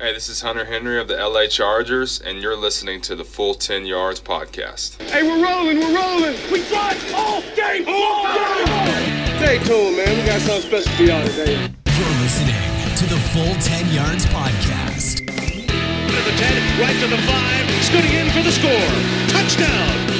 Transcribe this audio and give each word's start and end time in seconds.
Hey, 0.00 0.12
this 0.12 0.28
is 0.28 0.42
Hunter 0.42 0.64
Henry 0.64 1.00
of 1.00 1.08
the 1.08 1.16
LA 1.16 1.48
Chargers, 1.48 2.20
and 2.20 2.40
you're 2.40 2.54
listening 2.54 3.00
to 3.00 3.16
the 3.16 3.24
Full 3.24 3.54
10 3.54 3.84
Yards 3.84 4.20
podcast. 4.20 5.02
Hey, 5.10 5.24
we're 5.24 5.42
rolling, 5.42 5.80
we're 5.80 5.92
rolling. 5.92 6.36
We 6.52 6.62
drive 6.68 7.02
all 7.16 7.42
game 7.56 7.84
long. 7.84 8.26
Stay 9.42 9.58
tuned, 9.64 9.96
man. 9.96 10.16
We 10.16 10.24
got 10.24 10.40
something 10.40 10.70
special 10.70 10.92
for 10.92 11.02
y'all 11.02 11.26
today. 11.26 11.54
You're 11.98 12.16
listening 12.22 12.54
to 12.94 13.06
the 13.06 13.18
Full 13.34 13.54
10 13.58 13.92
Yards 13.92 14.24
Podcast. 14.26 15.16
To 15.18 15.24
the 15.26 16.34
10, 16.36 16.80
right 16.80 16.94
to 17.00 17.08
the 17.08 17.18
5, 17.18 17.82
scooting 17.82 18.12
in 18.12 18.30
for 18.30 18.42
the 18.44 18.52
score. 18.52 18.88
Touchdown. 19.34 20.18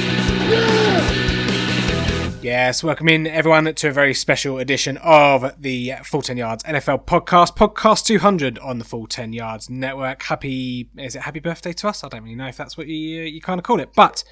Yes, 2.51 2.83
welcome 2.83 3.11
in 3.11 3.27
everyone 3.27 3.75
to 3.75 3.89
a 3.89 3.93
very 3.93 4.15
special 4.15 4.57
edition 4.57 4.97
of 5.03 5.55
the 5.61 5.93
Full 6.03 6.23
10 6.23 6.39
Yards 6.39 6.65
NFL 6.65 7.05
podcast, 7.05 7.55
podcast 7.55 8.07
200 8.07 8.59
on 8.61 8.79
the 8.79 8.87
Full 8.87 9.07
10 9.07 9.35
Yards 9.35 9.69
network. 9.69 10.23
Happy, 10.23 10.89
is 10.97 11.15
it 11.15 11.21
happy 11.21 11.41
birthday 11.41 11.75
to 11.75 11.89
us? 11.89 12.03
I 12.03 12.09
don't 12.09 12.23
really 12.23 12.37
know 12.37 12.47
if 12.47 12.57
that's 12.57 12.79
what 12.79 12.87
you, 12.87 12.95
you 12.95 13.43
kind 13.43 13.61
of 13.61 13.65
call 13.65 13.81
it, 13.81 13.91
but 13.95 14.25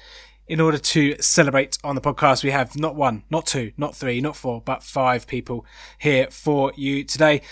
in 0.47 0.59
order 0.59 0.79
to 0.79 1.15
celebrate 1.21 1.77
on 1.83 1.93
the 1.93 2.01
podcast, 2.01 2.43
we 2.43 2.49
have 2.49 2.75
not 2.75 2.95
one, 2.95 3.21
not 3.29 3.45
two, 3.45 3.71
not 3.77 3.95
three, 3.95 4.19
not 4.19 4.35
four, 4.35 4.61
but 4.61 4.81
five 4.81 5.27
people 5.27 5.63
here 5.99 6.27
for 6.31 6.73
you 6.75 7.03
today 7.03 7.43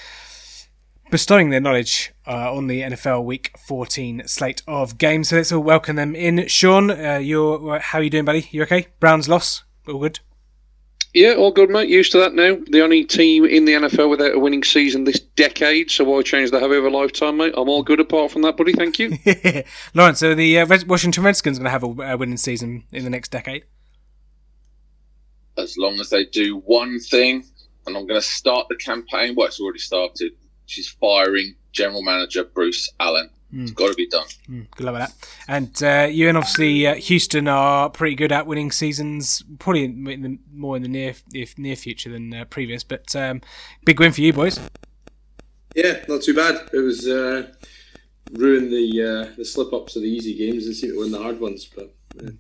bestowing 1.11 1.51
their 1.51 1.61
knowledge 1.61 2.11
uh, 2.25 2.51
on 2.51 2.65
the 2.65 2.81
NFL 2.81 3.23
Week 3.23 3.55
14 3.67 4.23
slate 4.25 4.63
of 4.67 4.97
games. 4.97 5.29
So 5.29 5.35
let's 5.35 5.51
all 5.51 5.61
welcome 5.61 5.95
them 5.95 6.15
in. 6.15 6.47
Sean, 6.47 6.89
uh, 6.89 7.19
you're 7.21 7.77
how 7.77 7.99
are 7.99 8.03
you 8.03 8.09
doing, 8.09 8.25
buddy? 8.25 8.47
You 8.49 8.63
okay? 8.63 8.87
Browns 8.99 9.29
loss, 9.29 9.63
all 9.87 9.99
good. 9.99 10.21
Yeah, 11.15 11.35
all 11.35 11.51
good, 11.51 11.69
mate. 11.69 11.87
Used 11.87 12.11
to 12.11 12.17
that 12.17 12.33
now. 12.33 12.57
The 12.67 12.81
only 12.81 13.05
team 13.05 13.45
in 13.45 13.63
the 13.63 13.71
NFL 13.71 14.09
without 14.09 14.35
a 14.35 14.39
winning 14.39 14.65
season 14.65 15.05
this 15.05 15.21
decade, 15.21 15.89
so 15.89 16.03
why 16.03 16.21
change 16.23 16.51
the 16.51 16.59
habit 16.59 16.75
of 16.75 16.83
a 16.83 16.89
lifetime, 16.89 17.37
mate? 17.37 17.53
I'm 17.55 17.69
all 17.69 17.83
good 17.83 18.01
apart 18.01 18.31
from 18.31 18.41
that, 18.41 18.57
buddy. 18.57 18.73
Thank 18.73 18.99
you. 18.99 19.17
Lawrence, 19.93 20.19
so 20.19 20.35
the 20.35 20.59
uh, 20.59 20.79
Washington 20.85 21.23
Redskins 21.23 21.57
going 21.57 21.63
to 21.63 21.69
have 21.69 21.83
a 21.83 22.17
winning 22.17 22.35
season 22.35 22.83
in 22.91 23.05
the 23.05 23.09
next 23.09 23.31
decade? 23.31 23.63
As 25.57 25.77
long 25.77 26.01
as 26.01 26.09
they 26.09 26.25
do 26.25 26.57
one 26.57 26.99
thing, 26.99 27.45
and 27.87 27.95
I'm 27.95 28.05
going 28.07 28.19
to 28.19 28.27
start 28.27 28.67
the 28.67 28.75
campaign. 28.75 29.35
Well, 29.37 29.47
it's 29.47 29.61
already 29.61 29.79
started. 29.79 30.33
She's 30.65 30.89
firing 30.89 31.55
general 31.71 32.01
manager 32.03 32.43
Bruce 32.43 32.91
Allen. 32.99 33.29
It's 33.63 33.71
got 33.71 33.87
to 33.87 33.93
be 33.93 34.07
done. 34.07 34.27
Mm, 34.49 34.71
good 34.71 34.85
luck 34.85 34.93
with 34.93 35.01
that. 35.01 35.29
And 35.47 35.83
uh, 35.83 36.07
you 36.11 36.27
and 36.27 36.37
obviously 36.37 36.87
uh, 36.87 36.95
Houston 36.95 37.47
are 37.47 37.89
pretty 37.89 38.15
good 38.15 38.31
at 38.31 38.45
winning 38.45 38.71
seasons, 38.71 39.43
probably 39.59 39.85
in 39.85 40.03
the, 40.03 40.37
more 40.53 40.75
in 40.75 40.81
the 40.83 40.89
near 40.89 41.13
if 41.33 41.57
near 41.57 41.75
future 41.75 42.09
than 42.09 42.33
uh, 42.33 42.45
previous. 42.45 42.83
But 42.83 43.15
um, 43.15 43.41
big 43.85 43.99
win 43.99 44.11
for 44.11 44.21
you 44.21 44.33
boys. 44.33 44.59
Yeah, 45.75 46.03
not 46.07 46.21
too 46.21 46.33
bad. 46.33 46.69
It 46.73 46.79
was 46.79 47.07
uh, 47.07 47.51
ruined 48.33 48.71
the 48.71 49.29
uh, 49.31 49.35
the 49.37 49.45
slip 49.45 49.73
ups 49.73 49.95
of 49.95 50.01
the 50.01 50.09
easy 50.09 50.35
games 50.35 50.65
and 50.65 50.75
seem 50.75 50.91
to 50.91 50.99
win 50.99 51.11
the 51.11 51.19
hard 51.21 51.39
ones, 51.39 51.69
but. 51.73 51.93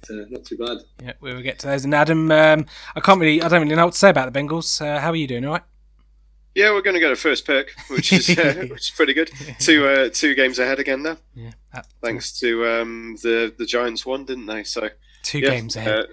uh, 0.09 0.25
not 0.29 0.45
too 0.45 0.57
bad. 0.57 0.77
Yeah, 1.03 1.13
we 1.19 1.33
will 1.33 1.41
get 1.41 1.59
to 1.59 1.67
those. 1.67 1.83
And 1.83 1.93
Adam, 1.93 2.31
um, 2.31 2.65
I 2.95 3.01
can't 3.01 3.19
really, 3.19 3.41
I 3.41 3.49
don't 3.49 3.61
really 3.61 3.75
know 3.75 3.85
what 3.85 3.93
to 3.93 3.99
say 3.99 4.09
about 4.09 4.31
the 4.31 4.39
Bengals. 4.39 4.81
Uh, 4.81 5.01
how 5.01 5.09
are 5.09 5.15
you 5.17 5.27
doing? 5.27 5.43
All 5.45 5.53
right. 5.53 5.63
Yeah, 6.55 6.71
we're 6.71 6.81
going 6.81 6.93
to 6.93 7.01
go 7.01 7.09
to 7.09 7.17
first 7.17 7.45
pick, 7.45 7.71
which 7.89 8.13
is 8.13 8.29
uh, 8.29 8.65
which 8.69 8.89
is 8.89 8.91
pretty 8.91 9.13
good. 9.13 9.29
Two 9.59 9.85
uh, 9.87 10.09
two 10.11 10.33
games 10.35 10.57
ahead 10.57 10.79
again 10.79 11.03
now. 11.03 11.17
Yeah, 11.35 11.51
thanks 12.01 12.39
to 12.39 12.65
um, 12.65 13.17
the 13.21 13.53
the 13.57 13.65
Giants 13.65 14.05
won, 14.05 14.23
didn't 14.23 14.45
they? 14.45 14.63
So 14.63 14.89
two 15.21 15.39
yeah, 15.39 15.49
games 15.49 15.75
ahead. 15.75 15.99
Uh, 15.99 16.05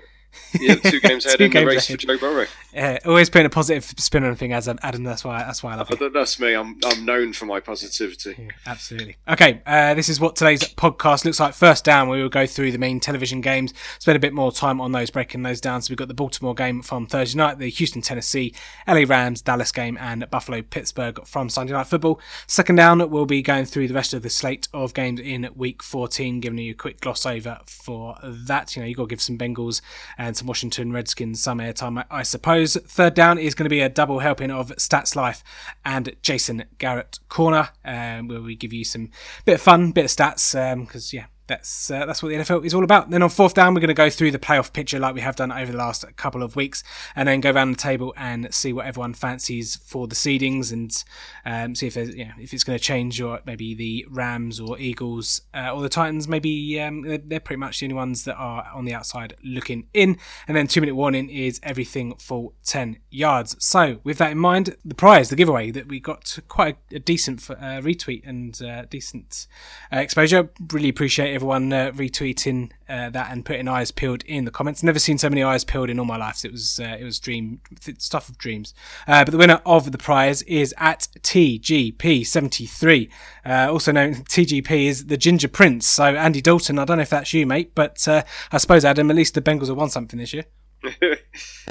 yeah, 0.61 0.75
two 0.77 1.01
games 1.01 1.27
ahead 1.27 1.39
Two 1.39 1.45
in 1.45 1.51
the 1.51 1.67
race 1.67 1.89
ahead. 1.89 2.01
for 2.01 2.07
Joe 2.07 2.19
Burrow. 2.19 2.47
Yeah, 2.73 2.99
always 3.05 3.29
putting 3.29 3.47
a 3.47 3.51
positive 3.51 3.85
spin 3.99 4.25
on 4.25 4.35
thing 4.35 4.53
as 4.53 4.67
Adam. 4.69 5.05
That's 5.05 5.25
why. 5.25 5.41
That's 5.41 5.63
why 5.63 5.75
I 5.75 5.77
love 5.77 5.91
it. 5.91 6.13
That's 6.13 6.41
me. 6.41 6.55
I'm 6.55 6.79
I'm 6.85 7.05
known 7.05 7.33
for 7.33 7.47
my 7.47 7.61
positivity. 7.61 8.49
Absolutely. 8.67 9.17
Okay, 9.29 9.61
uh, 9.67 9.95
this 9.95 10.09
is 10.09 10.21
what 10.21 10.37
today's 10.37 10.63
podcast 10.63 11.25
looks 11.25 11.39
like. 11.41 11.55
First 11.55 11.85
down, 11.85 12.09
we 12.09 12.23
will 12.23 12.29
go 12.29 12.47
through 12.47 12.73
the 12.73 12.79
main 12.79 12.99
television 13.01 13.41
games, 13.41 13.75
spend 13.99 14.17
a 14.17 14.21
bit 14.21 14.33
more 14.33 14.53
time 14.53 14.81
on 14.81 14.93
those, 14.93 15.11
breaking 15.11 15.43
those 15.43 15.61
down. 15.61 15.83
So 15.83 15.91
we've 15.91 15.99
got 15.99 16.09
the 16.09 16.15
Baltimore 16.15 16.55
game 16.55 16.83
from 16.83 17.07
Thursday 17.07 17.37
night, 17.37 17.59
the 17.59 17.69
Houston, 17.69 18.01
Tennessee, 18.01 18.55
LA 18.89 19.05
Rams, 19.07 19.43
Dallas 19.43 19.71
game, 19.73 19.99
and 20.01 20.29
Buffalo, 20.31 20.63
Pittsburgh 20.63 21.27
from 21.27 21.49
Sunday 21.51 21.73
night 21.75 21.87
football. 21.87 22.21
Second 22.47 22.77
down, 22.77 23.11
we'll 23.11 23.27
be 23.27 23.43
going 23.43 23.65
through 23.67 23.89
the 23.89 23.95
rest 23.95 24.15
of 24.15 24.23
the 24.23 24.31
slate 24.31 24.69
of 24.73 24.95
games 24.95 25.21
in 25.21 25.49
week 25.55 25.83
14, 25.83 26.41
giving 26.41 26.59
you 26.59 26.73
a 26.73 26.75
quick 26.75 27.01
gloss 27.01 27.27
over 27.27 27.59
for 27.67 28.17
that. 28.23 28.75
You 28.75 28.83
know, 28.83 28.89
you've 28.89 28.97
got 28.97 29.05
to 29.05 29.09
give 29.09 29.21
some 29.21 29.37
Bengals 29.37 29.83
and 30.23 30.37
some 30.37 30.47
Washington 30.47 30.93
Redskins 30.93 31.43
some 31.43 31.59
airtime, 31.59 32.05
I- 32.11 32.23
suppose. 32.23 32.77
Third 32.77 33.15
down 33.15 33.39
is 33.39 33.55
going 33.55 33.65
to 33.65 33.71
be 33.71 33.81
a 33.81 33.89
double 33.89 34.21
helping 34.21 34.51
of 34.51 34.69
Stats 34.77 35.17
Life 35.17 35.43
and 35.85 36.15
Jason 36.23 36.65
Garrett 36.79 37.19
Corner, 37.29 37.71
um, 37.85 38.29
where 38.29 38.41
we 38.41 38.55
give 38.55 38.73
you 38.73 38.85
some 38.85 39.11
bit 39.45 39.55
of 39.55 39.61
fun, 39.61 39.91
bit 39.91 40.05
of 40.05 40.11
stats, 40.11 40.53
because 40.81 41.13
yeah, 41.13 41.27
that's 41.53 41.91
uh, 41.91 42.07
that's 42.07 42.23
what 42.23 42.31
the 42.31 42.37
NFL 42.37 42.65
is 42.65 42.73
all 42.73 42.83
about. 42.83 43.11
Then 43.11 43.23
on 43.23 43.29
fourth 43.29 43.53
down, 43.53 43.75
we're 43.75 43.81
going 43.81 43.89
to 43.89 43.95
go 43.95 44.09
through 44.09 44.31
the 44.31 44.39
playoff 44.39 44.73
picture 44.73 44.99
like 44.99 45.15
we 45.15 45.21
have 45.21 45.37
done 45.37 45.53
over 45.53 45.71
the 45.71 45.77
last 45.77 46.05
couple 46.17 46.43
of 46.43 46.57
weeks, 46.57 46.83
and 47.15 47.29
then 47.29 47.41
go 47.41 47.51
around 47.51 47.73
the 47.73 47.77
table 47.77 48.15
and 48.17 48.53
see 48.55 48.73
what 48.73 48.87
everyone 48.87 49.13
fancies 49.13 49.77
for 49.77 50.09
the 50.09 50.15
seedings 50.15 50.73
and 50.73 51.05
um, 51.45 51.75
see 51.75 51.87
if 51.87 51.97
if 51.97 52.55
it's 52.55 52.65
going 52.65 52.79
to 52.79 52.83
change 52.83 53.21
or 53.21 53.41
maybe 53.45 53.75
the 53.75 54.07
Rams 54.09 54.61
or 54.61 54.79
Eagles 54.79 55.43
uh, 55.53 55.71
or 55.75 55.83
the 55.83 55.91
Titans. 55.91 56.27
Maybe 56.27 56.81
um, 56.81 57.03
they're, 57.03 57.19
they're 57.19 57.41
pretty 57.41 57.61
much 57.61 57.81
the 57.81 57.87
only 57.87 57.97
ones 57.97 58.25
that 58.25 58.37
are 58.37 58.67
on 58.75 58.87
the 58.87 58.95
outside 58.95 59.37
looking 59.45 59.89
in. 59.93 60.17
And 60.49 60.57
then 60.57 60.67
two 60.67 60.81
minute 60.81 60.95
warning 60.95 61.29
is 61.29 61.61
everything 61.63 62.15
for 62.17 62.53
ten 62.65 62.99
yards. 63.11 63.57
So 63.59 64.01
with 64.05 64.17
that 64.19 64.33
in 64.33 64.39
mind, 64.39 64.77
the 64.87 64.95
prize, 64.95 65.29
the 65.29 65.37
giveaway 65.37 65.71
that 65.73 65.87
we 65.87 66.01
got 66.01 66.39
quite 66.49 66.79
a, 66.91 66.97
a 66.97 66.99
decent 66.99 67.51
uh, 67.51 67.83
retweet 67.83 68.27
and 68.27 68.61
uh, 68.63 68.87
decent 68.87 69.47
uh, 69.93 69.99
exposure. 69.99 70.49
Really 70.73 70.89
appreciate 70.89 71.42
everyone 71.43 71.73
uh, 71.73 71.91
retweeting 71.91 72.71
uh, 72.89 73.11
that 73.11 73.33
and 73.33 73.45
putting 73.45 73.67
eyes 73.67 73.91
peeled 73.91 74.23
in 74.27 74.45
the 74.45 74.51
comments. 74.53 74.85
Never 74.85 75.01
seen 75.01 75.19
so 75.19 75.29
many 75.29 75.43
eyes 75.43 75.65
peeled 75.65 75.91
in 75.91 75.99
all 75.99 76.05
my 76.05 76.17
life. 76.17 76.45
It 76.45 76.53
was 76.53 76.79
uh, 76.79 76.97
it 77.01 77.03
was 77.03 77.19
dream 77.19 77.61
stuff 77.99 78.29
of 78.29 78.39
dreams. 78.39 78.75
Uh, 79.09 79.25
but 79.25 79.33
the 79.33 79.39
winner 79.39 79.61
of 79.67 79.91
the 79.91 79.99
prize 79.99 80.43
is 80.43 80.73
at 80.79 81.09
TGP73, 81.19 83.11
uh, 83.45 83.73
also 83.73 83.91
known 83.91 84.15
TGP 84.15 84.87
is 84.87 85.07
the 85.07 85.17
Ginger 85.17 85.49
Prince. 85.49 85.89
So 85.89 86.05
Andy 86.05 86.41
Dalton, 86.41 86.79
I 86.79 86.85
don't 86.85 86.99
know 86.99 87.03
if 87.03 87.11
that's 87.11 87.35
you, 87.35 87.45
mate, 87.45 87.75
but 87.75 88.07
uh, 88.07 88.23
I 88.53 88.59
suppose 88.59 88.85
Adam, 88.85 89.11
at 89.11 89.17
least 89.17 89.35
the 89.35 89.43
Bengals 89.43 89.67
have 89.67 89.77
won 89.77 89.91
something 89.91 90.21
this 90.21 90.33
year. 90.33 90.45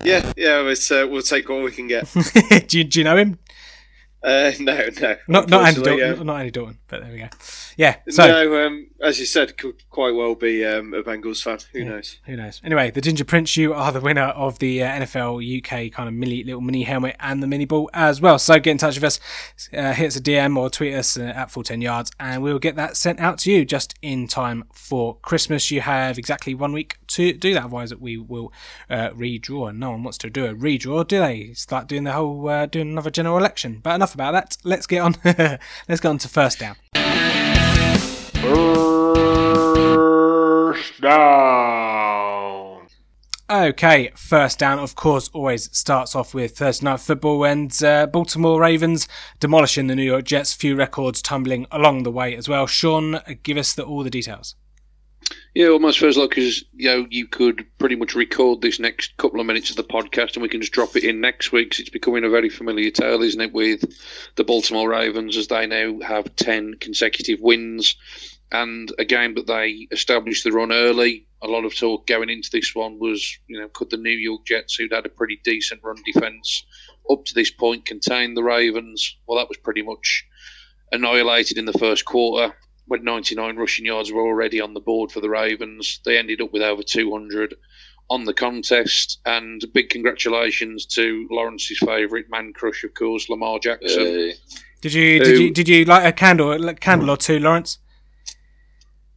yeah, 0.04 0.34
yeah. 0.36 0.68
It's, 0.68 0.92
uh, 0.92 1.08
we'll 1.10 1.22
take 1.22 1.48
what 1.48 1.64
we 1.64 1.72
can 1.72 1.88
get. 1.88 2.12
do, 2.68 2.78
you, 2.78 2.84
do 2.84 3.00
you 3.00 3.06
know 3.06 3.16
him? 3.16 3.40
Uh, 4.24 4.52
no, 4.60 4.90
no. 5.02 5.16
Not 5.28 5.50
not 5.50 5.68
Andy 5.68 5.82
Dalton, 5.82 6.20
um, 6.20 6.26
not 6.28 6.40
Andy 6.40 6.52
Dalton, 6.52 6.78
but 6.88 7.02
there 7.02 7.12
we 7.12 7.20
go. 7.20 7.30
Yeah. 7.76 7.96
So 8.10 8.28
no, 8.28 8.68
um, 8.68 8.88
as 9.02 9.20
you 9.20 9.26
said, 9.26 9.58
could 9.58 9.90
quite 9.90 10.14
well 10.14 10.36
be 10.36 10.66
um, 10.66 10.94
a 10.94 11.02
Bengals 11.02 11.42
fan. 11.42 11.58
Who 11.74 11.86
knows? 11.86 12.20
Who 12.26 12.36
knows? 12.36 12.62
Anyway, 12.64 12.92
the 12.92 13.02
Ginger 13.02 13.26
Prince, 13.26 13.58
you 13.58 13.74
are 13.74 13.92
the 13.92 14.00
winner 14.00 14.26
of 14.28 14.60
the 14.60 14.84
uh, 14.84 14.92
NFL 15.02 15.58
UK 15.58 15.92
kind 15.92 16.08
of 16.08 16.14
mini 16.14 16.44
little 16.44 16.62
mini 16.62 16.84
helmet 16.84 17.16
and 17.20 17.42
the 17.42 17.48
mini 17.48 17.66
ball 17.66 17.90
as 17.94 18.22
well. 18.22 18.38
So 18.38 18.60
get 18.60 18.72
in 18.72 18.78
touch 18.78 18.96
with 18.96 19.04
us, 19.04 19.20
uh, 19.74 19.94
hit 19.94 20.08
us 20.08 20.16
a 20.16 20.22
DM 20.22 20.56
or 20.58 20.70
tweet 20.70 20.94
us 20.94 21.18
uh, 21.18 21.24
at 21.24 21.52
full 21.52 21.64
ten 21.64 21.82
yards, 21.82 22.12
and 22.20 22.44
we'll 22.44 22.60
get 22.60 22.76
that 22.76 22.96
sent 22.96 23.20
out 23.20 23.40
to 23.40 23.52
you 23.52 23.66
just 23.66 23.96
in 24.02 24.28
time 24.28 24.66
for 24.72 25.18
Christmas. 25.18 25.72
You 25.72 25.82
have 25.82 26.18
exactly 26.18 26.54
one 26.54 26.72
week 26.72 26.98
to 27.08 27.34
do 27.34 27.54
that. 27.54 27.64
Otherwise, 27.64 27.96
we 27.96 28.18
will 28.18 28.54
uh, 28.90 29.10
redraw. 29.10 29.70
And 29.70 29.80
no 29.80 29.92
one 29.92 30.04
wants 30.04 30.18
to 30.20 30.30
do 30.30 30.46
a 30.46 30.54
redraw, 30.54 31.08
do 31.08 31.20
they? 31.20 31.54
Start 31.54 31.88
doing 31.88 32.04
the 32.04 32.14
whole 32.14 32.48
uh, 32.48 32.66
doing 32.66 32.92
another 32.92 33.10
general 33.10 33.38
election. 33.38 33.80
But 33.82 33.96
enough 33.96 34.14
about 34.14 34.34
that. 34.34 34.58
Let's 34.64 34.86
get 34.88 35.00
on. 35.00 35.16
Let's 35.24 36.02
get 36.02 36.06
on 36.06 36.18
to 36.20 36.28
first 36.28 36.60
down. 36.60 36.76
First 39.74 41.00
down. 41.02 42.88
Okay, 43.50 44.12
first 44.16 44.60
down, 44.60 44.80
of 44.80 44.96
course, 44.96 45.30
always 45.34 45.70
starts 45.78 46.14
off 46.14 46.34
with 46.34 46.58
Thursday 46.58 46.86
night 46.86 47.00
football 47.00 47.46
and 47.46 47.82
uh, 47.84 48.08
Baltimore 48.08 48.60
Ravens 48.60 49.08
demolishing 49.40 49.88
the 49.88 49.96
New 49.96 50.04
York 50.04 50.26
Jets. 50.26 50.54
Few 50.54 50.76
records 50.76 51.22
tumbling 51.22 51.68
along 51.72 52.04
the 52.04 52.12
way 52.12 52.36
as 52.36 52.50
well. 52.50 52.68
Sean, 52.68 53.20
give 53.44 53.56
us 53.58 53.74
the, 53.74 53.84
all 53.84 54.04
the 54.04 54.10
details. 54.10 54.56
Yeah, 55.56 55.68
almost 55.68 56.00
feels 56.00 56.18
like 56.18 56.38
as 56.38 56.64
you 56.74 56.90
know 56.90 57.08
you 57.10 57.28
could 57.28 57.66
pretty 57.78 57.96
much 57.96 58.14
record 58.16 58.62
this 58.62 58.80
next 58.80 59.16
couple 59.18 59.40
of 59.40 59.46
minutes 59.46 59.70
of 59.70 59.78
the 59.78 59.84
podcast, 59.86 60.34
and 60.34 60.44
we 60.44 60.50
can 60.50 60.60
just 60.62 60.74
drop 60.74 60.96
it 60.98 61.06
in 61.06 61.22
next 61.22 61.54
week. 61.54 61.72
'cause 61.72 61.80
it's 61.80 61.90
becoming 61.90 62.26
a 62.26 62.30
very 62.30 62.50
familiar 62.50 62.90
tale, 62.92 63.22
isn't 63.22 63.40
it, 63.40 63.54
with 63.54 63.86
the 64.36 64.44
Baltimore 64.44 64.90
Ravens 64.90 65.38
as 65.38 65.48
they 65.48 65.66
now 65.68 66.00
have 66.06 66.36
ten 66.36 66.74
consecutive 66.76 67.40
wins, 67.40 67.96
and 68.52 68.92
a 69.00 69.06
game 69.06 69.36
that 69.36 69.48
they 69.48 69.88
established 69.92 70.44
the 70.44 70.52
run 70.52 70.72
early. 70.72 71.26
A 71.42 71.48
lot 71.48 71.66
of 71.66 71.76
talk 71.76 72.06
going 72.06 72.30
into 72.30 72.50
this 72.52 72.76
one 72.76 73.00
was, 73.00 73.38
you 73.48 73.60
know, 73.60 73.70
could 73.70 73.90
the 73.90 73.98
New 73.98 74.10
York 74.10 74.46
Jets, 74.46 74.76
who'd 74.76 74.94
had 74.94 75.06
a 75.06 75.10
pretty 75.10 75.40
decent 75.44 75.82
run 75.84 75.98
defence 76.06 76.66
up 77.10 77.26
to 77.26 77.34
this 77.34 77.50
point, 77.50 77.86
contain 77.86 78.34
the 78.34 78.44
Ravens? 78.44 79.18
Well, 79.26 79.40
that 79.40 79.50
was 79.50 79.58
pretty 79.58 79.82
much 79.82 80.26
annihilated 80.92 81.58
in 81.58 81.66
the 81.66 81.74
first 81.74 82.06
quarter 82.06 82.54
when 82.88 83.04
99 83.04 83.56
rushing 83.56 83.86
yards 83.86 84.12
were 84.12 84.22
already 84.22 84.60
on 84.60 84.74
the 84.74 84.82
board 84.82 85.12
for 85.12 85.22
the 85.22 85.30
Ravens. 85.30 86.00
They 86.06 86.18
ended 86.18 86.42
up 86.42 86.52
with 86.52 86.62
over 86.62 86.84
200 86.84 87.56
on 88.10 88.26
the 88.26 88.34
contest, 88.34 89.20
and 89.26 89.64
big 89.74 89.90
congratulations 89.90 90.86
to 90.86 91.26
Lawrence's 91.32 91.80
favourite 91.80 92.26
man 92.30 92.52
crush, 92.52 92.84
of 92.84 92.94
course, 92.94 93.30
Lamar 93.30 93.58
Jackson. 93.60 94.06
Hey. 94.06 94.34
Did 94.82 94.94
you 94.94 95.20
did 95.20 95.40
you 95.40 95.52
did 95.52 95.70
you 95.70 95.86
light 95.86 96.06
a 96.06 96.12
candle 96.12 96.68
a 96.68 96.74
candle 96.74 97.12
or 97.12 97.18
two, 97.18 97.40
Lawrence? 97.40 97.78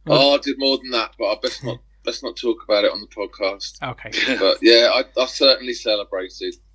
Oh, 0.07 0.35
I 0.35 0.37
did 0.39 0.59
more 0.59 0.77
than 0.77 0.91
that, 0.91 1.15
but 1.17 1.25
I 1.25 1.37
best 1.41 1.63
not 1.63 1.79
let's 2.05 2.23
not 2.23 2.35
talk 2.35 2.63
about 2.63 2.85
it 2.85 2.91
on 2.91 3.01
the 3.01 3.07
podcast. 3.07 3.81
Okay. 3.81 4.37
But 4.39 4.59
yeah, 4.61 4.89
I, 4.93 5.03
I 5.19 5.25
certainly 5.25 5.73
celebrated. 5.73 6.55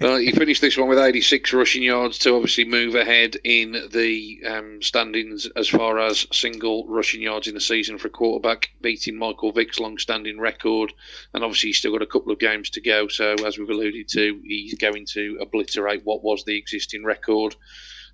Well, 0.00 0.16
he 0.16 0.32
finished 0.32 0.60
this 0.60 0.76
one 0.76 0.88
with 0.88 0.98
86 0.98 1.52
rushing 1.52 1.84
yards 1.84 2.18
to 2.18 2.34
obviously 2.34 2.64
move 2.64 2.96
ahead 2.96 3.36
in 3.44 3.72
the 3.92 4.40
um, 4.44 4.82
standings 4.82 5.46
as 5.54 5.68
far 5.68 6.00
as 6.00 6.26
single 6.32 6.84
rushing 6.88 7.22
yards 7.22 7.46
in 7.46 7.54
the 7.54 7.60
season 7.60 7.96
for 7.96 8.08
a 8.08 8.10
quarterback, 8.10 8.70
beating 8.80 9.16
Michael 9.16 9.52
Vick's 9.52 9.78
long-standing 9.78 10.40
record. 10.40 10.92
And 11.32 11.44
obviously, 11.44 11.68
he's 11.68 11.78
still 11.78 11.92
got 11.92 12.02
a 12.02 12.06
couple 12.06 12.32
of 12.32 12.40
games 12.40 12.70
to 12.70 12.80
go. 12.80 13.06
So, 13.06 13.34
as 13.46 13.56
we've 13.56 13.70
alluded 13.70 14.08
to, 14.08 14.40
he's 14.44 14.74
going 14.74 15.06
to 15.12 15.38
obliterate 15.40 16.04
what 16.04 16.24
was 16.24 16.44
the 16.44 16.56
existing 16.56 17.04
record. 17.04 17.54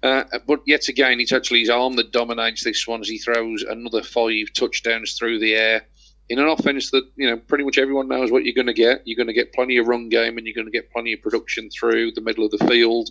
Uh, 0.04 0.24
but 0.46 0.60
yet 0.66 0.88
again, 0.88 1.18
it's 1.18 1.32
actually 1.32 1.60
his 1.60 1.70
arm 1.70 1.96
that 1.96 2.12
dominates 2.12 2.62
this 2.62 2.86
one 2.86 3.00
as 3.00 3.08
he 3.08 3.16
throws 3.16 3.62
another 3.62 4.02
five 4.02 4.52
touchdowns 4.54 5.14
through 5.14 5.38
the 5.38 5.54
air 5.54 5.86
in 6.28 6.38
an 6.38 6.46
offense 6.46 6.90
that 6.90 7.04
you 7.16 7.28
know 7.28 7.38
pretty 7.38 7.64
much 7.64 7.78
everyone 7.78 8.08
knows 8.08 8.30
what 8.30 8.44
you're 8.44 8.54
going 8.54 8.66
to 8.66 8.74
get. 8.74 9.00
You're 9.06 9.16
going 9.16 9.28
to 9.28 9.32
get 9.32 9.54
plenty 9.54 9.78
of 9.78 9.88
run 9.88 10.10
game 10.10 10.36
and 10.36 10.46
you're 10.46 10.54
going 10.54 10.66
to 10.66 10.78
get 10.78 10.92
plenty 10.92 11.14
of 11.14 11.22
production 11.22 11.70
through 11.70 12.12
the 12.12 12.20
middle 12.20 12.44
of 12.44 12.50
the 12.50 12.66
field. 12.66 13.08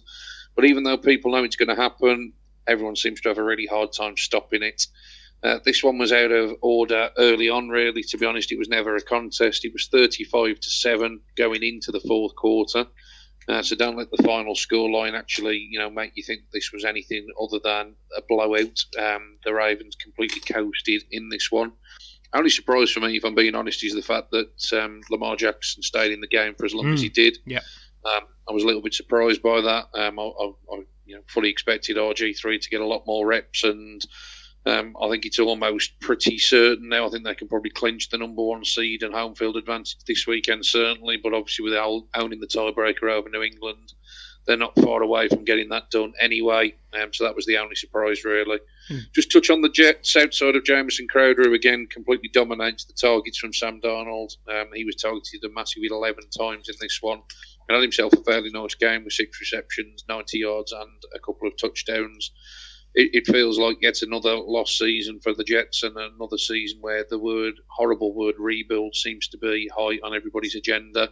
But 0.55 0.65
even 0.65 0.83
though 0.83 0.97
people 0.97 1.31
know 1.31 1.43
it's 1.43 1.55
going 1.55 1.75
to 1.75 1.81
happen, 1.81 2.33
everyone 2.67 2.95
seems 2.95 3.21
to 3.21 3.29
have 3.29 3.39
a 3.39 3.43
really 3.43 3.65
hard 3.65 3.91
time 3.91 4.15
stopping 4.15 4.61
it. 4.61 4.85
Uh, 5.43 5.59
this 5.65 5.83
one 5.83 5.97
was 5.97 6.11
out 6.11 6.31
of 6.31 6.55
order 6.61 7.09
early 7.17 7.49
on. 7.49 7.69
Really, 7.69 8.03
to 8.03 8.17
be 8.19 8.27
honest, 8.27 8.51
it 8.51 8.59
was 8.59 8.69
never 8.69 8.95
a 8.95 9.01
contest. 9.01 9.65
It 9.65 9.73
was 9.73 9.87
35 9.87 10.59
to 10.59 10.69
seven 10.69 11.21
going 11.35 11.63
into 11.63 11.91
the 11.91 11.99
fourth 11.99 12.35
quarter. 12.35 12.85
Uh, 13.47 13.61
so 13.61 13.75
don't 13.75 13.97
let 13.97 14.09
the 14.09 14.23
final 14.23 14.55
scoreline 14.55 15.17
actually, 15.17 15.57
you 15.57 15.77
know, 15.77 15.89
make 15.89 16.13
you 16.15 16.23
think 16.23 16.41
this 16.53 16.71
was 16.71 16.85
anything 16.85 17.27
other 17.41 17.59
than 17.63 17.93
a 18.15 18.21
blowout. 18.21 18.85
Um, 18.97 19.37
the 19.43 19.53
Ravens 19.53 19.95
completely 19.95 20.41
coasted 20.41 21.03
in 21.11 21.29
this 21.29 21.51
one 21.51 21.73
only 22.33 22.49
surprise 22.49 22.91
for 22.91 22.99
me, 22.99 23.15
if 23.15 23.23
I'm 23.23 23.35
being 23.35 23.55
honest, 23.55 23.83
is 23.83 23.93
the 23.93 24.01
fact 24.01 24.31
that 24.31 24.73
um, 24.73 25.01
Lamar 25.09 25.35
Jackson 25.35 25.83
stayed 25.83 26.11
in 26.11 26.21
the 26.21 26.27
game 26.27 26.55
for 26.55 26.65
as 26.65 26.73
long 26.73 26.85
mm. 26.85 26.93
as 26.93 27.01
he 27.01 27.09
did. 27.09 27.37
Yeah, 27.45 27.61
um, 28.05 28.23
I 28.49 28.53
was 28.53 28.63
a 28.63 28.65
little 28.65 28.81
bit 28.81 28.93
surprised 28.93 29.41
by 29.41 29.61
that. 29.61 29.85
Um, 29.93 30.19
I, 30.19 30.23
I, 30.23 30.51
I, 30.71 30.83
you 31.05 31.15
know, 31.15 31.21
fully 31.27 31.49
expected 31.49 31.97
RG 31.97 32.37
three 32.37 32.59
to 32.59 32.69
get 32.69 32.81
a 32.81 32.87
lot 32.87 33.05
more 33.05 33.25
reps, 33.25 33.63
and 33.63 34.01
um, 34.65 34.95
I 35.01 35.09
think 35.09 35.25
it's 35.25 35.39
almost 35.39 35.99
pretty 35.99 36.37
certain 36.37 36.89
now. 36.89 37.05
I 37.05 37.09
think 37.09 37.25
they 37.25 37.35
can 37.35 37.49
probably 37.49 37.71
clinch 37.71 38.09
the 38.09 38.17
number 38.17 38.41
one 38.41 38.63
seed 38.63 39.03
and 39.03 39.13
home 39.13 39.35
field 39.35 39.57
advantage 39.57 39.97
this 40.07 40.25
weekend, 40.25 40.65
certainly. 40.65 41.17
But 41.17 41.33
obviously, 41.33 41.63
without 41.63 42.03
owning 42.15 42.39
the 42.39 42.47
tiebreaker 42.47 43.11
over 43.11 43.29
New 43.29 43.43
England, 43.43 43.93
they're 44.45 44.57
not 44.57 44.79
far 44.79 45.01
away 45.01 45.27
from 45.27 45.43
getting 45.43 45.69
that 45.69 45.89
done 45.89 46.13
anyway. 46.19 46.75
Um, 46.93 47.13
so 47.13 47.23
that 47.25 47.35
was 47.35 47.45
the 47.45 47.57
only 47.57 47.75
surprise, 47.75 48.23
really. 48.23 48.59
Mm. 48.89 49.01
Just 49.13 49.31
touch 49.31 49.49
on 49.49 49.61
the 49.61 49.69
Jets 49.69 50.15
outside 50.15 50.55
of 50.55 50.65
Jamison 50.65 51.07
Crowder, 51.07 51.43
who 51.43 51.53
again 51.53 51.87
completely 51.87 52.29
dominates 52.29 52.85
the 52.85 52.93
targets 52.93 53.37
from 53.37 53.53
Sam 53.53 53.81
Darnold. 53.81 54.35
Um, 54.49 54.67
he 54.73 54.85
was 54.85 54.95
targeted 54.95 55.43
a 55.43 55.49
massive 55.49 55.83
11 55.83 56.23
times 56.37 56.69
in 56.69 56.75
this 56.79 56.99
one 57.01 57.21
and 57.67 57.75
had 57.75 57.81
himself 57.81 58.13
a 58.13 58.23
fairly 58.23 58.49
nice 58.51 58.75
game 58.75 59.03
with 59.03 59.13
six 59.13 59.39
receptions, 59.39 60.03
90 60.09 60.39
yards, 60.39 60.71
and 60.71 61.03
a 61.15 61.19
couple 61.19 61.47
of 61.47 61.57
touchdowns. 61.57 62.31
It, 62.95 63.09
it 63.13 63.27
feels 63.27 63.57
like 63.57 63.77
yet 63.81 64.01
another 64.01 64.35
lost 64.35 64.77
season 64.77 65.19
for 65.19 65.33
the 65.33 65.43
Jets 65.43 65.83
and 65.83 65.97
another 65.97 66.37
season 66.37 66.79
where 66.81 67.05
the 67.09 67.19
word 67.19 67.55
horrible 67.67 68.13
word 68.13 68.35
rebuild 68.37 68.95
seems 68.95 69.27
to 69.29 69.37
be 69.37 69.69
high 69.75 69.99
on 70.03 70.15
everybody's 70.15 70.55
agenda. 70.55 71.09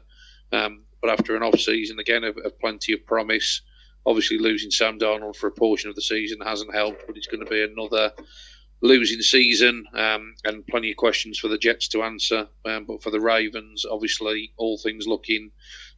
Um, 0.52 0.84
but 1.02 1.10
after 1.10 1.36
an 1.36 1.44
off 1.44 1.60
season 1.60 2.00
again 2.00 2.24
of, 2.24 2.38
of, 2.38 2.60
plenty 2.60 2.94
of 2.94 3.06
promise, 3.06 3.62
obviously 4.06 4.38
losing 4.38 4.70
Sam 4.70 5.00
Darnold 5.00 5.36
for 5.36 5.48
a 5.48 5.52
portion 5.52 5.90
of 5.90 5.96
the 5.96 6.02
season 6.02 6.40
hasn't 6.42 6.76
helped. 6.76 7.08
But 7.08 7.18
it's 7.18 7.28
going 7.28 7.44
to 7.44 7.50
be 7.50 7.64
another 7.64 8.12
losing 8.82 9.22
season 9.22 9.86
um, 9.94 10.36
and 10.44 10.66
plenty 10.68 10.92
of 10.92 10.98
questions 10.98 11.40
for 11.40 11.48
the 11.48 11.58
Jets 11.58 11.88
to 11.90 12.04
answer. 12.04 12.48
Um, 12.66 12.86
but 12.86 13.02
for 13.02 13.12
the 13.12 13.20
Ravens, 13.20 13.86
obviously 13.90 14.54
all 14.58 14.78
things 14.78 15.08
looking 15.08 15.52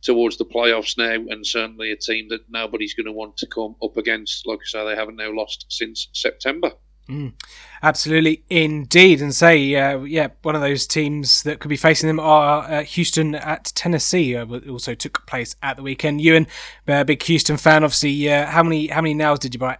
towards 0.03 0.37
the 0.37 0.45
playoffs 0.45 0.97
now, 0.97 1.13
and 1.13 1.45
certainly 1.45 1.91
a 1.91 1.95
team 1.95 2.27
that 2.29 2.49
nobody's 2.49 2.93
going 2.93 3.05
to 3.05 3.11
want 3.11 3.37
to 3.37 3.47
come 3.47 3.75
up 3.81 3.97
against. 3.97 4.45
Like 4.45 4.59
I 4.59 4.65
say, 4.65 4.85
they 4.85 4.95
haven't 4.95 5.15
now 5.15 5.31
lost 5.31 5.65
since 5.69 6.09
September. 6.13 6.73
Mm, 7.09 7.33
absolutely, 7.81 8.43
indeed, 8.49 9.21
and 9.21 9.35
say, 9.35 9.75
uh, 9.75 9.99
yeah, 9.99 10.29
one 10.41 10.55
of 10.55 10.61
those 10.61 10.87
teams 10.87 11.43
that 11.43 11.59
could 11.59 11.67
be 11.67 11.75
facing 11.75 12.07
them 12.07 12.19
are 12.19 12.63
uh, 12.63 12.83
Houston 12.83 13.35
at 13.35 13.65
Tennessee. 13.75 14.35
Uh, 14.35 14.45
also 14.69 14.93
took 14.93 15.25
place 15.25 15.55
at 15.61 15.77
the 15.77 15.83
weekend. 15.83 16.21
Ewan, 16.21 16.47
a 16.87 17.03
big 17.03 17.21
Houston 17.23 17.57
fan, 17.57 17.83
obviously. 17.83 18.29
Uh, 18.29 18.45
how 18.45 18.63
many 18.63 18.87
how 18.87 19.01
many 19.01 19.13
nails 19.13 19.39
did 19.39 19.53
you 19.53 19.59
buy? 19.59 19.77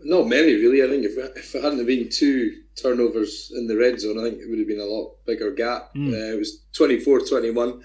Not 0.00 0.28
many, 0.28 0.54
really. 0.54 0.84
I 0.84 0.88
think 0.88 1.04
if, 1.04 1.36
if 1.36 1.54
it 1.56 1.64
hadn't 1.64 1.84
been 1.84 2.08
two 2.08 2.62
turnovers 2.76 3.50
in 3.56 3.66
the 3.66 3.76
red 3.76 3.98
zone, 4.00 4.18
I 4.20 4.22
think 4.22 4.40
it 4.40 4.48
would 4.48 4.60
have 4.60 4.68
been 4.68 4.80
a 4.80 4.84
lot 4.84 5.16
bigger 5.26 5.50
gap. 5.52 5.92
Mm. 5.94 6.12
it 6.12 6.38
was 6.38 6.62
24-21. 6.78 7.82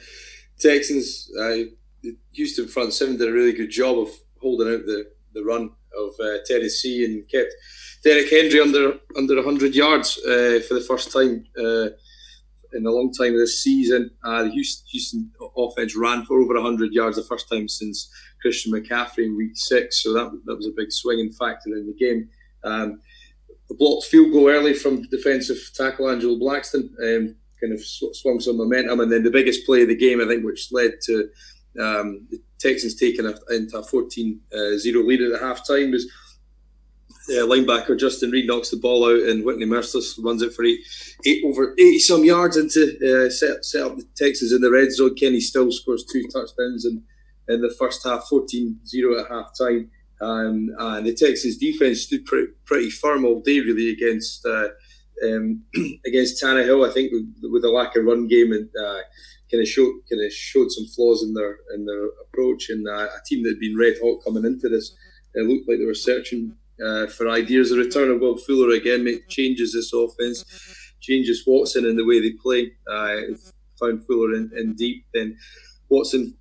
Texans, 0.59 1.29
uh, 1.39 1.57
Houston 2.33 2.67
front 2.67 2.93
seven 2.93 3.17
did 3.17 3.29
a 3.29 3.31
really 3.31 3.53
good 3.53 3.69
job 3.69 3.97
of 3.97 4.09
holding 4.41 4.73
out 4.73 4.85
the, 4.85 5.05
the 5.33 5.43
run 5.43 5.71
of 5.97 6.13
uh, 6.19 6.37
Tennessee 6.45 7.05
and 7.05 7.27
kept 7.29 7.53
Derrick 8.03 8.29
Henry 8.29 8.59
under 8.59 8.99
under 9.17 9.35
100 9.35 9.75
yards 9.75 10.17
uh, 10.19 10.61
for 10.67 10.73
the 10.73 10.85
first 10.87 11.11
time 11.11 11.45
uh, 11.57 11.89
in 12.73 12.85
a 12.85 12.91
long 12.91 13.13
time 13.13 13.37
this 13.37 13.63
season. 13.63 14.11
Uh, 14.23 14.43
the 14.43 14.49
Houston, 14.51 14.85
Houston, 14.91 15.31
offense 15.55 15.95
ran 15.95 16.25
for 16.25 16.39
over 16.39 16.55
100 16.55 16.91
yards 16.91 17.17
the 17.17 17.23
first 17.23 17.49
time 17.49 17.67
since 17.67 18.11
Christian 18.41 18.73
McCaffrey 18.73 19.25
in 19.25 19.37
Week 19.37 19.55
Six, 19.55 20.03
so 20.03 20.13
that 20.13 20.31
that 20.45 20.55
was 20.55 20.67
a 20.67 20.75
big 20.75 20.91
swinging 20.91 21.31
factor 21.31 21.69
in 21.69 21.87
the 21.87 21.93
game. 21.93 22.29
Um, 22.63 22.99
a 23.71 23.73
blocked 23.75 24.07
field 24.07 24.33
goal 24.33 24.49
early 24.49 24.73
from 24.73 25.03
defensive 25.03 25.57
tackle 25.73 26.09
Angelo 26.09 26.37
Blackson 26.37 26.89
um, 27.01 27.35
kind 27.63 27.73
of 27.73 27.83
sw- 27.83 28.13
swung 28.13 28.39
some 28.39 28.57
momentum, 28.57 28.99
and 28.99 29.11
then 29.11 29.23
the 29.23 29.31
biggest 29.31 29.65
play 29.65 29.83
of 29.83 29.87
the 29.87 29.95
game, 29.95 30.21
I 30.21 30.25
think, 30.25 30.43
which 30.43 30.71
led 30.71 30.93
to 31.05 31.29
um, 31.79 32.27
the 32.29 32.39
Texans 32.59 32.95
taking 32.95 33.25
a, 33.25 33.33
into 33.53 33.77
a 33.77 33.81
14-0 33.81 34.37
uh, 34.53 34.99
lead 34.99 35.21
at 35.21 35.31
the 35.31 35.39
half 35.39 35.67
time 35.67 35.91
was 35.91 36.07
uh, 37.29 37.45
linebacker 37.45 37.97
Justin 37.97 38.31
Reid 38.31 38.47
knocks 38.47 38.69
the 38.69 38.77
ball 38.77 39.05
out, 39.05 39.29
and 39.29 39.45
Whitney 39.45 39.65
Mercilus 39.65 40.21
runs 40.21 40.41
it 40.41 40.53
for 40.53 40.65
eight, 40.65 40.81
eight 41.25 41.43
over 41.45 41.73
eighty 41.79 41.99
some 41.99 42.25
yards 42.25 42.57
into 42.57 42.97
uh, 42.99 43.29
set 43.29 43.63
set 43.63 43.83
up 43.83 43.95
the 43.95 44.05
Texans 44.15 44.51
in 44.51 44.61
the 44.61 44.69
red 44.69 44.91
zone. 44.91 45.15
Kenny 45.15 45.39
Stills 45.39 45.79
scores 45.79 46.05
two 46.05 46.23
touchdowns 46.23 46.85
in, 46.85 47.01
in 47.47 47.61
the 47.61 47.73
first 47.79 48.03
half, 48.03 48.27
14-0 48.29 49.21
at 49.21 49.31
half 49.31 49.51
time. 49.57 49.89
Um, 50.19 50.69
and 50.79 51.05
the 51.05 51.13
Texans 51.13 51.57
defense 51.57 52.01
stood 52.01 52.25
pretty, 52.25 52.51
pretty 52.65 52.89
firm 52.89 53.25
all 53.25 53.41
day, 53.41 53.59
really, 53.59 53.89
against 53.89 54.45
uh, 54.45 54.69
um, 55.25 55.63
against 56.05 56.41
Tannehill. 56.41 56.87
I 56.87 56.91
think 56.91 57.11
with, 57.41 57.63
a 57.63 57.69
lack 57.69 57.95
of 57.95 58.05
run 58.05 58.27
game 58.27 58.51
and 58.51 58.69
uh, 58.79 59.01
kind 59.51 59.61
of 59.61 59.67
showed 59.67 59.93
kind 60.09 60.23
of 60.25 60.31
showed 60.31 60.71
some 60.71 60.87
flaws 60.87 61.23
in 61.23 61.33
their 61.33 61.57
in 61.75 61.85
their 61.85 62.05
approach. 62.23 62.69
And 62.69 62.87
uh, 62.87 63.07
a 63.07 63.21
team 63.25 63.43
that 63.43 63.51
had 63.51 63.59
been 63.59 63.77
red 63.77 63.95
hot 64.01 64.23
coming 64.23 64.45
into 64.45 64.69
this, 64.69 64.95
it 65.33 65.47
looked 65.47 65.67
like 65.67 65.79
they 65.79 65.85
were 65.85 65.93
searching 65.93 66.55
uh, 66.83 67.07
for 67.07 67.29
ideas. 67.29 67.69
The 67.69 67.77
return 67.77 68.11
of 68.11 68.19
Will 68.19 68.37
Fuller 68.37 68.75
again 68.75 69.03
make, 69.03 69.27
changes 69.29 69.73
this 69.73 69.93
offense, 69.93 70.43
changes 71.01 71.43
Watson 71.45 71.85
in 71.85 71.95
the 71.95 72.05
way 72.05 72.19
they 72.19 72.31
play. 72.41 72.71
Uh, 72.91 73.35
found 73.79 74.05
Fuller 74.05 74.35
in, 74.35 74.51
in, 74.57 74.73
deep, 74.73 75.05
then 75.13 75.37
Watson. 75.89 76.35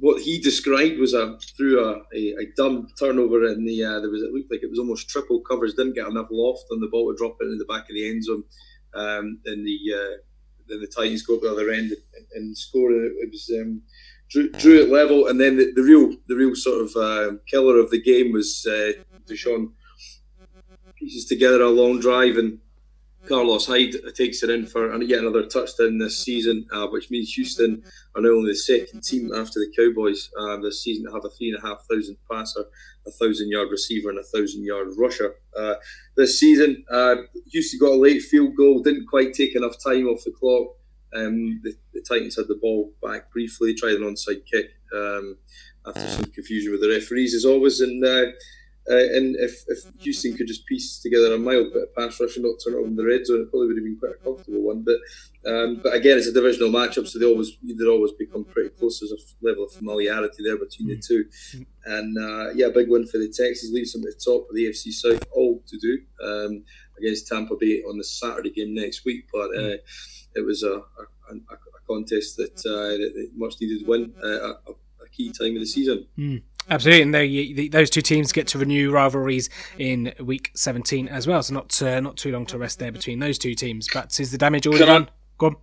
What 0.00 0.22
he 0.22 0.38
described 0.38 0.98
was 0.98 1.12
a 1.12 1.38
through 1.56 1.84
a, 1.84 2.02
a, 2.14 2.34
a 2.42 2.46
dumb 2.56 2.88
turnover 2.98 3.46
in 3.46 3.64
the 3.64 3.84
uh, 3.84 4.00
there 4.00 4.10
was 4.10 4.22
it 4.22 4.32
looked 4.32 4.50
like 4.50 4.62
it 4.62 4.70
was 4.70 4.78
almost 4.78 5.08
triple 5.08 5.40
covers 5.40 5.74
didn't 5.74 5.94
get 5.94 6.06
enough 6.06 6.28
loft 6.30 6.66
on 6.70 6.80
the 6.80 6.86
ball 6.86 7.10
to 7.10 7.18
drop 7.18 7.36
in 7.40 7.58
the 7.58 7.64
back 7.64 7.88
of 7.90 7.94
the 7.94 8.08
end 8.08 8.24
zone. 8.24 8.44
Um, 8.94 9.40
and 9.44 9.66
the 9.66 9.78
uh, 9.94 10.16
then 10.68 10.80
the 10.80 10.86
Titans 10.86 11.22
go 11.22 11.36
up 11.36 11.42
the 11.42 11.50
other 11.50 11.70
end 11.70 11.92
and, 11.92 12.26
and 12.34 12.56
score. 12.56 12.92
It, 12.92 13.12
it 13.18 13.30
was 13.30 13.50
um, 13.60 13.82
drew, 14.30 14.50
drew 14.52 14.82
it 14.82 14.90
level. 14.90 15.28
And 15.28 15.40
then 15.40 15.56
the, 15.56 15.72
the 15.74 15.82
real 15.82 16.14
the 16.28 16.36
real 16.36 16.54
sort 16.54 16.82
of 16.82 16.96
uh, 16.96 17.36
killer 17.50 17.78
of 17.78 17.90
the 17.90 18.00
game 18.00 18.32
was 18.32 18.66
uh, 18.70 18.92
Deshaun 19.26 19.72
pieces 20.96 21.26
together 21.26 21.62
a 21.62 21.70
long 21.70 22.00
drive, 22.00 22.36
and 22.36 22.58
Carlos 23.28 23.66
Hyde 23.66 23.94
takes 24.14 24.42
it 24.42 24.50
in 24.50 24.66
for 24.66 25.00
yet 25.02 25.20
another 25.20 25.44
touchdown 25.44 25.98
this 25.98 26.24
season, 26.24 26.66
uh, 26.72 26.86
which 26.86 27.10
means 27.10 27.32
Houston 27.34 27.82
are 28.14 28.22
now 28.22 28.30
only 28.30 28.52
the 28.52 28.56
second 28.56 29.02
team 29.02 29.30
after 29.34 29.60
the 29.60 29.72
Cowboys 29.76 30.30
uh, 30.38 30.56
this 30.56 30.82
season 30.82 31.04
to 31.04 31.12
have 31.12 31.24
a 31.24 31.30
three 31.30 31.50
and 31.50 31.62
a 31.62 31.66
half 31.66 31.84
thousand 31.90 32.16
passer, 32.30 32.64
a 33.06 33.10
thousand 33.10 33.50
yard 33.50 33.68
receiver, 33.70 34.08
and 34.08 34.18
a 34.18 34.22
thousand 34.22 34.64
yard 34.64 34.88
rusher. 34.96 35.34
Uh, 35.56 35.74
this 36.16 36.40
season, 36.40 36.84
uh, 36.90 37.16
Houston 37.50 37.78
got 37.78 37.92
a 37.92 38.00
late 38.00 38.22
field 38.22 38.56
goal, 38.56 38.82
didn't 38.82 39.06
quite 39.06 39.34
take 39.34 39.54
enough 39.54 39.76
time 39.82 40.06
off 40.06 40.24
the 40.24 40.32
clock. 40.32 40.74
Um, 41.14 41.60
the, 41.62 41.74
the, 41.94 42.02
Titans 42.02 42.36
had 42.36 42.48
the 42.48 42.58
ball 42.60 42.92
back 43.02 43.30
briefly, 43.32 43.74
tried 43.74 43.94
an 43.94 44.02
onside 44.02 44.44
kick 44.44 44.70
um, 44.94 45.36
after 45.86 46.06
some 46.06 46.24
confusion 46.32 46.72
with 46.72 46.82
the 46.82 46.88
referees, 46.88 47.34
as 47.34 47.46
always, 47.46 47.80
and 47.80 48.02
uh, 48.90 49.16
and 49.16 49.36
if, 49.36 49.64
if 49.68 49.78
Houston 50.00 50.36
could 50.36 50.46
just 50.46 50.66
piece 50.66 51.00
together 51.00 51.34
a 51.34 51.38
mild 51.38 51.72
bit 51.72 51.82
of 51.84 51.94
pass 51.94 52.20
rush 52.20 52.36
and 52.36 52.44
not 52.44 52.56
turn 52.64 52.74
it 52.74 52.78
over 52.78 52.86
in 52.86 52.96
the 52.96 53.04
red 53.04 53.26
zone, 53.26 53.42
it 53.42 53.50
probably 53.50 53.68
would 53.68 53.76
have 53.76 53.84
been 53.84 53.98
quite 53.98 54.12
a 54.12 54.24
comfortable 54.24 54.62
one. 54.62 54.84
But 54.84 54.98
um, 55.50 55.80
but 55.82 55.94
again, 55.94 56.18
it's 56.18 56.26
a 56.26 56.32
divisional 56.32 56.70
matchup, 56.70 57.06
so 57.06 57.18
they 57.18 57.26
always 57.26 57.56
they'd 57.62 57.86
always 57.86 58.12
become 58.12 58.44
pretty 58.44 58.70
close. 58.70 59.00
There's 59.00 59.12
a 59.12 59.46
level 59.46 59.64
of 59.64 59.72
familiarity 59.72 60.42
there 60.42 60.56
between 60.56 60.88
the 60.88 60.96
two. 60.96 61.24
And 61.84 62.18
uh, 62.18 62.50
yeah, 62.54 62.68
big 62.68 62.90
win 62.90 63.06
for 63.06 63.18
the 63.18 63.28
Texans 63.28 63.72
leaves 63.72 63.92
them 63.92 64.02
at 64.02 64.18
the 64.18 64.24
top 64.24 64.48
of 64.48 64.54
the 64.54 64.66
AFC 64.66 64.92
South, 64.92 65.24
all 65.32 65.62
to 65.66 65.78
do 65.78 65.98
um, 66.22 66.64
against 66.98 67.28
Tampa 67.28 67.56
Bay 67.56 67.82
on 67.88 67.98
the 67.98 68.04
Saturday 68.04 68.50
game 68.50 68.74
next 68.74 69.04
week. 69.04 69.24
But 69.32 69.50
uh, 69.56 69.76
it 70.34 70.44
was 70.44 70.62
a, 70.62 70.72
a, 70.72 71.34
a 71.34 71.56
contest 71.86 72.36
that, 72.36 72.56
uh, 72.66 72.96
that 72.98 73.30
much 73.34 73.54
needed 73.60 73.80
to 73.80 73.86
win, 73.86 74.12
uh, 74.22 74.28
a, 74.28 74.50
a, 74.70 75.08
key 75.10 75.32
time 75.32 75.54
of 75.54 75.60
the 75.60 75.66
season. 75.66 76.06
Mm. 76.18 76.42
Absolutely, 76.70 77.02
and 77.02 77.14
they, 77.14 77.28
the, 77.52 77.68
those 77.68 77.88
two 77.88 78.02
teams 78.02 78.32
get 78.32 78.46
to 78.48 78.58
renew 78.58 78.90
rivalries 78.90 79.48
in 79.78 80.12
week 80.20 80.50
17 80.54 81.08
as 81.08 81.26
well. 81.26 81.42
So 81.42 81.54
not 81.54 81.82
uh, 81.82 82.00
not 82.00 82.16
too 82.16 82.30
long 82.30 82.44
to 82.46 82.58
rest 82.58 82.78
there 82.78 82.92
between 82.92 83.18
those 83.18 83.38
two 83.38 83.54
teams. 83.54 83.88
But 83.92 84.18
is 84.20 84.30
the 84.30 84.38
damage 84.38 84.66
already 84.66 84.84
done? 84.84 85.10
Go 85.38 85.46
on. 85.46 85.56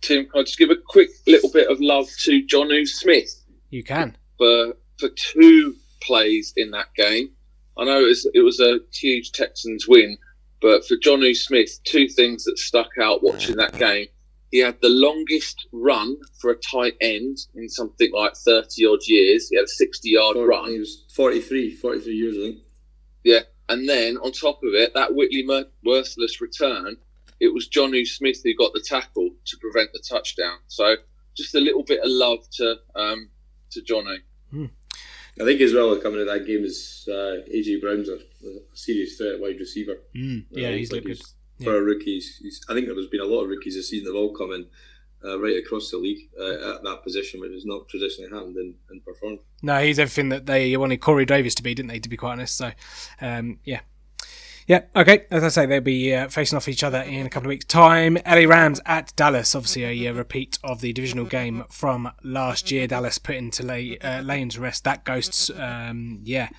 Tim, 0.00 0.26
can 0.26 0.40
I 0.40 0.42
just 0.44 0.58
give 0.58 0.70
a 0.70 0.76
quick 0.76 1.10
little 1.26 1.50
bit 1.50 1.68
of 1.68 1.80
love 1.80 2.08
to 2.20 2.42
Jonnu 2.46 2.86
Smith? 2.86 3.44
You 3.70 3.82
can. 3.82 4.16
For 4.38 4.74
for 4.98 5.08
two 5.16 5.74
plays 6.00 6.52
in 6.56 6.70
that 6.70 6.94
game. 6.94 7.30
I 7.78 7.84
know 7.84 8.00
it 8.00 8.08
was, 8.08 8.26
it 8.34 8.40
was 8.40 8.60
a 8.60 8.80
huge 8.92 9.32
Texans 9.32 9.88
win, 9.88 10.18
but 10.60 10.86
for 10.86 10.96
Jonnu 10.96 11.34
Smith, 11.34 11.80
two 11.84 12.08
things 12.08 12.44
that 12.44 12.58
stuck 12.58 12.90
out 13.00 13.22
watching 13.22 13.56
that 13.56 13.76
game. 13.78 14.06
He 14.50 14.58
had 14.58 14.80
the 14.80 14.88
longest 14.88 15.66
run 15.72 16.16
for 16.40 16.50
a 16.50 16.56
tight 16.56 16.96
end 17.00 17.38
in 17.54 17.68
something 17.68 18.10
like 18.12 18.34
30 18.34 18.86
odd 18.86 19.00
years. 19.06 19.48
He 19.48 19.56
had 19.56 19.66
a 19.66 19.68
60 19.68 20.10
yard 20.10 20.36
run. 20.36 20.70
He 20.70 20.78
was 20.78 21.04
43, 21.14 21.76
43 21.76 22.14
years, 22.14 22.36
I 22.36 22.40
think. 22.40 22.58
Yeah. 23.22 23.40
And 23.68 23.88
then 23.88 24.16
on 24.16 24.32
top 24.32 24.62
of 24.64 24.74
it, 24.74 24.94
that 24.94 25.14
Whitney 25.14 25.44
Mercilus 25.44 26.40
return, 26.40 26.96
it 27.38 27.54
was 27.54 27.68
Jonnu 27.68 28.06
Smith 28.06 28.40
who 28.42 28.54
got 28.54 28.72
the 28.72 28.84
tackle 28.84 29.30
to 29.46 29.56
prevent 29.58 29.92
the 29.92 30.00
touchdown. 30.00 30.58
So 30.66 30.96
just 31.36 31.54
a 31.54 31.60
little 31.60 31.84
bit 31.84 32.00
of 32.00 32.10
love 32.10 32.40
to 32.54 32.76
um, 32.96 33.30
to 33.70 33.80
Jonnu. 33.82 34.18
Hmm. 34.50 34.66
I 35.40 35.44
think 35.44 35.60
as 35.60 35.72
well 35.72 35.96
coming 35.96 36.18
to 36.18 36.24
that 36.26 36.46
game 36.46 36.64
is 36.64 37.08
uh, 37.08 37.46
AJ 37.48 37.80
Brown's 37.80 38.08
a, 38.08 38.16
a, 38.16 38.60
serious 38.74 39.16
threat 39.16 39.40
wide 39.40 39.58
receiver. 39.58 39.98
Mm, 40.14 40.44
yeah, 40.50 40.68
uh, 40.68 40.72
he's, 40.72 40.92
like 40.92 41.06
For 41.64 41.76
a 41.76 41.82
rookie, 41.82 42.14
he's, 42.14 42.36
he's, 42.36 42.60
I 42.68 42.74
think 42.74 42.86
there's 42.86 43.06
been 43.06 43.20
a 43.20 43.24
lot 43.24 43.42
of 43.42 43.48
rookies 43.48 43.74
this 43.74 43.90
season 43.90 44.06
that 44.06 44.18
have 44.18 44.22
all 44.22 44.34
come 44.34 44.52
in 44.52 44.66
uh, 45.24 45.38
right 45.38 45.56
across 45.56 45.90
the 45.90 45.98
league 45.98 46.28
uh, 46.38 46.74
at 46.76 46.82
that 46.82 47.00
position, 47.04 47.40
which 47.40 47.52
has 47.52 47.66
not 47.66 47.88
traditionally 47.88 48.30
happened 48.30 48.56
and, 48.56 48.74
and 48.90 49.04
performed. 49.04 49.40
No, 49.62 49.80
he's 49.80 49.98
everything 49.98 50.30
that 50.30 50.46
they 50.46 50.76
wanted 50.76 50.98
Corey 50.98 51.26
Davis 51.26 51.54
to 51.56 51.62
be, 51.62 51.74
didn't 51.74 51.90
they? 51.90 52.00
To 52.00 52.08
be 52.08 52.16
quite 52.16 52.32
honest, 52.32 52.56
so 52.56 52.70
um, 53.20 53.58
yeah, 53.64 53.80
yeah, 54.70 54.82
okay. 54.94 55.26
As 55.32 55.42
I 55.42 55.48
say, 55.48 55.66
they'll 55.66 55.80
be 55.80 56.14
uh, 56.14 56.28
facing 56.28 56.56
off 56.56 56.68
each 56.68 56.84
other 56.84 57.00
in 57.00 57.26
a 57.26 57.28
couple 57.28 57.48
of 57.48 57.50
weeks' 57.50 57.64
time. 57.64 58.16
LA 58.24 58.48
Rams 58.48 58.80
at 58.86 59.12
Dallas, 59.16 59.56
obviously 59.56 60.06
a 60.06 60.10
uh, 60.10 60.14
repeat 60.14 60.60
of 60.62 60.80
the 60.80 60.92
divisional 60.92 61.24
game 61.24 61.64
from 61.70 62.12
last 62.22 62.70
year. 62.70 62.86
Dallas 62.86 63.18
put 63.18 63.34
into 63.34 63.64
lay, 63.64 63.98
uh, 63.98 64.22
into 64.22 64.60
rest 64.60 64.84
that 64.84 65.04
ghosts. 65.04 65.50
Um, 65.50 66.20
yeah, 66.22 66.50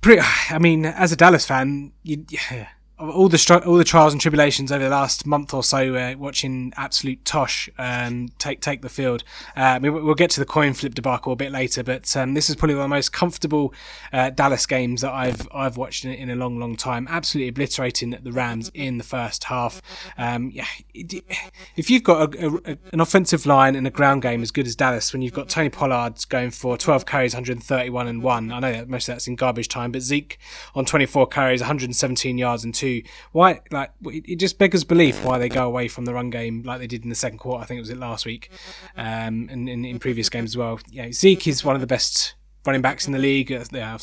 pretty. 0.00 0.22
I 0.48 0.58
mean, 0.58 0.86
as 0.86 1.12
a 1.12 1.16
Dallas 1.16 1.44
fan, 1.44 1.92
you, 2.04 2.24
yeah, 2.30 2.68
all 2.98 3.28
the 3.28 3.62
all 3.64 3.76
the 3.76 3.84
trials 3.84 4.12
and 4.12 4.20
tribulations 4.20 4.72
over 4.72 4.82
the 4.82 4.90
last 4.90 5.24
month 5.24 5.54
or 5.54 5.62
so, 5.62 5.94
uh, 5.94 6.14
watching 6.18 6.72
absolute 6.76 7.24
tosh 7.24 7.70
um, 7.78 8.28
take 8.38 8.60
take 8.60 8.82
the 8.82 8.88
field. 8.88 9.22
Uh, 9.56 9.78
we'll 9.80 10.14
get 10.14 10.30
to 10.30 10.40
the 10.40 10.46
coin 10.46 10.74
flip 10.74 10.94
debacle 10.94 11.32
a 11.32 11.36
bit 11.36 11.52
later, 11.52 11.84
but 11.84 12.16
um, 12.16 12.34
this 12.34 12.50
is 12.50 12.56
probably 12.56 12.74
one 12.74 12.84
of 12.84 12.90
the 12.90 12.96
most 12.96 13.12
comfortable 13.12 13.72
uh, 14.12 14.30
Dallas 14.30 14.66
games 14.66 15.02
that 15.02 15.12
I've 15.12 15.46
I've 15.54 15.76
watched 15.76 16.04
in, 16.04 16.12
in, 16.12 16.30
a 16.30 16.36
long, 16.36 16.58
long 16.58 16.76
time. 16.76 17.06
Absolutely 17.08 17.48
obliterating 17.48 18.10
the 18.10 18.32
Rams 18.32 18.70
in 18.74 18.98
the 18.98 19.04
first 19.04 19.44
half. 19.44 19.80
Um, 20.16 20.50
yeah, 20.52 20.66
if 20.92 21.90
you've 21.90 22.02
got 22.02 22.34
a, 22.34 22.60
a, 22.64 22.78
an 22.92 23.00
offensive 23.00 23.46
line 23.46 23.76
and 23.76 23.86
a 23.86 23.90
ground 23.90 24.22
game 24.22 24.42
as 24.42 24.50
good 24.50 24.66
as 24.66 24.74
Dallas, 24.74 25.12
when 25.12 25.22
you've 25.22 25.32
got 25.32 25.48
Tony 25.48 25.68
Pollard 25.68 26.14
going 26.28 26.50
for 26.50 26.76
12 26.76 27.06
carries, 27.06 27.34
131 27.34 28.08
and 28.08 28.22
one, 28.22 28.50
I 28.50 28.58
know 28.58 28.72
that 28.72 28.88
most 28.88 29.08
of 29.08 29.14
that's 29.14 29.28
in 29.28 29.36
garbage 29.36 29.68
time, 29.68 29.92
but 29.92 30.02
Zeke 30.02 30.38
on 30.74 30.84
24 30.84 31.28
carries, 31.28 31.60
117 31.60 32.38
yards 32.38 32.64
and 32.64 32.74
two 32.74 32.87
why 33.32 33.60
like 33.70 33.90
it 34.04 34.36
just 34.36 34.58
beggars 34.58 34.84
belief 34.84 35.24
why 35.24 35.38
they 35.38 35.48
go 35.48 35.66
away 35.66 35.88
from 35.88 36.04
the 36.04 36.14
run 36.14 36.30
game 36.30 36.62
like 36.62 36.78
they 36.78 36.86
did 36.86 37.02
in 37.02 37.08
the 37.08 37.14
second 37.14 37.38
quarter. 37.38 37.62
I 37.62 37.66
think 37.66 37.78
it 37.78 37.82
was 37.82 37.90
it 37.90 37.98
last 37.98 38.26
week, 38.26 38.50
um, 38.96 39.48
and, 39.50 39.68
and 39.68 39.86
in 39.86 39.98
previous 39.98 40.28
games 40.28 40.50
as 40.50 40.56
well. 40.56 40.80
Yeah, 40.90 41.10
Zeke 41.12 41.46
is 41.48 41.64
one 41.64 41.74
of 41.74 41.80
the 41.80 41.86
best 41.86 42.34
running 42.66 42.82
backs 42.82 43.06
in 43.06 43.12
the 43.12 43.18
league. 43.18 43.50
Uh, 43.52 43.64
yeah, 43.72 43.96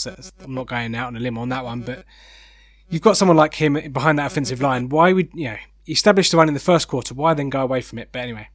I'm 0.44 0.54
not 0.54 0.68
going 0.68 0.96
out 0.96 1.08
on 1.08 1.16
a 1.16 1.20
limb 1.20 1.38
on 1.38 1.50
that 1.50 1.64
one, 1.64 1.82
but 1.82 2.06
you've 2.90 3.02
got 3.02 3.18
someone 3.18 3.38
like 3.38 3.54
him 3.54 3.74
behind 3.92 4.20
that 4.20 4.28
offensive 4.28 4.62
line. 4.62 4.90
Why 4.90 5.14
would 5.14 5.30
you 5.34 5.50
know? 5.50 5.58
Establish 5.88 6.32
the 6.32 6.38
run 6.38 6.48
in 6.48 6.56
the 6.56 6.60
first 6.60 6.88
quarter. 6.88 7.14
Why 7.14 7.36
then 7.36 7.52
go 7.52 7.62
away 7.62 7.80
from 7.82 8.00
it? 8.00 8.10
But 8.12 8.24
anyway, 8.24 8.50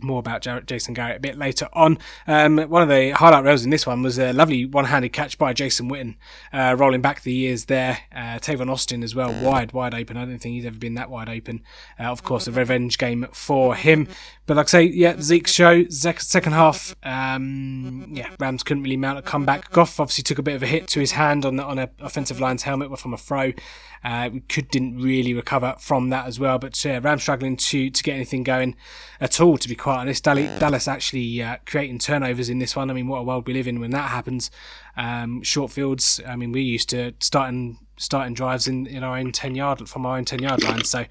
more 0.00 0.18
about 0.18 0.46
Jason 0.66 0.94
Garrett 0.94 1.16
a 1.18 1.20
bit 1.20 1.36
later 1.36 1.68
on. 1.72 1.98
Um, 2.26 2.58
one 2.58 2.82
of 2.82 2.88
the 2.88 3.10
highlight 3.10 3.44
rails 3.44 3.64
in 3.64 3.70
this 3.70 3.86
one 3.86 4.02
was 4.02 4.18
a 4.18 4.32
lovely 4.32 4.66
one-handed 4.66 5.12
catch 5.12 5.38
by 5.38 5.52
Jason 5.52 5.90
Witten, 5.90 6.16
uh, 6.52 6.76
rolling 6.78 7.00
back 7.00 7.22
the 7.22 7.32
years 7.32 7.66
there. 7.66 7.98
Uh, 8.14 8.38
Tavon 8.38 8.70
Austin 8.70 9.02
as 9.02 9.14
well, 9.14 9.32
wide, 9.42 9.72
wide 9.72 9.94
open. 9.94 10.16
I 10.16 10.24
don't 10.24 10.38
think 10.38 10.54
he's 10.54 10.66
ever 10.66 10.78
been 10.78 10.94
that 10.94 11.10
wide 11.10 11.28
open. 11.28 11.62
Uh, 11.98 12.04
of 12.04 12.22
course, 12.22 12.46
a 12.46 12.52
revenge 12.52 12.98
game 12.98 13.26
for 13.32 13.74
him. 13.74 14.08
But 14.46 14.56
like 14.56 14.66
I 14.66 14.70
say, 14.70 14.82
yeah, 14.84 15.16
Zeke's 15.20 15.52
show, 15.52 15.88
second 15.88 16.52
half, 16.52 16.94
um, 17.02 18.06
yeah, 18.12 18.30
Rams 18.38 18.62
couldn't 18.62 18.84
really 18.84 18.96
mount 18.96 19.18
a 19.18 19.22
comeback. 19.22 19.70
Goff 19.70 19.98
obviously 19.98 20.22
took 20.22 20.38
a 20.38 20.42
bit 20.42 20.54
of 20.54 20.62
a 20.62 20.66
hit 20.66 20.86
to 20.88 21.00
his 21.00 21.12
hand 21.12 21.44
on 21.44 21.56
the, 21.56 21.64
on 21.64 21.78
a 21.78 21.90
offensive 22.00 22.40
line's 22.40 22.62
helmet 22.62 22.96
from 22.98 23.12
a 23.12 23.18
throw. 23.18 23.52
Uh, 24.04 24.30
we 24.32 24.40
could 24.40 24.68
didn't 24.68 24.98
really 24.98 25.34
recover 25.34 25.74
from 25.80 26.10
that 26.10 26.26
as 26.26 26.38
well. 26.38 26.58
But 26.58 26.82
yeah, 26.84 27.00
Rams 27.02 27.22
struggling 27.22 27.56
to 27.56 27.90
to 27.90 28.02
get 28.02 28.14
anything 28.14 28.44
going 28.44 28.76
at 29.20 29.40
all. 29.40 29.58
To 29.58 29.68
be 29.68 29.74
quite 29.86 30.00
honest, 30.00 30.24
Dallas 30.24 30.88
actually 30.88 31.40
uh, 31.40 31.58
creating 31.64 32.00
turnovers 32.00 32.48
in 32.48 32.58
this 32.58 32.74
one. 32.74 32.90
I 32.90 32.92
mean, 32.92 33.06
what 33.06 33.18
a 33.18 33.22
world 33.22 33.46
we 33.46 33.54
live 33.54 33.68
in 33.68 33.78
when 33.78 33.92
that 33.92 34.10
happens. 34.10 34.50
Um, 34.96 35.44
short 35.44 35.70
fields. 35.70 36.20
I 36.26 36.34
mean, 36.34 36.50
we 36.50 36.60
used 36.62 36.88
to 36.88 37.12
starting 37.20 37.78
starting 37.96 38.34
drives 38.34 38.66
in, 38.66 38.88
in 38.88 39.04
our 39.04 39.16
own 39.16 39.30
ten 39.30 39.54
yard 39.54 39.88
from 39.88 40.04
our 40.04 40.16
own 40.16 40.24
ten 40.24 40.40
yard 40.42 40.64
line. 40.64 40.82
So 40.82 41.04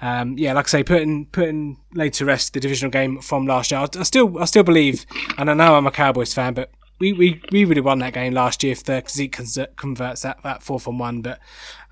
um, 0.00 0.38
yeah, 0.38 0.54
like 0.54 0.64
I 0.64 0.68
say, 0.68 0.82
putting 0.82 1.26
putting 1.26 1.76
laid 1.92 2.14
to 2.14 2.24
rest 2.24 2.54
the 2.54 2.60
divisional 2.60 2.90
game 2.90 3.20
from 3.20 3.46
last 3.46 3.70
year. 3.70 3.80
I, 3.80 3.88
I 3.98 4.02
still 4.02 4.38
I 4.38 4.46
still 4.46 4.62
believe, 4.62 5.04
and 5.36 5.50
I 5.50 5.52
know 5.52 5.74
I'm 5.74 5.86
a 5.86 5.90
Cowboys 5.90 6.32
fan, 6.32 6.54
but 6.54 6.70
we, 7.02 7.12
we, 7.12 7.42
we 7.50 7.64
really 7.64 7.80
won 7.80 7.98
that 7.98 8.12
game 8.12 8.32
last 8.32 8.62
year 8.62 8.70
if 8.70 8.84
the 8.84 9.02
Zeke 9.08 9.36
converts 9.74 10.22
that, 10.22 10.40
that 10.44 10.62
fourth 10.62 10.86
and 10.86 11.00
one, 11.00 11.20
but 11.20 11.40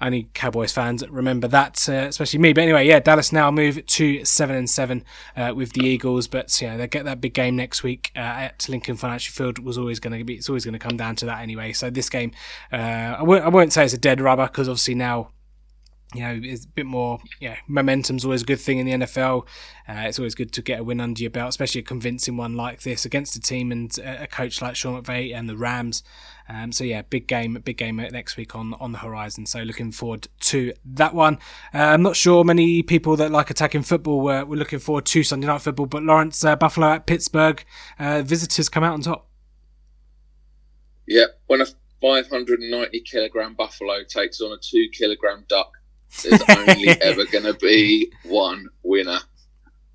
only 0.01 0.31
Cowboys 0.35 0.73
fans 0.73 1.03
remember 1.09 1.49
that, 1.49 1.85
uh, 1.89 2.07
especially 2.07 2.39
me. 2.39 2.53
But 2.53 2.63
anyway, 2.63 2.87
yeah, 2.87 3.01
Dallas 3.01 3.33
now 3.33 3.51
move 3.51 3.85
to 3.85 4.25
seven 4.25 4.55
and 4.55 4.71
seven 4.71 5.03
uh, 5.37 5.53
with 5.57 5.73
the 5.73 5.85
Eagles, 5.85 6.29
but 6.29 6.63
yeah, 6.63 6.77
they 6.77 6.87
get 6.87 7.07
that 7.07 7.21
big 7.21 7.35
game 7.35 7.57
next 7.57 7.83
week 7.83 8.13
uh, 8.15 8.21
at 8.21 8.69
Lincoln 8.69 8.95
Financial 8.95 9.33
Field. 9.33 9.59
Was 9.59 9.77
always 9.77 9.99
going 9.99 10.17
to 10.17 10.25
be, 10.25 10.35
it's 10.35 10.49
always 10.49 10.65
going 10.65 10.75
to 10.75 10.79
come 10.79 10.97
down 10.97 11.17
to 11.17 11.27
that 11.27 11.41
anyway. 11.41 11.73
So 11.73 11.91
this 11.91 12.09
game, 12.09 12.31
uh, 12.73 12.77
I 12.77 13.19
w- 13.19 13.43
I 13.43 13.49
won't 13.49 13.73
say 13.73 13.85
it's 13.85 13.93
a 13.93 13.99
dead 13.99 14.21
rubber 14.21 14.47
because 14.47 14.69
obviously 14.69 14.95
now 14.95 15.33
you 16.15 16.23
know, 16.23 16.41
it's 16.43 16.65
a 16.65 16.69
bit 16.69 16.87
more, 16.87 17.21
yeah, 17.41 17.57
momentum's 17.69 18.25
always 18.25 18.43
a 18.43 18.45
good 18.45 18.61
thing 18.61 18.79
in 18.79 18.87
the 18.87 19.07
NFL. 19.07 19.47
Uh, 19.89 20.07
it's 20.07 20.19
always 20.19 20.35
good 20.35 20.53
to 20.53 20.63
get 20.63 20.81
a 20.81 20.85
win 20.85 21.01
under 21.01 21.21
your 21.21 21.31
belt, 21.31 21.49
especially 21.49 21.81
a 21.81 21.85
convincing 21.85 22.37
one 22.37 22.57
like 22.57 22.83
this 22.83 23.05
against 23.05 23.37
a 23.37 23.41
team 23.41 23.71
and 23.71 23.97
a 23.99 24.27
coach 24.27 24.61
like 24.61 24.77
Sean 24.77 25.01
McVay 25.01 25.35
and 25.35 25.49
the 25.49 25.57
Rams. 25.57 26.03
Um, 26.49 26.73
so 26.73 26.83
yeah, 26.83 27.03
big 27.03 27.29
game, 27.29 27.55
big 27.65 27.77
game 27.77 27.97
next 27.97 28.37
week 28.37 28.57
on 28.57 28.75
on 28.75 28.91
the 28.91 28.99
horizon. 28.99 29.47
So 29.47 29.61
looking 29.63 29.93
forward 29.93 30.27
to 30.41 30.73
that 30.85 31.15
one. 31.15 31.39
Uh, 31.73 31.79
I'm 31.79 32.03
not 32.03 32.17
sure 32.17 32.43
many 32.43 32.83
people 32.83 33.17
that 33.17 33.31
like 33.31 33.51
attacking 33.51 33.83
football 33.83 34.21
were, 34.21 34.45
were 34.45 34.57
looking 34.57 34.81
forward 34.81 35.07
to 35.07 35.23
Sunday 35.23 35.47
night 35.47 35.63
football, 35.63 35.87
but 35.87 36.03
Lawrence 36.03 36.45
uh, 36.45 36.57
Buffalo 36.57 36.89
at 36.89 37.07
Pittsburgh, 37.07 37.65
uh, 38.01 38.23
visitors 38.23 38.69
come 38.69 38.83
out 38.83 38.95
on 38.95 39.03
top. 39.03 39.29
Yeah, 41.07 41.27
when 41.47 41.61
a 41.61 41.67
590 42.01 43.01
kilogram 43.01 43.55
buffalo 43.55 44.03
takes 44.09 44.41
on 44.41 44.53
a 44.53 44.57
two 44.61 44.89
kilogram 44.93 45.45
duck 45.49 45.73
there's 46.23 46.43
only 46.49 46.89
ever 47.01 47.25
going 47.27 47.45
to 47.45 47.55
be 47.55 48.13
one 48.25 48.69
winner. 48.83 49.19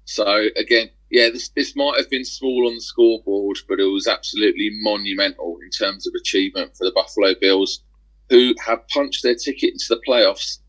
So 0.05 0.47
again, 0.55 0.89
yeah, 1.09 1.29
this 1.29 1.49
this 1.49 1.75
might 1.75 1.97
have 1.97 2.09
been 2.09 2.25
small 2.25 2.67
on 2.67 2.75
the 2.75 2.81
scoreboard, 2.81 3.57
but 3.67 3.79
it 3.79 3.85
was 3.85 4.07
absolutely 4.07 4.69
monumental 4.81 5.57
in 5.63 5.69
terms 5.69 6.07
of 6.07 6.13
achievement 6.19 6.75
for 6.77 6.85
the 6.85 6.91
Buffalo 6.91 7.33
Bills, 7.39 7.83
who 8.29 8.53
have 8.65 8.87
punched 8.89 9.23
their 9.23 9.35
ticket 9.35 9.73
into 9.73 9.85
the 9.89 10.01
playoffs 10.07 10.59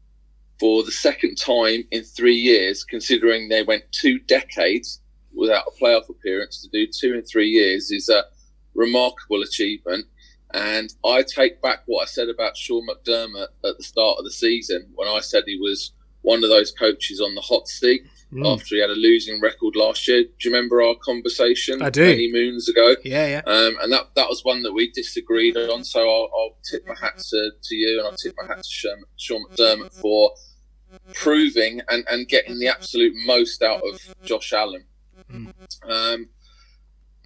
for 0.59 0.83
the 0.83 0.93
second 0.93 1.37
time 1.37 1.85
in 1.91 2.03
three 2.03 2.37
years, 2.37 2.85
considering 2.85 3.49
they 3.49 3.63
went 3.63 3.85
two 3.93 4.19
decades 4.21 5.01
without 5.35 5.65
a 5.67 5.83
playoff 5.83 6.09
appearance. 6.09 6.63
To 6.63 6.69
do 6.69 6.87
two 6.91 7.15
in 7.15 7.23
three 7.23 7.49
years 7.49 7.91
is 7.91 8.09
a 8.09 8.25
remarkable 8.75 9.43
achievement. 9.43 10.07
And 10.57 10.93
I 11.05 11.23
take 11.23 11.61
back 11.61 11.83
what 11.85 12.03
I 12.03 12.07
said 12.07 12.29
about 12.29 12.57
Sean 12.57 12.87
McDermott 12.89 13.49
at 13.65 13.77
the 13.77 13.85
start 13.85 14.19
of 14.19 14.25
the 14.25 14.33
season 14.33 14.91
when 14.95 15.07
I 15.07 15.21
said 15.21 15.45
he 15.47 15.59
was 15.59 15.93
one 16.23 16.43
of 16.43 16.49
those 16.49 16.73
coaches 16.73 17.21
on 17.21 17.35
the 17.35 17.43
hot 17.43 17.69
seat. 17.69 18.03
mm. 18.33 18.53
after 18.53 18.75
he 18.75 18.81
had 18.81 18.91
a 18.91 18.95
losing 18.95 19.41
record 19.41 19.77
last 19.77 20.07
year. 20.09 20.23
Do 20.23 20.49
you 20.49 20.55
remember 20.55 20.83
our 20.83 20.95
conversation 20.97 21.83
I 21.83 21.91
do. 21.91 22.05
many 22.05 22.31
moons 22.33 22.69
ago? 22.69 22.97
Yeah, 23.05 23.27
yeah. 23.27 23.43
Um, 23.47 23.77
and 23.83 23.93
that 23.93 24.09
that 24.17 24.29
was 24.29 24.45
one 24.45 24.63
that 24.63 24.73
we 24.73 24.91
disagreed 24.91 25.57
on. 25.57 25.85
So 25.85 26.01
I'll, 26.01 26.31
I'll 26.35 26.57
tip 26.69 26.87
my 26.87 26.95
hat 27.01 27.19
to, 27.31 27.51
to 27.63 27.75
you, 27.75 27.99
and 27.99 28.09
I'll 28.09 28.17
tip 28.17 28.35
my 28.37 28.47
hat 28.47 28.63
to 28.63 28.69
Sean, 28.69 29.05
Sean 29.17 29.45
McDermott 29.51 29.93
for 29.93 30.33
proving 31.15 31.81
and, 31.89 32.05
and 32.11 32.29
getting 32.29 32.59
the 32.59 32.69
absolute 32.69 33.13
most 33.27 33.63
out 33.63 33.83
of 33.87 34.15
Josh 34.25 34.53
Allen. 34.53 34.85
Mm. 35.31 35.53
Um, 35.85 36.29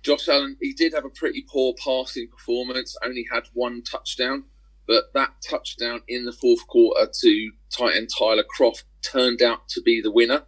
Josh 0.03 0.29
Allen, 0.29 0.57
he 0.61 0.73
did 0.73 0.95
have 0.95 1.05
a 1.05 1.11
pretty 1.11 1.45
poor 1.49 1.75
passing 1.75 2.29
performance, 2.29 2.97
only 3.05 3.27
had 3.31 3.45
one 3.53 3.83
touchdown, 3.83 4.45
but 4.87 5.13
that 5.15 5.35
touchdown 5.47 6.03
in 6.09 6.25
the 6.25 6.33
fourth 6.33 6.67
quarter 6.67 7.11
to 7.21 7.53
tight 7.71 7.97
end 7.97 8.09
Tyler 8.17 8.45
Kroft 8.45 8.85
turned 9.03 9.43
out 9.43 9.69
to 9.69 9.83
be 9.83 10.01
the 10.01 10.11
winner. 10.11 10.43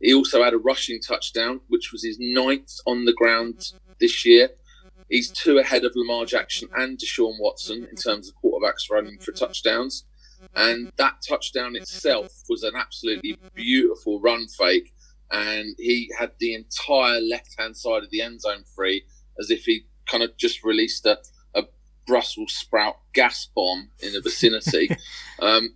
He 0.00 0.12
also 0.12 0.42
had 0.42 0.52
a 0.52 0.58
rushing 0.58 1.00
touchdown, 1.00 1.60
which 1.68 1.92
was 1.92 2.04
his 2.04 2.18
ninth 2.18 2.74
on 2.86 3.04
the 3.04 3.12
ground 3.12 3.72
this 4.00 4.26
year. 4.26 4.50
He's 5.08 5.30
two 5.30 5.58
ahead 5.58 5.84
of 5.84 5.92
Lamar 5.94 6.24
Jackson 6.26 6.68
and 6.76 6.98
Deshaun 6.98 7.38
Watson 7.38 7.86
in 7.88 7.96
terms 7.96 8.28
of 8.28 8.34
quarterbacks 8.42 8.90
running 8.90 9.18
for 9.18 9.32
touchdowns. 9.32 10.04
And 10.56 10.90
that 10.96 11.22
touchdown 11.26 11.76
itself 11.76 12.42
was 12.48 12.62
an 12.62 12.74
absolutely 12.76 13.38
beautiful 13.54 14.20
run 14.20 14.48
fake. 14.48 14.92
And 15.32 15.74
he 15.78 16.10
had 16.18 16.32
the 16.38 16.54
entire 16.54 17.20
left 17.20 17.58
hand 17.58 17.76
side 17.76 18.02
of 18.02 18.10
the 18.10 18.20
end 18.20 18.40
zone 18.42 18.64
free 18.76 19.02
as 19.40 19.50
if 19.50 19.64
he 19.64 19.86
kind 20.06 20.22
of 20.22 20.36
just 20.36 20.62
released 20.62 21.06
a, 21.06 21.18
a 21.54 21.62
Brussels 22.06 22.52
sprout 22.52 22.96
gas 23.14 23.48
bomb 23.54 23.88
in 24.00 24.12
the 24.12 24.20
vicinity. 24.20 24.94
um, 25.40 25.74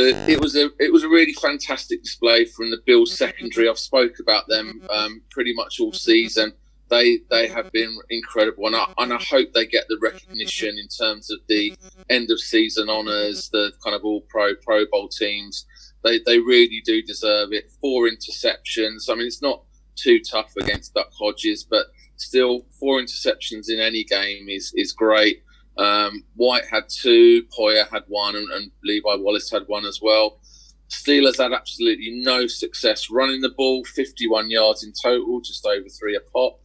it 0.00 0.40
was 0.40 0.56
a 0.56 0.70
it 0.78 0.92
was 0.92 1.02
a 1.02 1.08
really 1.08 1.32
fantastic 1.32 2.02
display 2.02 2.44
from 2.44 2.70
the 2.70 2.80
Bills 2.86 3.16
secondary. 3.16 3.68
I've 3.68 3.78
spoke 3.78 4.18
about 4.20 4.46
them 4.48 4.82
um, 4.90 5.22
pretty 5.30 5.54
much 5.54 5.80
all 5.80 5.92
season. 5.92 6.52
They 6.88 7.18
they 7.30 7.48
have 7.48 7.70
been 7.72 7.98
incredible, 8.10 8.66
and 8.66 8.76
I, 8.76 8.92
and 8.98 9.12
I 9.12 9.18
hope 9.22 9.52
they 9.52 9.66
get 9.66 9.84
the 9.88 9.98
recognition 10.00 10.78
in 10.78 10.88
terms 10.88 11.30
of 11.30 11.40
the 11.48 11.74
end 12.08 12.30
of 12.30 12.38
season 12.40 12.88
honors, 12.88 13.50
the 13.50 13.72
kind 13.82 13.94
of 13.94 14.04
all 14.04 14.22
pro 14.22 14.54
Pro 14.54 14.86
Bowl 14.86 15.08
teams. 15.08 15.66
They 16.04 16.20
they 16.24 16.38
really 16.38 16.82
do 16.84 17.02
deserve 17.02 17.52
it. 17.52 17.70
Four 17.80 18.08
interceptions. 18.08 19.10
I 19.10 19.14
mean, 19.14 19.26
it's 19.26 19.42
not 19.42 19.62
too 19.96 20.20
tough 20.20 20.52
against 20.56 20.94
Duck 20.94 21.10
Hodges, 21.12 21.64
but 21.64 21.86
still, 22.16 22.66
four 22.78 23.00
interceptions 23.00 23.68
in 23.68 23.80
any 23.80 24.04
game 24.04 24.48
is 24.48 24.72
is 24.76 24.92
great. 24.92 25.42
Um, 25.76 26.24
White 26.34 26.64
had 26.66 26.88
two, 26.88 27.44
Poyer 27.56 27.88
had 27.88 28.02
one, 28.08 28.34
and, 28.34 28.50
and, 28.50 28.72
Levi 28.82 29.14
Wallace 29.14 29.48
had 29.48 29.62
one 29.68 29.86
as 29.86 30.00
well. 30.02 30.40
Steelers 30.88 31.38
had 31.38 31.52
absolutely 31.52 32.10
no 32.10 32.48
success 32.48 33.10
running 33.10 33.40
the 33.42 33.50
ball, 33.50 33.84
51 33.84 34.50
yards 34.50 34.82
in 34.82 34.92
total, 34.92 35.40
just 35.40 35.64
over 35.64 35.88
three 35.88 36.16
a 36.16 36.20
pop. 36.32 36.58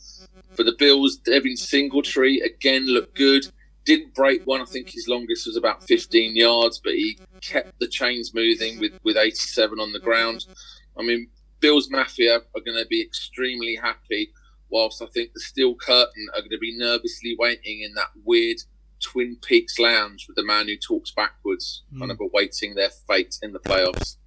For 0.56 0.64
the 0.64 0.76
Bills, 0.80 1.18
Devin 1.18 1.58
Singletary 1.58 2.40
again 2.40 2.88
looked 2.88 3.16
good. 3.16 3.46
Didn't 3.86 4.14
break 4.16 4.46
one. 4.46 4.62
I 4.62 4.66
think 4.66 4.90
his 4.90 5.08
longest 5.08 5.46
was 5.46 5.58
about 5.58 5.84
15 5.84 6.36
yards, 6.36 6.80
but 6.80 6.94
he 6.94 7.18
kept 7.42 7.80
the 7.80 7.88
chains 7.88 8.34
moving 8.34 8.80
with, 8.80 8.94
with 9.04 9.18
87 9.18 9.80
on 9.80 9.92
the 9.92 10.00
ground. 10.00 10.46
I 10.98 11.04
mean, 11.04 11.28
Bills 11.60 11.90
Mafia 11.90 12.36
are 12.38 12.62
going 12.66 12.78
to 12.78 12.88
be 12.90 13.02
extremely 13.02 13.76
happy, 13.76 14.32
whilst 14.70 15.02
I 15.02 15.08
think 15.08 15.34
the 15.34 15.40
Steel 15.40 15.76
Curtain 15.76 16.28
are 16.34 16.42
going 16.42 16.52
to 16.52 16.58
be 16.58 16.78
nervously 16.78 17.36
waiting 17.38 17.82
in 17.82 17.94
that 17.96 18.10
weird 18.24 18.58
Twin 19.02 19.38
Peaks 19.42 19.78
Lounge 19.78 20.28
with 20.28 20.36
the 20.36 20.46
man 20.46 20.68
who 20.68 20.78
talks 20.78 21.12
backwards, 21.12 21.84
mm. 21.94 22.00
kind 22.00 22.12
of 22.12 22.20
awaiting 22.22 22.76
their 22.76 22.90
fate 22.90 23.38
in 23.42 23.52
the 23.52 23.60
playoffs. 23.60 24.18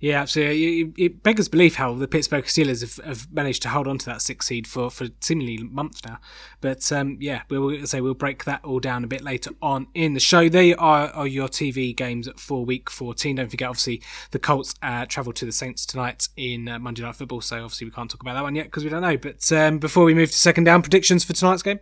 Yeah, 0.00 0.22
absolutely. 0.22 0.92
It 0.96 1.24
beggars 1.24 1.48
belief 1.48 1.74
how 1.74 1.92
the 1.94 2.06
Pittsburgh 2.06 2.44
Steelers 2.44 2.82
have, 2.82 3.04
have, 3.04 3.32
managed 3.32 3.62
to 3.62 3.68
hold 3.68 3.88
on 3.88 3.98
to 3.98 4.06
that 4.06 4.22
six 4.22 4.46
seed 4.46 4.66
for, 4.68 4.90
for 4.90 5.08
seemingly 5.20 5.58
months 5.64 6.04
now. 6.04 6.20
But 6.60 6.90
um, 6.92 7.18
yeah, 7.20 7.42
we'll 7.50 7.84
say 7.84 8.00
we'll 8.00 8.14
break 8.14 8.44
that 8.44 8.64
all 8.64 8.78
down 8.78 9.02
a 9.02 9.08
bit 9.08 9.22
later 9.22 9.50
on 9.60 9.88
in 9.94 10.14
the 10.14 10.20
show. 10.20 10.48
They 10.48 10.72
are, 10.74 11.08
are 11.08 11.26
your 11.26 11.48
TV 11.48 11.96
games 11.96 12.28
for 12.36 12.64
week 12.64 12.90
14. 12.90 13.36
Don't 13.36 13.50
forget, 13.50 13.68
obviously, 13.68 14.00
the 14.30 14.38
Colts 14.38 14.74
uh, 14.82 15.04
travel 15.06 15.32
to 15.32 15.44
the 15.44 15.50
Saints 15.50 15.84
tonight 15.84 16.28
in 16.36 16.68
uh, 16.68 16.78
Monday 16.78 17.02
Night 17.02 17.16
Football. 17.16 17.40
So 17.40 17.56
obviously, 17.56 17.86
we 17.86 17.90
can't 17.90 18.08
talk 18.08 18.22
about 18.22 18.34
that 18.34 18.44
one 18.44 18.54
yet 18.54 18.66
because 18.66 18.84
we 18.84 18.90
don't 18.90 19.02
know. 19.02 19.16
But 19.16 19.50
um, 19.50 19.78
before 19.78 20.04
we 20.04 20.14
move 20.14 20.30
to 20.30 20.36
second 20.36 20.62
down, 20.62 20.82
predictions 20.82 21.24
for 21.24 21.32
tonight's 21.32 21.62
game. 21.62 21.80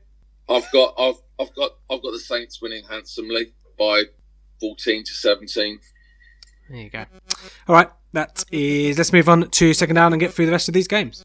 I've 0.49 0.71
got 0.73 0.95
I've 0.99 1.17
I've 1.39 1.55
got 1.55 1.73
I've 1.91 2.03
got 2.03 2.13
the 2.13 2.21
Saints 2.21 2.63
winning 2.63 2.85
handsomely 2.89 3.53
by 3.79 4.05
fourteen 4.61 5.05
to 5.05 5.13
seventeen. 5.13 5.81
There 6.69 6.79
you 6.79 6.91
go. 6.91 7.05
All 7.69 7.75
right, 7.75 7.91
that 8.17 8.45
is. 8.51 8.97
Let's 8.97 9.13
move 9.13 9.29
on 9.29 9.51
to 9.51 9.75
second 9.75 9.95
down 9.95 10.15
and 10.15 10.21
get 10.21 10.33
through 10.33 10.47
the 10.47 10.53
rest 10.53 10.69
of 10.69 10.75
these 10.75 10.89
games. 10.89 11.23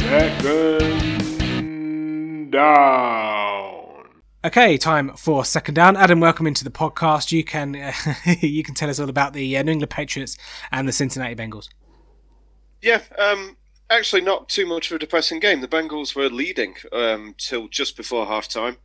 Second 0.00 0.90
down. 2.50 4.08
Okay, 4.44 4.76
time 4.76 5.14
for 5.16 5.44
second 5.44 5.74
down. 5.74 5.96
Adam, 5.96 6.18
welcome 6.18 6.48
into 6.48 6.64
the 6.64 6.70
podcast. 6.70 7.30
You 7.30 7.44
can 7.44 7.76
uh, 7.76 7.92
you 8.40 8.64
can 8.64 8.74
tell 8.74 8.90
us 8.90 8.98
all 8.98 9.08
about 9.08 9.32
the 9.32 9.56
uh, 9.56 9.62
New 9.62 9.72
England 9.72 9.90
Patriots 9.90 10.36
and 10.72 10.88
the 10.88 10.92
Cincinnati 10.92 11.36
Bengals. 11.36 11.68
Yeah, 12.82 13.02
um, 13.16 13.56
actually 13.90 14.22
not 14.22 14.48
too 14.48 14.66
much 14.66 14.90
of 14.90 14.96
a 14.96 14.98
depressing 14.98 15.38
game. 15.38 15.60
The 15.60 15.68
Bengals 15.68 16.16
were 16.16 16.28
leading 16.28 16.74
um, 16.92 17.36
till 17.38 17.68
just 17.68 17.96
before 17.96 18.26
half 18.26 18.48
time, 18.48 18.76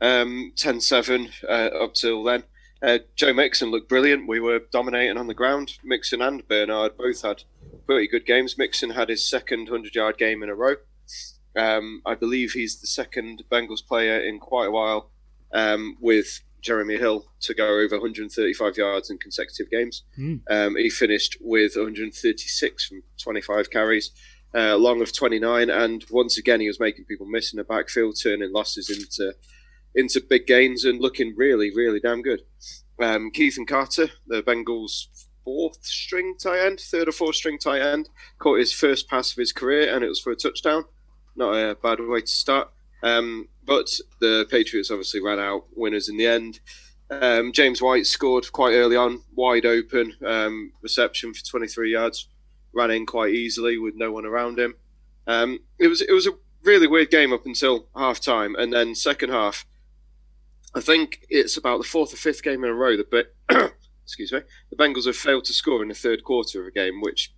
um, 0.00 0.54
10 0.56 0.80
7 0.80 1.28
uh, 1.46 1.52
up 1.82 1.92
till 1.92 2.24
then. 2.24 2.44
Uh, 2.82 2.98
Joe 3.16 3.32
Mixon 3.32 3.70
looked 3.70 3.88
brilliant. 3.88 4.28
We 4.28 4.40
were 4.40 4.60
dominating 4.70 5.16
on 5.16 5.26
the 5.26 5.34
ground. 5.34 5.78
Mixon 5.82 6.22
and 6.22 6.46
Bernard 6.46 6.96
both 6.96 7.22
had 7.22 7.42
pretty 7.86 8.06
good 8.06 8.24
games. 8.24 8.56
Mixon 8.56 8.90
had 8.90 9.08
his 9.08 9.28
second 9.28 9.68
100 9.68 9.94
yard 9.94 10.18
game 10.18 10.42
in 10.42 10.48
a 10.48 10.54
row. 10.54 10.76
Um, 11.56 12.02
I 12.06 12.14
believe 12.14 12.52
he's 12.52 12.80
the 12.80 12.86
second 12.86 13.42
Bengals 13.50 13.84
player 13.84 14.20
in 14.20 14.38
quite 14.38 14.66
a 14.66 14.70
while 14.70 15.10
um, 15.52 15.96
with 16.00 16.40
Jeremy 16.60 16.96
Hill 16.96 17.24
to 17.40 17.54
go 17.54 17.80
over 17.80 17.96
135 17.96 18.76
yards 18.76 19.10
in 19.10 19.18
consecutive 19.18 19.70
games. 19.70 20.04
Mm. 20.18 20.40
Um, 20.48 20.76
he 20.76 20.90
finished 20.90 21.36
with 21.40 21.72
136 21.74 22.86
from 22.86 23.02
25 23.18 23.70
carries 23.70 24.12
uh, 24.54 24.76
long 24.76 25.00
of 25.02 25.12
29, 25.12 25.70
and 25.70 26.04
once 26.10 26.38
again 26.38 26.60
he 26.60 26.68
was 26.68 26.80
making 26.80 27.04
people 27.04 27.26
miss 27.26 27.52
in 27.52 27.58
the 27.58 27.64
backfield, 27.64 28.16
turning 28.20 28.52
losses 28.52 28.88
into 28.90 29.34
into 29.98 30.20
big 30.20 30.46
gains 30.46 30.84
and 30.84 31.00
looking 31.00 31.34
really, 31.36 31.72
really 31.74 32.00
damn 32.00 32.22
good. 32.22 32.42
Um, 33.00 33.30
Cethan 33.34 33.66
Carter, 33.66 34.08
the 34.26 34.42
Bengals' 34.42 35.06
fourth 35.44 35.84
string 35.84 36.36
tight 36.40 36.60
end, 36.60 36.80
third 36.80 37.08
or 37.08 37.12
fourth 37.12 37.36
string 37.36 37.58
tight 37.58 37.80
end, 37.80 38.08
caught 38.38 38.58
his 38.58 38.72
first 38.72 39.08
pass 39.08 39.30
of 39.32 39.36
his 39.36 39.52
career, 39.52 39.94
and 39.94 40.04
it 40.04 40.08
was 40.08 40.20
for 40.20 40.32
a 40.32 40.36
touchdown. 40.36 40.84
Not 41.36 41.54
a 41.54 41.76
bad 41.76 42.00
way 42.00 42.20
to 42.20 42.26
start. 42.26 42.70
Um, 43.02 43.48
but 43.64 43.88
the 44.20 44.46
Patriots 44.50 44.90
obviously 44.90 45.22
ran 45.22 45.38
out 45.38 45.64
winners 45.76 46.08
in 46.08 46.16
the 46.16 46.26
end. 46.26 46.60
Um, 47.10 47.52
James 47.52 47.80
White 47.80 48.06
scored 48.06 48.50
quite 48.52 48.74
early 48.74 48.96
on, 48.96 49.22
wide 49.34 49.64
open 49.64 50.14
um, 50.26 50.72
reception 50.82 51.32
for 51.32 51.44
23 51.44 51.92
yards 51.92 52.28
ran 52.72 52.90
in 52.90 53.06
quite 53.06 53.34
easily 53.34 53.78
with 53.78 53.94
no 53.96 54.12
one 54.12 54.26
around 54.26 54.58
him. 54.58 54.74
Um, 55.26 55.58
it 55.78 55.88
was 55.88 56.00
it 56.00 56.12
was 56.12 56.26
a 56.26 56.32
really 56.62 56.86
weird 56.86 57.10
game 57.10 57.32
up 57.32 57.46
until 57.46 57.86
half 57.96 58.20
time, 58.20 58.54
and 58.56 58.72
then 58.72 58.94
second 58.94 59.30
half. 59.30 59.66
I 60.74 60.80
think 60.80 61.26
it's 61.28 61.56
about 61.56 61.78
the 61.78 61.88
fourth 61.88 62.12
or 62.12 62.16
fifth 62.16 62.42
game 62.42 62.62
in 62.64 62.70
a 62.70 62.74
row 62.74 62.96
that, 62.96 63.34
excuse 64.04 64.32
me, 64.32 64.40
the 64.70 64.76
Bengals 64.76 65.06
have 65.06 65.16
failed 65.16 65.44
to 65.44 65.52
score 65.52 65.82
in 65.82 65.88
the 65.88 65.94
third 65.94 66.24
quarter 66.24 66.60
of 66.60 66.66
a 66.66 66.70
game, 66.70 67.00
which 67.00 67.32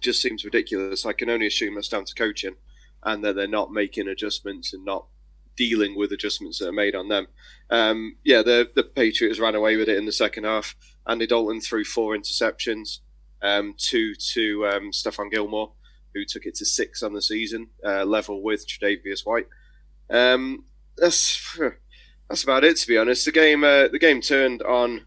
just 0.00 0.22
seems 0.22 0.44
ridiculous. 0.44 1.06
I 1.06 1.12
can 1.12 1.30
only 1.30 1.46
assume 1.46 1.74
that's 1.74 1.88
down 1.88 2.04
to 2.04 2.14
coaching, 2.14 2.56
and 3.04 3.24
that 3.24 3.36
they're 3.36 3.46
not 3.46 3.72
making 3.72 4.08
adjustments 4.08 4.72
and 4.72 4.84
not 4.84 5.06
dealing 5.56 5.96
with 5.96 6.12
adjustments 6.12 6.58
that 6.58 6.68
are 6.68 6.72
made 6.72 6.94
on 6.94 7.08
them. 7.08 7.26
Um, 7.70 8.16
yeah, 8.24 8.42
the 8.42 8.70
the 8.74 8.84
Patriots 8.84 9.40
ran 9.40 9.54
away 9.54 9.76
with 9.76 9.88
it 9.88 9.98
in 9.98 10.06
the 10.06 10.12
second 10.12 10.44
half. 10.44 10.74
Andy 11.06 11.26
Dalton 11.26 11.60
threw 11.60 11.84
four 11.84 12.16
interceptions 12.16 13.00
um, 13.42 13.74
two 13.76 14.14
to 14.14 14.66
um, 14.68 14.90
Stephon 14.90 15.30
Gilmore, 15.30 15.72
who 16.14 16.24
took 16.24 16.46
it 16.46 16.54
to 16.56 16.64
six 16.64 17.02
on 17.02 17.12
the 17.12 17.22
season, 17.22 17.68
uh, 17.84 18.04
level 18.04 18.42
with 18.42 18.66
Tre'Davious 18.66 19.24
White. 19.24 19.46
Um, 20.10 20.64
that's 20.96 21.58
that's 22.28 22.44
about 22.44 22.64
it, 22.64 22.76
to 22.76 22.88
be 22.88 22.98
honest. 22.98 23.24
The 23.24 23.32
game 23.32 23.64
uh, 23.64 23.88
the 23.88 23.98
game 23.98 24.20
turned 24.20 24.62
on 24.62 25.06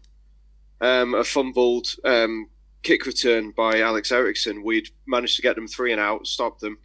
um, 0.80 1.14
a 1.14 1.24
fumbled 1.24 1.88
um, 2.04 2.48
kick 2.82 3.06
return 3.06 3.52
by 3.52 3.80
Alex 3.80 4.12
Erickson. 4.12 4.62
We'd 4.62 4.88
managed 5.06 5.36
to 5.36 5.42
get 5.42 5.54
them 5.54 5.68
three 5.68 5.92
and 5.92 6.00
out, 6.00 6.26
stop 6.26 6.58
them, 6.58 6.78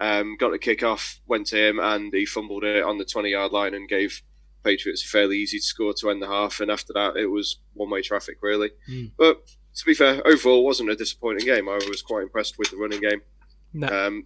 um, 0.00 0.36
got 0.38 0.50
the 0.50 0.58
kick 0.58 0.82
off, 0.82 1.20
went 1.26 1.46
to 1.48 1.68
him, 1.68 1.80
and 1.80 2.12
he 2.12 2.24
fumbled 2.24 2.64
it 2.64 2.84
on 2.84 2.98
the 2.98 3.04
20 3.04 3.30
yard 3.30 3.52
line 3.52 3.74
and 3.74 3.88
gave 3.88 4.22
Patriots 4.62 5.04
a 5.04 5.08
fairly 5.08 5.38
easy 5.38 5.58
to 5.58 5.64
score 5.64 5.92
to 5.94 6.10
end 6.10 6.22
the 6.22 6.28
half. 6.28 6.60
And 6.60 6.70
after 6.70 6.92
that, 6.92 7.16
it 7.16 7.26
was 7.26 7.58
one 7.74 7.90
way 7.90 8.02
traffic, 8.02 8.38
really. 8.40 8.70
Mm. 8.88 9.10
But 9.18 9.44
to 9.74 9.84
be 9.84 9.94
fair, 9.94 10.24
overall 10.26 10.64
wasn't 10.64 10.90
a 10.90 10.96
disappointing 10.96 11.46
game. 11.46 11.68
I 11.68 11.80
was 11.88 12.02
quite 12.02 12.22
impressed 12.22 12.58
with 12.58 12.70
the 12.70 12.76
running 12.76 13.00
game. 13.00 13.22
No. 13.74 13.88
Um, 13.88 14.24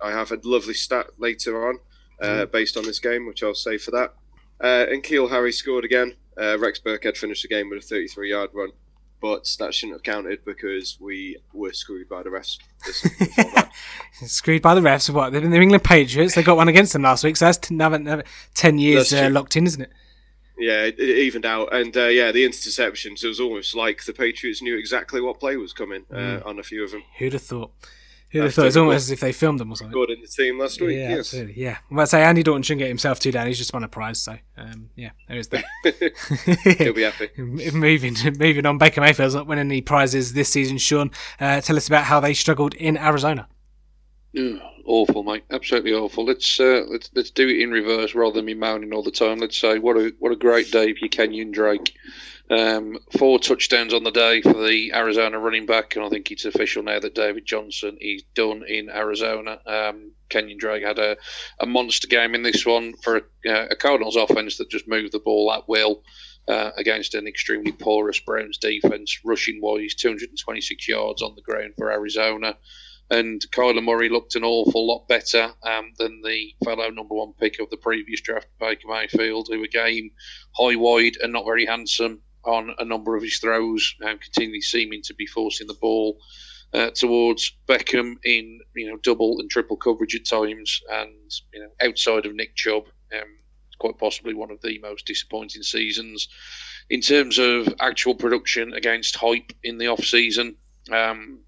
I 0.00 0.10
have 0.10 0.30
a 0.30 0.38
lovely 0.44 0.74
stat 0.74 1.06
later 1.18 1.68
on 1.68 1.78
uh, 2.20 2.26
mm. 2.26 2.52
based 2.52 2.76
on 2.76 2.84
this 2.84 2.98
game, 2.98 3.26
which 3.26 3.42
I'll 3.42 3.54
say 3.54 3.78
for 3.78 3.90
that. 3.92 4.14
Uh, 4.62 4.86
and 4.90 5.02
Keel 5.02 5.28
Harry 5.28 5.52
scored 5.52 5.84
again. 5.84 6.14
Uh, 6.40 6.58
Rex 6.58 6.78
Burkhead 6.78 7.16
finished 7.16 7.42
the 7.42 7.48
game 7.48 7.70
with 7.70 7.82
a 7.82 7.86
33 7.86 8.30
yard 8.30 8.50
run. 8.52 8.70
but 9.20 9.48
that 9.58 9.74
shouldn't 9.74 9.96
have 9.96 10.02
counted 10.02 10.44
because 10.44 10.98
we 11.00 11.36
were 11.52 11.72
screwed 11.72 12.08
by 12.08 12.22
the 12.22 12.28
refs. 12.28 12.58
screwed 14.26 14.62
by 14.62 14.74
the 14.74 14.80
refs. 14.80 15.08
What? 15.10 15.32
They've 15.32 15.42
been 15.42 15.50
the 15.50 15.60
England 15.60 15.84
Patriots. 15.84 16.34
They 16.34 16.42
got 16.42 16.56
one 16.56 16.68
against 16.68 16.92
them 16.92 17.02
last 17.02 17.24
week, 17.24 17.36
so 17.36 17.46
that's 17.46 17.70
another, 17.70 17.96
another 17.96 18.24
ten 18.54 18.78
years 18.78 19.12
uh, 19.12 19.28
locked 19.30 19.56
in, 19.56 19.66
isn't 19.66 19.82
it? 19.82 19.90
Yeah, 20.58 20.84
it, 20.84 20.98
it 20.98 21.18
evened 21.18 21.44
out, 21.44 21.74
and 21.74 21.94
uh, 21.96 22.06
yeah, 22.06 22.32
the 22.32 22.46
interceptions. 22.46 23.22
It 23.22 23.28
was 23.28 23.40
almost 23.40 23.74
like 23.74 24.04
the 24.04 24.12
Patriots 24.12 24.62
knew 24.62 24.76
exactly 24.78 25.20
what 25.20 25.40
play 25.40 25.56
was 25.56 25.72
coming 25.72 26.04
uh, 26.10 26.16
mm. 26.16 26.46
on 26.46 26.58
a 26.58 26.62
few 26.62 26.82
of 26.84 26.92
them. 26.92 27.02
Who'd 27.18 27.34
have 27.34 27.42
thought? 27.42 27.72
Who'd 28.30 28.42
have 28.44 28.54
thought? 28.54 28.66
It's 28.66 28.76
almost 28.76 28.96
as 28.96 29.10
if 29.12 29.20
they 29.20 29.32
filmed 29.32 29.60
them 29.60 29.72
or 29.72 29.76
something. 29.76 29.92
Good 29.92 30.10
in 30.10 30.20
the 30.20 30.26
team 30.26 30.58
last 30.58 30.80
week. 30.80 30.96
Yeah, 30.96 31.10
yes. 31.10 31.18
absolutely. 31.20 31.62
Yeah, 31.62 31.78
I'm 31.90 31.96
about 31.96 32.02
to 32.04 32.06
say 32.08 32.24
Andy 32.24 32.42
Dalton 32.42 32.62
shouldn't 32.62 32.80
get 32.80 32.88
himself 32.88 33.20
too 33.20 33.30
down. 33.30 33.46
He's 33.46 33.58
just 33.58 33.72
won 33.72 33.84
a 33.84 33.88
prize, 33.88 34.20
so 34.20 34.36
um, 34.56 34.90
yeah, 34.96 35.10
there 35.28 35.38
is 35.38 35.48
that. 35.48 35.64
He'll 36.78 36.92
be 36.92 37.02
happy. 37.02 37.30
moving, 37.72 38.16
moving 38.38 38.66
on. 38.66 38.78
Baker 38.78 39.00
Mayfield's 39.00 39.34
not 39.34 39.46
winning 39.46 39.66
any 39.66 39.80
prizes 39.80 40.32
this 40.32 40.48
season. 40.48 40.78
Sean, 40.78 41.10
uh, 41.40 41.60
tell 41.60 41.76
us 41.76 41.86
about 41.86 42.04
how 42.04 42.18
they 42.18 42.34
struggled 42.34 42.74
in 42.74 42.96
Arizona. 42.96 43.48
Yeah, 44.32 44.58
awful, 44.84 45.22
mate. 45.22 45.44
Absolutely 45.50 45.92
awful. 45.92 46.24
Let's 46.24 46.58
uh, 46.58 46.84
let's 46.88 47.10
let's 47.14 47.30
do 47.30 47.48
it 47.48 47.60
in 47.60 47.70
reverse 47.70 48.14
rather 48.14 48.34
than 48.34 48.44
me 48.44 48.54
moaning 48.54 48.92
all 48.92 49.02
the 49.02 49.10
time. 49.12 49.38
Let's 49.38 49.56
say 49.56 49.78
what 49.78 49.96
a 49.96 50.12
what 50.18 50.32
a 50.32 50.36
great 50.36 50.72
day 50.72 50.92
for 50.92 50.98
you, 51.04 51.08
Kenyon 51.08 51.52
Drake. 51.52 51.94
Um, 52.48 52.98
four 53.18 53.40
touchdowns 53.40 53.92
on 53.92 54.04
the 54.04 54.12
day 54.12 54.40
for 54.40 54.52
the 54.52 54.92
Arizona 54.94 55.38
running 55.38 55.66
back, 55.66 55.96
and 55.96 56.04
I 56.04 56.08
think 56.08 56.30
it's 56.30 56.44
official 56.44 56.84
now 56.84 57.00
that 57.00 57.14
David 57.14 57.44
Johnson 57.44 57.98
is 58.00 58.22
done 58.34 58.62
in 58.68 58.88
Arizona. 58.88 59.58
Um, 59.66 60.12
Kenyon 60.28 60.58
Drake 60.58 60.84
had 60.84 61.00
a, 61.00 61.16
a 61.58 61.66
monster 61.66 62.06
game 62.06 62.34
in 62.36 62.42
this 62.42 62.64
one 62.64 62.94
for 63.02 63.16
a, 63.16 63.50
uh, 63.50 63.66
a 63.70 63.76
Cardinals 63.76 64.16
offense 64.16 64.58
that 64.58 64.70
just 64.70 64.86
moved 64.86 65.12
the 65.12 65.18
ball 65.18 65.52
at 65.52 65.68
will. 65.68 66.02
Uh, 66.48 66.70
against 66.76 67.16
an 67.16 67.26
extremely 67.26 67.72
porous 67.72 68.20
Browns 68.20 68.56
defense, 68.58 69.18
rushing 69.24 69.60
wise, 69.60 69.96
226 69.96 70.86
yards 70.86 71.20
on 71.20 71.34
the 71.34 71.42
ground 71.42 71.74
for 71.76 71.90
Arizona 71.90 72.56
and 73.10 73.40
Kyler 73.52 73.82
Murray 73.82 74.08
looked 74.08 74.34
an 74.34 74.44
awful 74.44 74.86
lot 74.86 75.06
better 75.08 75.52
um, 75.62 75.92
than 75.98 76.22
the 76.22 76.54
fellow 76.64 76.88
number 76.90 77.14
one 77.14 77.32
pick 77.34 77.60
of 77.60 77.70
the 77.70 77.76
previous 77.76 78.20
draft, 78.20 78.48
Baker 78.58 78.88
Mayfield, 78.88 79.48
who 79.50 79.62
again 79.62 80.10
high 80.56 80.76
wide 80.76 81.16
and 81.22 81.32
not 81.32 81.44
very 81.44 81.66
handsome 81.66 82.22
on 82.46 82.74
a 82.78 82.84
number 82.84 83.16
of 83.16 83.22
his 83.22 83.38
throws, 83.38 83.94
um, 84.04 84.18
continually 84.18 84.60
seeming 84.60 85.02
to 85.02 85.14
be 85.14 85.26
forcing 85.26 85.66
the 85.66 85.74
ball 85.74 86.18
uh, 86.72 86.90
towards 86.90 87.52
Beckham 87.68 88.16
in 88.24 88.60
you 88.74 88.90
know 88.90 88.98
double 89.02 89.40
and 89.40 89.50
triple 89.50 89.76
coverage 89.76 90.14
at 90.14 90.26
times, 90.26 90.82
and 90.90 91.30
you 91.52 91.60
know 91.60 91.70
outside 91.82 92.26
of 92.26 92.34
Nick 92.34 92.54
Chubb, 92.54 92.84
um, 93.14 93.38
quite 93.78 93.98
possibly 93.98 94.34
one 94.34 94.50
of 94.50 94.60
the 94.62 94.78
most 94.78 95.06
disappointing 95.06 95.62
seasons 95.62 96.28
in 96.88 97.00
terms 97.00 97.38
of 97.38 97.74
actual 97.80 98.14
production 98.14 98.72
against 98.72 99.16
hype 99.16 99.52
in 99.62 99.78
the 99.78 99.88
off 99.88 100.04
season. 100.04 100.56
Um, 100.92 101.40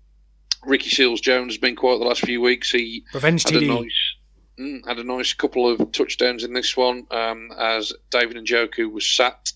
Ricky 0.64 0.90
Seals 0.90 1.20
Jones 1.20 1.54
has 1.54 1.60
been 1.60 1.76
quiet 1.76 1.98
the 1.98 2.04
last 2.04 2.22
few 2.22 2.40
weeks. 2.40 2.70
He 2.70 3.04
Revenge 3.14 3.44
had 3.44 3.52
TD. 3.52 3.70
a 3.70 3.82
nice 3.82 4.14
mm, 4.58 4.86
had 4.88 4.98
a 4.98 5.04
nice 5.04 5.32
couple 5.32 5.68
of 5.68 5.92
touchdowns 5.92 6.44
in 6.44 6.52
this 6.52 6.76
one 6.76 7.06
um, 7.10 7.50
as 7.58 7.92
David 8.10 8.36
Njoku 8.36 8.90
was 8.90 9.08
sat 9.08 9.52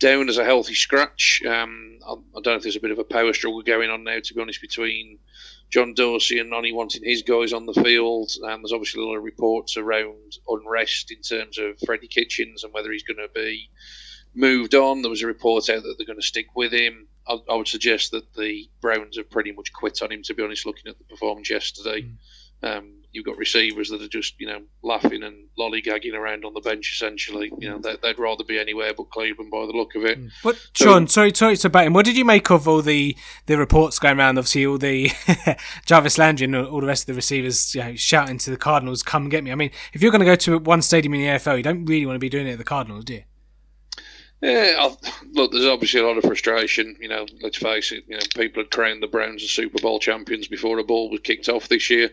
down 0.00 0.28
as 0.28 0.38
a 0.38 0.44
healthy 0.44 0.74
scratch. 0.74 1.42
Um, 1.46 1.98
I, 2.04 2.12
I, 2.12 2.16
don't 2.34 2.46
know 2.46 2.54
if 2.54 2.62
there's 2.62 2.76
a 2.76 2.80
bit 2.80 2.90
of 2.90 2.98
a 2.98 3.04
power 3.04 3.32
struggle 3.32 3.62
going 3.62 3.90
on 3.90 4.02
now, 4.02 4.18
to 4.18 4.34
be 4.34 4.40
honest, 4.40 4.60
between 4.60 5.18
John 5.70 5.94
Dorsey 5.94 6.40
and 6.40 6.50
Nonny 6.50 6.72
wanting 6.72 7.04
his 7.04 7.22
guys 7.22 7.52
on 7.52 7.66
the 7.66 7.74
field. 7.74 8.32
And 8.42 8.64
there's 8.64 8.72
obviously 8.72 9.02
a 9.02 9.06
lot 9.06 9.16
of 9.16 9.22
reports 9.22 9.76
around 9.76 10.38
unrest 10.48 11.12
in 11.12 11.20
terms 11.22 11.58
of 11.58 11.78
Freddie 11.86 12.08
Kitchens 12.08 12.64
and 12.64 12.72
whether 12.72 12.90
he's 12.90 13.04
going 13.04 13.18
to 13.18 13.28
be 13.32 13.70
moved 14.34 14.74
on. 14.74 15.02
There 15.02 15.10
was 15.10 15.22
a 15.22 15.26
report 15.26 15.68
out 15.68 15.82
that 15.82 15.94
they're 15.96 16.06
going 16.06 16.20
to 16.20 16.26
stick 16.26 16.56
with 16.56 16.72
him. 16.72 17.06
I, 17.28 17.38
I, 17.48 17.54
would 17.54 17.68
suggest 17.68 18.10
that 18.12 18.32
the 18.34 18.68
Browns 18.80 19.18
have 19.18 19.30
pretty 19.30 19.52
much 19.52 19.72
quit 19.72 20.02
on 20.02 20.10
him. 20.10 20.22
To 20.24 20.34
be 20.34 20.42
honest, 20.42 20.66
looking 20.66 20.90
at 20.90 20.98
the 20.98 21.04
performance 21.04 21.50
yesterday, 21.50 22.02
mm. 22.62 22.78
um, 22.78 22.99
you've 23.12 23.24
got 23.24 23.36
receivers 23.36 23.88
that 23.90 24.02
are 24.02 24.08
just 24.08 24.34
you 24.38 24.46
know 24.46 24.60
laughing 24.82 25.22
and 25.22 25.48
lollygagging 25.58 26.14
around 26.14 26.44
on 26.44 26.54
the 26.54 26.60
bench. 26.60 26.92
Essentially, 26.92 27.52
you 27.58 27.68
know 27.68 27.78
they, 27.78 27.96
would 28.02 28.18
rather 28.18 28.44
be 28.44 28.58
anywhere 28.58 28.92
but 28.94 29.10
Cleveland 29.10 29.50
by 29.50 29.66
the 29.66 29.72
look 29.72 29.94
of 29.94 30.04
it. 30.04 30.18
Mm. 30.18 30.30
But 30.42 30.56
so, 30.74 30.84
Sean, 30.84 31.08
sorry, 31.08 31.34
sorry 31.34 31.56
to 31.56 31.70
bat 31.70 31.86
him. 31.86 31.92
What 31.92 32.04
did 32.04 32.16
you 32.16 32.24
make 32.24 32.50
of 32.50 32.68
all 32.68 32.82
the 32.82 33.16
the 33.46 33.58
reports 33.58 33.98
going 33.98 34.18
around? 34.18 34.38
Obviously, 34.38 34.66
all 34.66 34.78
the 34.78 35.10
Jarvis 35.86 36.18
Landry 36.18 36.44
and 36.44 36.56
all 36.56 36.80
the 36.80 36.86
rest 36.86 37.02
of 37.02 37.06
the 37.08 37.14
receivers 37.14 37.74
you 37.74 37.82
know, 37.82 37.94
shouting 37.96 38.38
to 38.38 38.50
the 38.50 38.56
Cardinals, 38.56 39.02
"Come 39.02 39.28
get 39.28 39.44
me!" 39.44 39.52
I 39.52 39.56
mean, 39.56 39.70
if 39.92 40.02
you're 40.02 40.12
going 40.12 40.20
to 40.20 40.26
go 40.26 40.36
to 40.36 40.58
one 40.58 40.82
stadium 40.82 41.14
in 41.14 41.20
the 41.20 41.26
NFL, 41.26 41.56
you 41.56 41.62
don't 41.62 41.84
really 41.84 42.06
want 42.06 42.16
to 42.16 42.20
be 42.20 42.28
doing 42.28 42.46
it 42.46 42.52
at 42.52 42.58
the 42.58 42.64
Cardinals, 42.64 43.04
do 43.04 43.14
you? 43.14 43.22
Yeah, 44.42 44.76
I'll, 44.78 44.98
look, 45.32 45.52
there's 45.52 45.66
obviously 45.66 46.00
a 46.00 46.06
lot 46.06 46.16
of 46.16 46.24
frustration. 46.24 46.96
You 46.98 47.08
know, 47.08 47.26
let's 47.42 47.58
face 47.58 47.92
it. 47.92 48.04
You 48.08 48.16
know, 48.16 48.22
people 48.34 48.62
had 48.62 48.70
crowned 48.70 49.02
the 49.02 49.06
Browns 49.06 49.42
as 49.42 49.50
Super 49.50 49.80
Bowl 49.82 49.98
champions 49.98 50.48
before 50.48 50.76
the 50.76 50.82
ball 50.82 51.10
was 51.10 51.20
kicked 51.20 51.48
off 51.48 51.68
this 51.68 51.90
year, 51.90 52.10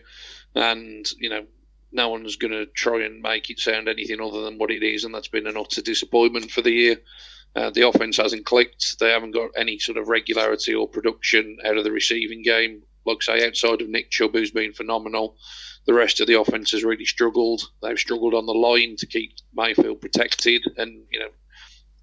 and 0.54 1.06
you 1.18 1.30
know, 1.30 1.44
no 1.92 2.08
one's 2.08 2.36
going 2.36 2.52
to 2.52 2.66
try 2.66 3.04
and 3.04 3.22
make 3.22 3.50
it 3.50 3.58
sound 3.58 3.88
anything 3.88 4.20
other 4.20 4.42
than 4.42 4.58
what 4.58 4.70
it 4.70 4.82
is, 4.82 5.04
and 5.04 5.14
that's 5.14 5.28
been 5.28 5.46
an 5.46 5.56
utter 5.56 5.82
disappointment 5.82 6.50
for 6.50 6.62
the 6.62 6.72
year. 6.72 6.96
Uh, 7.56 7.70
the 7.70 7.88
offense 7.88 8.18
hasn't 8.18 8.44
clicked. 8.44 8.98
They 9.00 9.10
haven't 9.10 9.32
got 9.32 9.50
any 9.56 9.78
sort 9.78 9.98
of 9.98 10.08
regularity 10.08 10.74
or 10.74 10.86
production 10.86 11.58
out 11.64 11.78
of 11.78 11.84
the 11.84 11.92
receiving 11.92 12.42
game. 12.42 12.82
Like 13.06 13.18
I 13.28 13.38
say, 13.38 13.46
outside 13.46 13.80
of 13.80 13.88
Nick 13.88 14.10
Chubb, 14.10 14.32
who's 14.34 14.50
been 14.50 14.74
phenomenal, 14.74 15.36
the 15.86 15.94
rest 15.94 16.20
of 16.20 16.26
the 16.26 16.38
offense 16.38 16.72
has 16.72 16.84
really 16.84 17.06
struggled. 17.06 17.62
They've 17.82 17.98
struggled 17.98 18.34
on 18.34 18.44
the 18.44 18.52
line 18.52 18.96
to 18.96 19.06
keep 19.06 19.32
Mayfield 19.54 20.02
protected, 20.02 20.62
and 20.76 21.04
you 21.10 21.20
know 21.20 21.30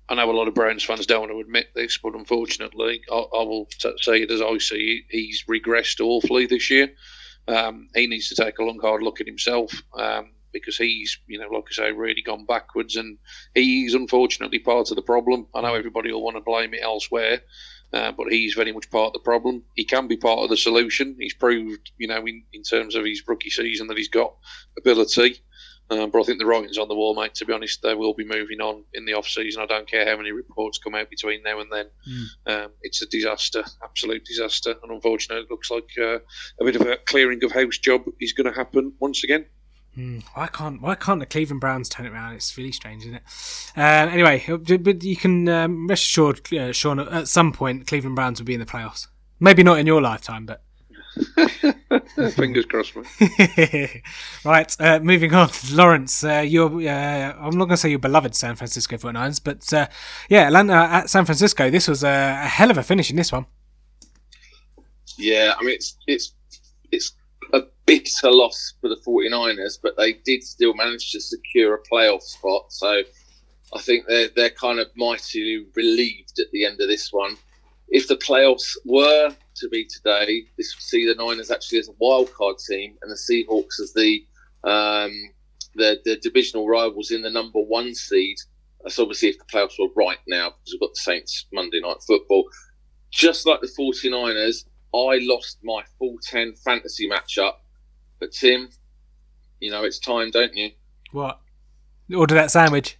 I 0.08 0.16
know 0.16 0.30
a 0.30 0.34
lot 0.34 0.48
of 0.48 0.54
Browns 0.54 0.84
fans 0.84 1.08
don't 1.08 1.22
want 1.22 1.32
to 1.32 1.40
admit 1.40 1.70
this, 1.74 1.98
but 1.98 2.16
unfortunately, 2.16 3.02
I, 3.12 3.16
I 3.16 3.44
will 3.44 3.68
say 3.80 4.22
it 4.22 4.32
as 4.32 4.42
I 4.42 4.58
see 4.60 5.04
it. 5.04 5.06
He's 5.10 5.46
regressed 5.50 6.00
awfully 6.00 6.46
this 6.46 6.70
year. 6.70 6.92
Um, 7.48 7.90
he 7.94 8.08
needs 8.08 8.30
to 8.30 8.36
take 8.36 8.60
a 8.60 8.64
long, 8.64 8.80
hard 8.80 9.04
look 9.04 9.22
at 9.22 9.28
himself 9.28 9.72
um, 9.98 10.32
because 10.52 10.78
he's, 10.78 11.20
you 11.28 11.38
know, 11.38 11.50
like 11.50 11.66
I 11.70 11.74
say, 11.74 11.92
really 11.92 12.22
gone 12.22 12.46
backwards, 12.46 12.96
and 12.96 13.18
he's 13.54 13.94
unfortunately 13.94 14.60
part 14.60 14.90
of 14.90 14.96
the 14.96 15.02
problem. 15.02 15.48
I 15.54 15.62
know 15.62 15.76
everybody 15.76 16.12
will 16.12 16.24
want 16.24 16.38
to 16.38 16.42
blame 16.42 16.74
it 16.74 16.82
elsewhere, 16.82 17.42
uh, 17.94 18.12
but 18.14 18.32
he's 18.32 18.56
very 18.56 18.72
much 18.72 18.90
part 18.90 19.08
of 19.08 19.14
the 19.14 19.20
problem. 19.20 19.64
He 19.76 19.84
can 19.84 20.08
be 20.08 20.18
part 20.18 20.40
of 20.40 20.50
the 20.50 20.58
solution. 20.58 21.18
He's 21.20 21.36
proved, 21.36 21.92
you 21.98 22.08
know, 22.08 22.26
in, 22.26 22.44
in 22.52 22.64
terms 22.64 22.96
of 22.96 23.06
his 23.06 23.24
rookie 23.28 23.50
season 23.50 23.88
that 23.88 23.98
he's 23.98 24.10
got 24.10 24.36
ability. 24.78 25.42
Um, 25.90 26.10
but 26.10 26.20
I 26.20 26.24
think 26.24 26.40
the 26.40 26.46
writing's 26.46 26.80
on 26.80 26.88
the 26.88 26.96
wall, 26.96 27.16
mate. 27.16 27.36
To 27.36 27.46
be 27.46 27.54
honest, 27.54 27.82
they 27.84 27.94
will 27.94 28.14
be 28.14 28.26
moving 28.26 28.60
on 28.60 28.84
in 28.94 29.06
the 29.06 29.14
off 29.14 29.28
season. 29.28 29.62
I 29.62 29.68
don't 29.68 29.90
care 29.90 30.06
how 30.10 30.18
many 30.18 30.32
reports 30.32 30.80
come 30.80 30.96
out 30.96 31.10
between 31.10 31.44
now 31.44 31.60
and 31.60 31.72
then. 31.72 31.86
Mm. 32.10 32.26
Um, 32.48 32.72
it's 32.82 33.04
a 33.04 33.06
disaster, 33.06 33.64
absolute 33.84 34.26
disaster, 34.26 34.76
and 34.82 34.92
unfortunately, 34.92 35.44
it 35.44 35.52
looks 35.52 35.70
like 35.70 35.90
uh, 36.00 36.20
a 36.60 36.66
bit 36.66 36.76
of 36.76 36.82
a 36.82 36.98
clearing 37.06 37.44
of 37.44 37.52
house 37.52 37.78
job 37.78 38.04
is 38.20 38.34
going 38.34 38.52
to 38.52 38.58
happen 38.58 38.94
once 39.00 39.24
again. 39.24 39.46
Mm. 39.96 40.24
Why 40.34 40.48
can't 40.48 40.82
Why 40.82 40.96
can't 40.96 41.20
the 41.20 41.26
Cleveland 41.26 41.62
Browns 41.62 41.88
turn 41.88 42.06
it 42.06 42.12
around? 42.12 42.34
It's 42.34 42.58
really 42.58 42.72
strange, 42.72 43.04
isn't 43.04 43.16
it? 43.16 43.24
Um, 43.78 44.10
anyway, 44.10 44.44
but 44.48 45.04
you 45.04 45.16
can 45.16 45.48
um, 45.48 45.88
rest 45.88 46.04
assured, 46.04 46.52
uh, 46.54 46.72
Sean, 46.72 47.00
at 47.00 47.28
some 47.28 47.54
point, 47.54 47.88
Cleveland 47.88 48.16
Browns 48.16 48.40
will 48.40 48.46
be 48.46 48.56
in 48.56 48.60
the 48.60 48.66
playoffs. 48.66 49.08
Maybe 49.40 49.64
not 49.64 49.80
in 49.80 49.86
your 49.86 50.02
lifetime, 50.02 50.46
but 50.46 50.64
Fingers 52.36 52.66
crossed, 52.66 52.96
right, 54.46 54.76
uh, 54.80 55.00
moving 55.00 55.34
on. 55.34 55.50
Lawrence, 55.72 56.24
uh, 56.24 56.44
you're, 56.46 56.70
uh, 56.70 57.34
I'm 57.40 57.58
not 57.58 57.66
going 57.66 57.70
to 57.70 57.78
say 57.78 57.90
your 57.90 58.00
beloved 58.00 58.36
San 58.36 58.56
Francisco 58.56 58.98
49ers, 58.98 59.42
but 59.44 59.74
uh, 59.74 59.88
yeah, 60.30 60.48
Atlanta 60.48 60.74
at 60.74 61.10
San 61.10 61.26
Francisco, 61.26 61.70
this 61.70 61.88
was 61.88 62.04
a, 62.04 62.40
a, 62.44 62.48
hell 62.48 62.70
of 62.70 62.78
a 62.78 62.84
finish 62.84 63.10
in 63.10 63.16
this 63.16 63.32
one. 63.32 63.46
Yeah, 65.18 65.54
I 65.58 65.64
mean, 65.64 65.76
it's, 65.76 65.98
it's, 66.08 66.34
it's 66.92 67.14
a 67.54 67.62
bitter 67.86 68.32
loss 68.32 68.74
for 68.82 68.90
the 68.90 68.98
49ers, 68.98 69.80
but 69.82 69.96
they 69.98 70.14
did 70.26 70.44
still 70.44 70.74
manage 70.74 71.12
to 71.12 71.22
secure 71.22 71.76
a 71.76 71.84
playoff 71.84 72.24
spot. 72.24 72.74
So 72.74 73.04
I 73.74 73.82
think 73.82 74.06
they're, 74.08 74.30
they're 74.36 74.50
kind 74.50 74.80
of 74.80 74.88
mightily 74.96 75.66
relieved 75.76 76.40
at 76.40 76.52
the 76.52 76.66
end 76.66 76.82
of 76.82 76.90
this 76.90 77.14
one. 77.14 77.38
If 77.88 78.08
the 78.08 78.18
playoffs 78.18 78.76
were 78.84 79.34
to 79.56 79.70
be 79.70 79.86
today. 79.86 80.46
This 80.58 80.76
see 80.80 81.06
the 81.06 81.16
Niners 81.16 81.52
actually 81.52 81.80
as 81.80 81.90
a 81.90 81.94
wild 82.00 82.34
card 82.34 82.58
team 82.58 82.98
and 83.02 83.12
the 83.12 83.16
Seahawks 83.16 83.80
as 83.82 83.94
the 83.94 84.26
um, 84.64 85.12
the, 85.76 86.00
the 86.06 86.18
divisional 86.18 86.68
rivals 86.68 87.12
in 87.12 87.22
the 87.22 87.30
number 87.30 87.60
one 87.60 87.94
seed. 87.94 88.38
That's 88.84 89.00
obviously 89.00 89.30
if 89.30 89.38
the 89.38 89.46
playoffs 89.46 89.80
were 89.80 89.90
right 89.96 90.20
now 90.28 90.50
because 90.50 90.74
we've 90.74 90.80
got 90.80 90.92
the 90.92 91.02
Saints 91.02 91.46
Monday 91.52 91.80
night 91.82 91.98
football. 92.06 92.46
Just 93.12 93.46
like 93.46 93.62
the 93.62 93.68
49ers, 93.68 94.66
I 94.94 95.20
lost 95.24 95.60
my 95.64 95.84
full 95.98 96.18
10 96.22 96.56
fantasy 96.56 97.10
matchup. 97.10 97.54
But 98.20 98.32
Tim, 98.32 98.70
you 99.60 99.72
know 99.72 99.84
it's 99.84 100.00
time, 100.00 100.32
don't 100.32 100.56
you? 100.56 100.72
What? 101.12 101.40
Order 102.16 102.36
that 102.36 102.52
sandwich. 102.52 102.98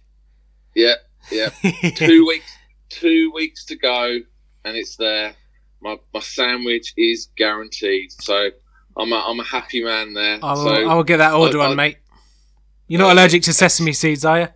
Yeah, 0.74 0.94
yeah. 1.30 1.50
two 1.94 2.26
weeks, 2.26 2.52
two 2.88 3.30
weeks 3.34 3.64
to 3.66 3.76
go, 3.76 4.18
and 4.64 4.76
it's 4.76 4.96
there 4.96 5.34
my, 5.82 5.96
my 6.12 6.20
sandwich 6.20 6.92
is 6.96 7.28
guaranteed. 7.36 8.12
So 8.12 8.50
I'm 8.96 9.12
a, 9.12 9.16
I'm 9.16 9.40
a 9.40 9.44
happy 9.44 9.84
man 9.84 10.14
there. 10.14 10.38
I 10.42 10.52
will, 10.52 10.64
so 10.64 10.70
I 10.70 10.94
will 10.94 11.04
get 11.04 11.18
that 11.18 11.34
order 11.34 11.60
I, 11.60 11.66
on, 11.66 11.72
I, 11.72 11.74
mate. 11.74 11.98
You're 12.88 13.00
not 13.00 13.12
allergic 13.12 13.42
to 13.44 13.52
sesame 13.52 13.92
seeds, 13.92 14.24
are 14.24 14.40
you? 14.40 14.48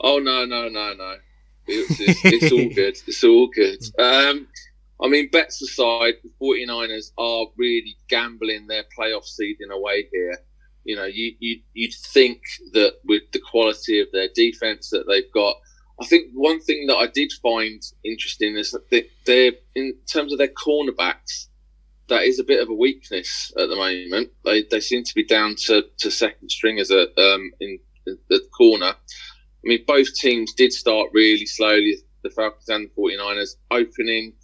Oh 0.00 0.18
no 0.18 0.44
no 0.44 0.68
no 0.68 0.92
no! 0.94 1.14
It's, 1.66 2.00
it's, 2.00 2.24
it's 2.24 2.52
all 2.52 2.68
good. 2.74 2.98
It's 3.06 3.24
all 3.24 3.48
good. 3.48 3.78
Um, 3.98 4.48
I 5.02 5.08
mean, 5.08 5.28
bets 5.30 5.60
aside, 5.62 6.14
the 6.22 6.30
49ers 6.40 7.12
are 7.18 7.46
really 7.56 7.96
gambling 8.08 8.68
their 8.68 8.84
playoff 8.96 9.24
seeding 9.24 9.70
away 9.70 10.08
here. 10.12 10.38
You 10.84 10.96
know, 10.96 11.06
you, 11.06 11.34
you, 11.40 11.60
you'd 11.74 11.94
think 11.94 12.40
that 12.72 12.94
with 13.04 13.22
the 13.32 13.40
quality 13.40 14.00
of 14.00 14.08
their 14.12 14.28
defense 14.34 14.90
that 14.90 15.06
they've 15.08 15.30
got, 15.32 15.56
I 16.00 16.06
think 16.06 16.32
one 16.32 16.60
thing 16.60 16.86
that 16.86 16.96
I 16.96 17.06
did 17.06 17.32
find 17.42 17.82
interesting 18.04 18.56
is 18.56 18.72
that 18.72 18.88
they, 18.90 19.08
they're, 19.24 19.52
in 19.74 19.94
terms 20.10 20.32
of 20.32 20.38
their 20.38 20.48
cornerbacks, 20.48 21.48
that 22.08 22.22
is 22.22 22.38
a 22.38 22.44
bit 22.44 22.60
of 22.60 22.68
a 22.68 22.74
weakness 22.74 23.52
at 23.58 23.68
the 23.68 23.76
moment. 23.76 24.30
They, 24.44 24.64
they 24.70 24.80
seem 24.80 25.04
to 25.04 25.14
be 25.14 25.24
down 25.24 25.54
to, 25.66 25.84
to 25.98 26.10
second 26.10 26.50
string 26.50 26.78
as 26.78 26.90
a 26.90 27.02
um, 27.20 27.52
in 27.60 27.78
the 28.04 28.40
corner. 28.56 28.86
I 28.86 29.64
mean, 29.64 29.84
both 29.86 30.12
teams 30.14 30.52
did 30.54 30.72
start 30.72 31.10
really 31.12 31.46
slowly. 31.46 31.96
The 32.22 32.30
Falcons 32.30 32.68
and 32.68 32.88
the 32.88 33.00
49ers 33.00 33.56
opening 33.70 34.34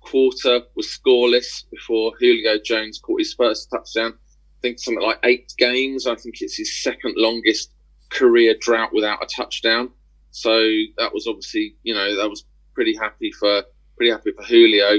quarter 0.00 0.62
was 0.74 0.86
scoreless 0.86 1.64
before 1.70 2.12
Julio 2.18 2.58
Jones 2.64 2.98
caught 2.98 3.20
his 3.20 3.34
first 3.34 3.70
touchdown. 3.70 4.14
I 4.14 4.60
think 4.60 4.78
something 4.78 5.02
like 5.02 5.18
eight 5.24 5.52
games. 5.58 6.06
I 6.06 6.14
think 6.14 6.36
it's 6.40 6.56
his 6.56 6.82
second 6.82 7.14
longest 7.16 7.72
career 8.10 8.54
drought 8.60 8.92
without 8.92 9.22
a 9.22 9.26
touchdown. 9.26 9.90
So 10.32 10.50
that 10.98 11.12
was 11.12 11.26
obviously, 11.26 11.76
you 11.82 11.94
know, 11.94 12.16
that 12.16 12.28
was 12.28 12.44
pretty 12.74 12.96
happy 12.96 13.30
for 13.32 13.62
pretty 13.96 14.10
happy 14.10 14.32
for 14.32 14.42
Julio. 14.42 14.98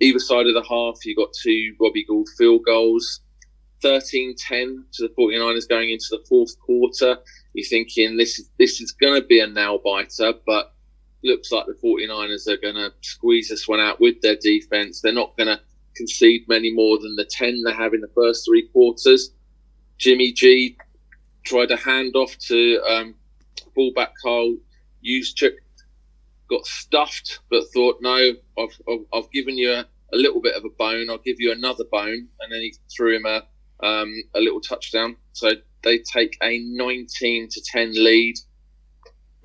Either 0.00 0.18
side 0.18 0.46
of 0.46 0.54
the 0.54 0.64
half, 0.68 1.04
you 1.06 1.14
got 1.16 1.32
two 1.32 1.74
Robbie 1.80 2.04
Gould 2.04 2.28
field 2.36 2.62
goals. 2.66 3.20
13-10 3.82 4.36
to 4.92 5.08
the 5.08 5.14
49ers 5.18 5.68
going 5.68 5.90
into 5.90 6.06
the 6.10 6.24
fourth 6.28 6.58
quarter. 6.60 7.16
You're 7.52 7.66
thinking 7.66 8.16
this 8.16 8.38
is 8.38 8.50
this 8.58 8.80
is 8.80 8.92
going 8.92 9.20
to 9.20 9.26
be 9.26 9.40
a 9.40 9.46
nail 9.46 9.78
biter, 9.78 10.34
but 10.46 10.74
looks 11.24 11.52
like 11.52 11.66
the 11.66 11.74
49ers 11.74 12.48
are 12.48 12.56
going 12.56 12.74
to 12.74 12.92
squeeze 13.00 13.48
this 13.48 13.68
one 13.68 13.80
out 13.80 14.00
with 14.00 14.20
their 14.20 14.36
defense. 14.36 15.00
They're 15.00 15.12
not 15.12 15.36
going 15.36 15.48
to 15.48 15.60
concede 15.94 16.48
many 16.48 16.72
more 16.72 16.98
than 16.98 17.16
the 17.16 17.24
10 17.24 17.62
they 17.64 17.72
have 17.72 17.94
in 17.94 18.00
the 18.00 18.10
first 18.14 18.44
three 18.44 18.68
quarters. 18.68 19.32
Jimmy 19.98 20.32
G 20.32 20.76
tried 21.44 21.70
a 21.70 21.76
handoff 21.76 22.36
to 22.48 22.80
um, 22.88 23.14
fullback 23.74 24.12
Carl 24.22 24.56
Juszczyk, 25.04 25.56
got 26.48 26.66
stuffed, 26.66 27.40
but 27.50 27.64
thought, 27.72 27.98
no, 28.00 28.32
I've, 28.58 28.80
I've, 28.88 29.04
I've 29.12 29.30
given 29.30 29.56
you 29.56 29.72
a, 29.72 29.86
a, 30.12 30.16
little 30.16 30.40
bit 30.40 30.54
of 30.54 30.64
a 30.64 30.70
bone. 30.70 31.08
I'll 31.10 31.18
give 31.18 31.40
you 31.40 31.52
another 31.52 31.84
bone. 31.90 32.28
And 32.40 32.52
then 32.52 32.60
he 32.60 32.74
threw 32.94 33.16
him 33.16 33.26
a, 33.26 33.44
um, 33.84 34.14
a 34.34 34.40
little 34.40 34.60
touchdown. 34.60 35.16
So 35.32 35.50
they 35.82 35.98
take 35.98 36.36
a 36.42 36.58
19 36.58 37.48
to 37.48 37.62
10 37.62 37.92
lead. 37.94 38.36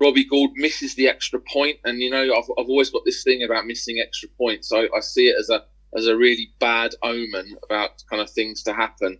Robbie 0.00 0.24
Gould 0.24 0.52
misses 0.54 0.94
the 0.94 1.08
extra 1.08 1.40
point, 1.40 1.78
and 1.84 2.00
you 2.00 2.08
know 2.08 2.22
I've, 2.22 2.48
I've 2.56 2.68
always 2.68 2.90
got 2.90 3.04
this 3.04 3.24
thing 3.24 3.42
about 3.42 3.66
missing 3.66 3.98
extra 3.98 4.28
points. 4.28 4.68
So 4.68 4.86
I 4.96 5.00
see 5.00 5.26
it 5.28 5.36
as 5.38 5.50
a 5.50 5.64
as 5.96 6.06
a 6.06 6.16
really 6.16 6.52
bad 6.60 6.94
omen 7.02 7.56
about 7.64 8.02
kind 8.08 8.22
of 8.22 8.30
things 8.30 8.62
to 8.64 8.72
happen. 8.72 9.18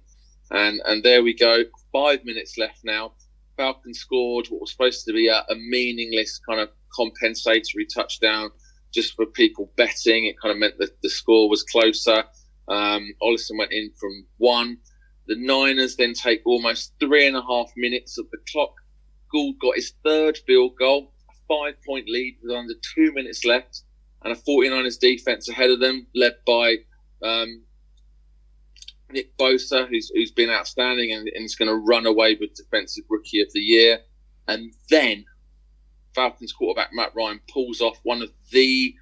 And 0.50 0.80
and 0.84 1.02
there 1.02 1.22
we 1.22 1.34
go. 1.34 1.64
Five 1.92 2.24
minutes 2.24 2.56
left 2.58 2.84
now. 2.84 3.14
Falcons 3.58 3.98
scored 3.98 4.46
what 4.46 4.62
was 4.62 4.70
supposed 4.70 5.04
to 5.04 5.12
be 5.12 5.28
a, 5.28 5.44
a 5.50 5.54
meaningless 5.56 6.40
kind 6.48 6.60
of 6.60 6.70
compensatory 6.94 7.86
touchdown 7.92 8.50
just 8.94 9.14
for 9.14 9.26
people 9.26 9.70
betting. 9.76 10.24
It 10.24 10.40
kind 10.40 10.52
of 10.52 10.58
meant 10.58 10.78
that 10.78 11.02
the 11.02 11.10
score 11.10 11.50
was 11.50 11.62
closer. 11.64 12.24
Um, 12.68 13.12
Ollison 13.22 13.58
went 13.58 13.72
in 13.72 13.90
from 14.00 14.26
one. 14.38 14.78
The 15.26 15.36
Niners 15.36 15.96
then 15.96 16.14
take 16.14 16.40
almost 16.46 16.94
three 16.98 17.26
and 17.26 17.36
a 17.36 17.42
half 17.42 17.70
minutes 17.76 18.16
of 18.16 18.30
the 18.30 18.38
clock 18.50 18.72
Gould 19.30 19.58
got 19.60 19.76
his 19.76 19.92
third 20.02 20.38
field 20.46 20.76
goal, 20.78 21.12
a 21.28 21.32
five 21.46 21.74
point 21.84 22.08
lead 22.08 22.38
with 22.42 22.56
under 22.56 22.74
two 22.94 23.12
minutes 23.12 23.44
left, 23.44 23.82
and 24.22 24.32
a 24.32 24.36
49ers 24.36 24.98
defense 24.98 25.48
ahead 25.48 25.70
of 25.70 25.80
them, 25.80 26.06
led 26.14 26.34
by 26.46 26.76
um, 27.22 27.62
Nick 29.10 29.36
Bosa, 29.36 29.88
who's, 29.88 30.10
who's 30.14 30.30
been 30.30 30.50
outstanding 30.50 31.12
and, 31.12 31.28
and 31.28 31.44
is 31.44 31.56
going 31.56 31.68
to 31.68 31.74
run 31.74 32.06
away 32.06 32.36
with 32.38 32.54
Defensive 32.54 33.04
Rookie 33.08 33.40
of 33.40 33.52
the 33.52 33.60
Year. 33.60 34.00
And 34.46 34.72
then 34.90 35.24
Falcons 36.14 36.52
quarterback 36.52 36.90
Matt 36.92 37.12
Ryan 37.16 37.40
pulls 37.52 37.80
off 37.80 37.98
one 38.02 38.22
of 38.22 38.30
the 38.50 38.94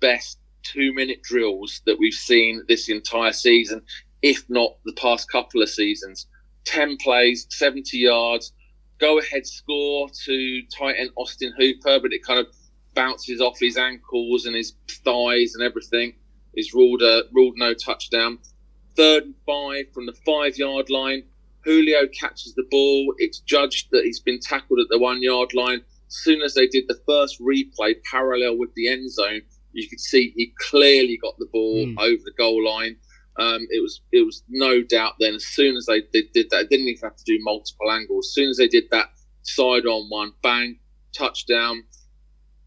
best 0.00 0.38
two 0.62 0.94
minute 0.94 1.22
drills 1.22 1.80
that 1.86 1.98
we've 1.98 2.14
seen 2.14 2.62
this 2.68 2.88
entire 2.88 3.32
season, 3.32 3.82
if 4.22 4.48
not 4.48 4.76
the 4.84 4.92
past 4.94 5.30
couple 5.30 5.62
of 5.62 5.68
seasons. 5.68 6.26
10 6.64 6.96
plays, 6.98 7.46
70 7.50 7.98
yards, 7.98 8.52
go 8.98 9.18
ahead 9.18 9.46
score 9.46 10.08
to 10.24 10.62
tight 10.76 10.94
end 10.96 11.10
Austin 11.16 11.52
Hooper, 11.58 11.98
but 12.00 12.12
it 12.12 12.24
kind 12.24 12.38
of 12.38 12.46
bounces 12.94 13.40
off 13.40 13.58
his 13.58 13.76
ankles 13.76 14.46
and 14.46 14.54
his 14.54 14.74
thighs 14.88 15.54
and 15.54 15.62
everything. 15.62 16.14
Is 16.54 16.74
ruled 16.74 17.02
a, 17.02 17.22
ruled 17.32 17.54
no 17.56 17.72
touchdown. 17.72 18.38
Third 18.96 19.24
and 19.24 19.34
five 19.46 19.92
from 19.92 20.06
the 20.06 20.16
five 20.26 20.56
yard 20.56 20.90
line. 20.90 21.24
Julio 21.64 22.06
catches 22.08 22.54
the 22.54 22.66
ball. 22.70 23.14
It's 23.18 23.38
judged 23.40 23.88
that 23.92 24.04
he's 24.04 24.20
been 24.20 24.40
tackled 24.40 24.80
at 24.80 24.86
the 24.90 24.98
one 24.98 25.22
yard 25.22 25.54
line. 25.54 25.80
As 26.08 26.16
soon 26.16 26.42
as 26.42 26.54
they 26.54 26.66
did 26.66 26.84
the 26.88 27.00
first 27.06 27.40
replay 27.40 27.94
parallel 28.10 28.58
with 28.58 28.74
the 28.74 28.88
end 28.88 29.10
zone, 29.10 29.42
you 29.72 29.88
could 29.88 30.00
see 30.00 30.32
he 30.36 30.52
clearly 30.58 31.18
got 31.22 31.38
the 31.38 31.48
ball 31.52 31.86
mm. 31.86 31.94
over 31.98 32.22
the 32.24 32.32
goal 32.36 32.64
line. 32.64 32.96
Um, 33.38 33.66
it 33.70 33.80
was 33.80 34.02
it 34.12 34.26
was 34.26 34.42
no 34.50 34.82
doubt 34.82 35.14
then 35.18 35.34
as 35.34 35.46
soon 35.46 35.76
as 35.76 35.86
they 35.86 36.02
did, 36.12 36.32
did 36.34 36.50
that, 36.50 36.68
didn't 36.68 36.88
even 36.88 37.00
have 37.02 37.16
to 37.16 37.24
do 37.24 37.38
multiple 37.42 37.90
angles. 37.90 38.26
As 38.26 38.34
soon 38.34 38.50
as 38.50 38.58
they 38.58 38.68
did 38.68 38.84
that 38.90 39.10
side 39.42 39.86
on 39.86 40.08
one, 40.10 40.32
bang, 40.42 40.78
touchdown. 41.16 41.84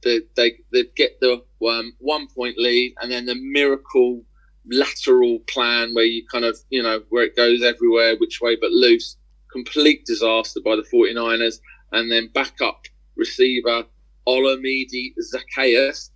They 0.04 0.22
they 0.36 0.60
they 0.72 0.84
get 0.96 1.20
the 1.20 1.44
um, 1.68 1.94
one 2.00 2.28
point 2.28 2.58
lead, 2.58 2.96
and 3.02 3.12
then 3.12 3.26
the 3.26 3.36
miracle 3.36 4.24
lateral 4.72 5.40
plan 5.48 5.94
where 5.94 6.06
you 6.06 6.26
kind 6.32 6.46
of 6.46 6.58
you 6.70 6.82
know 6.82 7.04
where 7.10 7.24
it 7.24 7.36
goes 7.36 7.62
everywhere, 7.64 8.16
which 8.18 8.42
way 8.42 8.56
but 8.56 8.72
loose. 8.72 9.18
Complete 9.52 10.06
disaster 10.06 10.60
by 10.64 10.76
the 10.76 10.86
49ers, 10.94 11.60
and 11.92 12.12
then 12.12 12.30
backup 12.34 12.82
receiver 13.16 13.86
Olamide 14.28 15.14
Zaccheaus 15.34 16.10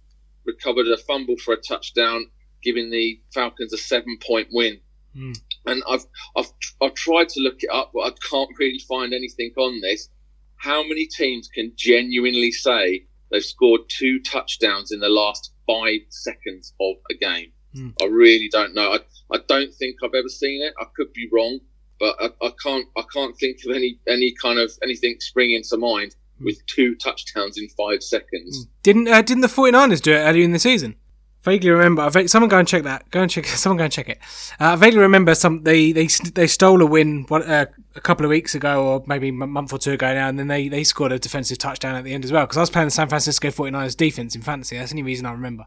recovered 0.46 0.88
a 0.88 0.98
fumble 0.98 1.38
for 1.38 1.54
a 1.54 1.62
touchdown 1.62 2.26
giving 2.64 2.90
the 2.90 3.22
Falcons 3.34 3.74
a 3.74 3.78
seven 3.78 4.18
point 4.26 4.50
win. 4.52 4.80
Mm. 5.16 5.40
And 5.66 5.84
I've, 5.90 6.06
I've 6.36 6.52
I've 6.82 6.94
tried 6.94 7.30
to 7.30 7.42
look 7.42 7.62
it 7.62 7.70
up, 7.72 7.92
but 7.94 8.02
I 8.02 8.12
can't 8.30 8.50
really 8.58 8.80
find 8.80 9.14
anything 9.14 9.52
on 9.58 9.82
this. 9.82 10.10
How 10.58 10.84
many 10.84 11.08
teams 11.08 11.48
can 11.48 11.72
genuinely 11.76 12.52
say 12.52 13.06
they've 13.32 13.44
scored 13.44 13.82
two 13.88 14.20
touchdowns 14.20 14.92
in 14.92 15.00
the 15.00 15.10
last 15.10 15.54
five 15.66 16.02
seconds 16.10 16.74
of 16.82 16.96
a 17.12 17.16
game? 17.16 17.52
Mm. 17.75 17.93
I 18.01 18.05
really 18.05 18.49
don't 18.49 18.73
know. 18.73 18.93
I, 18.93 18.99
I 19.34 19.39
don't 19.47 19.73
think 19.73 19.97
I've 20.03 20.13
ever 20.13 20.29
seen 20.29 20.62
it. 20.62 20.73
I 20.79 20.86
could 20.95 21.13
be 21.13 21.29
wrong, 21.32 21.60
but 21.99 22.15
I, 22.19 22.29
I 22.45 22.51
can't 22.63 22.88
I 22.97 23.03
can't 23.13 23.38
think 23.38 23.60
of 23.65 23.75
any 23.75 23.99
any 24.08 24.34
kind 24.41 24.60
of 24.60 24.71
anything 24.84 25.17
springing 25.19 25.63
to 25.69 25.77
mind 25.77 26.15
mm. 26.39 26.45
with 26.45 26.65
two 26.65 26.95
touchdowns 26.95 27.58
in 27.58 27.67
five 27.69 28.01
seconds. 28.03 28.65
Hmm. 28.65 28.71
Didn't 28.84 29.08
uh, 29.08 29.21
didn't 29.21 29.41
the 29.41 29.47
49ers 29.47 30.01
do 30.01 30.13
it 30.13 30.19
earlier 30.19 30.43
in 30.43 30.51
the 30.51 30.60
season? 30.60 30.95
vaguely 31.43 31.69
remember. 31.69 32.01
I 32.01 32.25
someone 32.25 32.49
go 32.49 32.60
and 32.60 32.67
check 32.67 32.84
that. 32.84 33.10
Go 33.12 33.21
and 33.21 33.32
check. 33.32 33.45
Someone 33.47 33.77
go 33.77 33.84
and 33.86 33.93
check 33.93 34.10
it. 34.10 34.19
Uh, 34.60 34.73
I 34.73 34.75
vaguely 34.75 34.99
remember 34.99 35.36
some. 35.36 35.63
They 35.63 35.91
they 35.91 36.08
they 36.34 36.47
stole 36.47 36.82
a 36.82 36.86
win 36.86 37.25
uh, 37.29 37.65
a 37.95 38.01
couple 38.01 38.25
of 38.25 38.29
weeks 38.29 38.55
ago, 38.55 38.86
or 38.86 39.03
maybe 39.08 39.29
a 39.29 39.34
month 39.34 39.73
or 39.73 39.79
two 39.79 39.93
ago 39.93 40.13
now, 40.13 40.29
and 40.29 40.38
then 40.38 40.47
they, 40.47 40.67
they 40.67 40.84
scored 40.84 41.12
a 41.12 41.19
defensive 41.19 41.58
touchdown 41.58 41.95
at 41.95 42.03
the 42.03 42.13
end 42.13 42.25
as 42.25 42.32
well. 42.32 42.45
Because 42.45 42.58
I 42.58 42.62
was 42.62 42.69
playing 42.69 42.88
the 42.88 42.91
San 42.91 43.10
Francisco 43.10 43.49
49ers 43.49 43.97
defense 43.97 44.36
in 44.36 44.41
fantasy. 44.41 44.77
That's 44.77 44.91
the 44.91 44.95
only 44.95 45.03
reason 45.03 45.25
I 45.25 45.32
remember. 45.32 45.65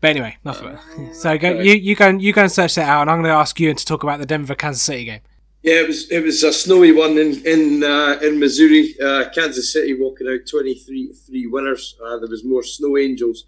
But 0.00 0.10
anyway, 0.10 0.36
enough 0.44 0.62
of 0.62 0.74
it. 0.74 1.14
So 1.14 1.38
go, 1.38 1.60
you 1.60 1.74
you 1.74 1.94
go 1.94 2.08
and 2.08 2.20
you 2.20 2.32
go 2.32 2.42
and 2.42 2.52
search 2.52 2.74
that 2.74 2.88
out, 2.88 3.02
and 3.02 3.10
I'm 3.10 3.18
going 3.18 3.32
to 3.32 3.38
ask 3.38 3.58
you 3.58 3.72
to 3.72 3.84
talk 3.84 4.02
about 4.02 4.18
the 4.18 4.26
Denver 4.26 4.54
Kansas 4.54 4.82
City 4.82 5.04
game. 5.04 5.20
Yeah, 5.64 5.80
it 5.80 5.86
was 5.86 6.10
it 6.10 6.22
was 6.22 6.44
a 6.44 6.52
snowy 6.52 6.92
one 6.92 7.16
in 7.16 7.40
in 7.46 7.82
uh, 7.82 8.18
in 8.22 8.38
Missouri. 8.38 8.94
Uh, 9.02 9.30
Kansas 9.30 9.72
City 9.72 9.94
walking 9.94 10.28
out 10.28 10.40
23-3 10.44 11.50
winners. 11.50 11.96
Uh, 12.04 12.18
there 12.18 12.28
was 12.28 12.44
more 12.44 12.62
snow 12.62 12.98
angels 12.98 13.46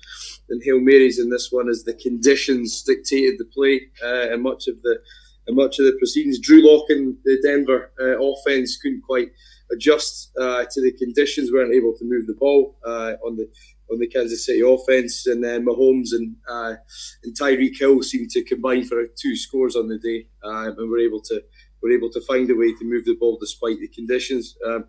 than 0.49 0.59
hail 0.63 0.81
marys 0.81 1.19
in 1.19 1.29
this 1.29 1.53
one, 1.53 1.69
as 1.69 1.85
the 1.85 1.93
conditions 1.93 2.83
dictated 2.85 3.39
the 3.39 3.45
play 3.45 3.83
uh, 4.03 4.33
and 4.33 4.43
much 4.43 4.67
of 4.67 4.81
the 4.81 4.99
and 5.47 5.57
much 5.57 5.79
of 5.79 5.85
the 5.85 5.93
proceedings. 5.99 6.39
Drew 6.39 6.67
Lock 6.67 6.89
and 6.89 7.19
the 7.27 7.39
Denver 7.43 7.93
uh, 8.01 8.19
offense 8.19 8.79
couldn't 8.79 9.03
quite 9.03 9.29
adjust 9.71 10.33
uh, 10.41 10.65
to 10.71 10.81
the 10.81 10.93
conditions, 10.93 11.53
weren't 11.53 11.75
able 11.75 11.93
to 11.99 12.05
move 12.07 12.27
the 12.27 12.35
ball 12.41 12.79
on 12.87 13.37
the 13.37 13.47
on 13.91 13.99
the 13.99 14.07
Kansas 14.07 14.45
City 14.47 14.61
offense, 14.61 15.27
and 15.27 15.43
then 15.43 15.65
Mahomes 15.65 16.09
and 16.13 16.37
and 16.49 17.37
Tyreek 17.39 17.79
Hill 17.79 18.03
seemed 18.03 18.31
to 18.31 18.45
combine 18.45 18.85
for 18.85 19.07
two 19.21 19.37
scores 19.37 19.77
on 19.77 19.89
the 19.89 19.99
day, 19.99 20.27
and 20.43 20.77
were 20.91 20.99
able 20.99 21.21
to 21.23 21.43
were 21.83 21.93
able 21.93 22.11
to 22.11 22.21
find 22.23 22.51
a 22.51 22.55
way 22.55 22.73
to 22.75 22.85
move 22.85 23.05
the 23.05 23.17
ball 23.17 23.39
despite 23.41 23.79
the 23.81 23.89
conditions. 23.89 24.57
Um, 24.67 24.85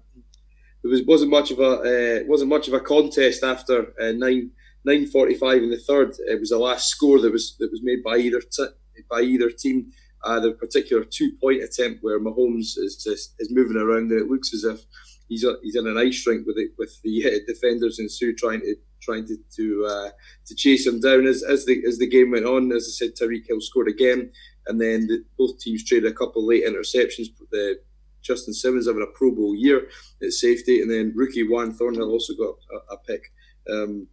there 0.81 0.91
was 0.91 1.03
wasn't 1.03 1.31
much 1.31 1.51
of 1.51 1.60
a 1.60 2.21
uh, 2.21 2.23
wasn't 2.27 2.49
much 2.49 2.67
of 2.67 2.73
a 2.73 2.79
contest 2.79 3.43
after 3.43 3.93
uh, 4.01 4.12
nine 4.12 4.51
nine 4.86 5.05
forty 5.07 5.36
five 5.36 5.63
in 5.63 5.69
the 5.69 5.77
third. 5.77 6.15
It 6.19 6.39
was 6.39 6.49
the 6.49 6.57
last 6.57 6.89
score 6.89 7.19
that 7.21 7.31
was 7.31 7.55
that 7.60 7.71
was 7.71 7.81
made 7.83 8.03
by 8.03 8.17
either 8.17 8.41
t- 8.41 8.75
by 9.10 9.21
either 9.21 9.49
team. 9.49 9.91
Uh, 10.23 10.39
the 10.39 10.51
particular 10.51 11.03
two 11.03 11.31
point 11.39 11.62
attempt 11.62 12.03
where 12.03 12.19
Mahomes 12.19 12.77
is 12.77 13.01
just 13.03 13.36
is 13.39 13.51
moving 13.51 13.77
around. 13.77 14.12
It 14.12 14.27
looks 14.27 14.53
as 14.53 14.63
if 14.63 14.81
he's 15.28 15.44
a, 15.44 15.56
he's 15.62 15.76
in 15.76 15.88
an 15.88 15.98
ice 15.98 16.26
rink 16.26 16.46
with 16.46 16.58
it 16.58 16.72
with 16.78 17.02
the 17.04 17.26
uh, 17.26 17.40
defenders 17.48 18.00
and 18.00 18.12
Sue 18.12 18.34
trying 18.34 18.62
to 18.62 18.76
trying 19.02 19.26
to 19.28 19.38
to, 19.56 19.86
uh, 19.86 20.10
to 20.46 20.56
chase 20.56 20.86
him 20.86 21.00
down 21.00 21.26
as 21.26 21.44
as 21.44 21.66
the 21.66 21.84
as 21.88 21.98
the 21.98 22.08
game 22.08 22.32
went 22.32 22.46
on. 22.46 22.72
As 22.72 22.88
I 22.88 23.06
said, 23.06 23.16
Tyreek 23.16 23.48
Hill 23.48 23.62
scored 23.62 23.88
again, 23.88 24.32
and 24.68 24.80
then 24.80 25.08
the, 25.08 25.24
both 25.38 25.60
teams 25.60 25.84
traded 25.84 26.12
a 26.12 26.16
couple 26.16 26.46
late 26.46 26.66
interceptions. 26.66 27.28
The 27.52 27.80
Justin 28.22 28.54
Simmons 28.54 28.88
having 28.88 29.04
a 29.04 29.18
Pro 29.18 29.32
Bowl 29.32 29.56
year 29.56 29.88
at 30.22 30.32
safety, 30.32 30.82
and 30.82 30.92
then 30.92 31.13
rookie 31.16 31.48
Juan 31.48 31.74
Thornhill 31.74 32.12
also 32.12 32.34
got 32.34 32.56
a, 32.72 32.94
a 32.94 32.98
pick. 32.98 33.32
Um, 33.70 34.08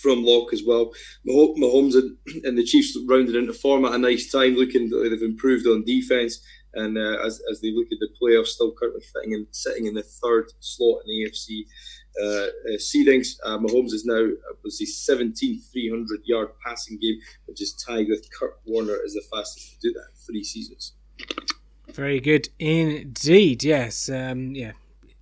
from 0.00 0.24
Lock 0.24 0.52
as 0.52 0.62
well. 0.62 0.92
Mahomes 1.26 1.94
and, 1.94 2.16
and, 2.44 2.56
the 2.56 2.64
Chiefs 2.64 2.98
rounded 3.08 3.34
into 3.34 3.52
form 3.52 3.84
at 3.86 3.94
a 3.94 3.98
nice 3.98 4.30
time, 4.30 4.54
looking 4.54 4.90
like 4.90 5.10
they've 5.10 5.22
improved 5.22 5.66
on 5.66 5.84
defense. 5.84 6.42
And 6.74 6.96
uh, 6.96 7.18
as, 7.24 7.42
as 7.50 7.60
they 7.60 7.72
look 7.72 7.86
at 7.92 7.98
the 7.98 8.08
playoffs, 8.20 8.48
still 8.48 8.72
currently 8.72 9.02
sitting 9.02 9.32
in, 9.32 9.46
sitting 9.50 9.86
in 9.86 9.94
the 9.94 10.02
third 10.02 10.52
slot 10.60 11.02
in 11.04 11.08
the 11.08 11.30
AFC 11.30 11.66
uh, 12.20 12.26
uh, 12.26 12.78
seedings. 12.78 13.36
Uh, 13.44 13.58
Mahomes 13.58 13.92
is 13.92 14.04
now 14.04 14.28
was 14.62 14.78
his 14.78 14.94
17th 15.08 15.70
300 15.72 16.20
yard 16.24 16.48
passing 16.64 16.98
game, 16.98 17.18
which 17.46 17.60
is 17.62 17.72
tied 17.74 18.08
with 18.08 18.28
Kurt 18.32 18.60
Warner 18.66 18.98
as 19.04 19.14
the 19.14 19.22
fastest 19.32 19.80
to 19.80 19.88
do 19.88 19.92
that 19.94 20.06
in 20.10 20.26
three 20.26 20.44
seasons. 20.44 20.92
Very 21.92 22.20
good 22.20 22.48
indeed. 22.58 23.64
Yes. 23.64 24.08
Um, 24.08 24.54
yeah 24.54 24.72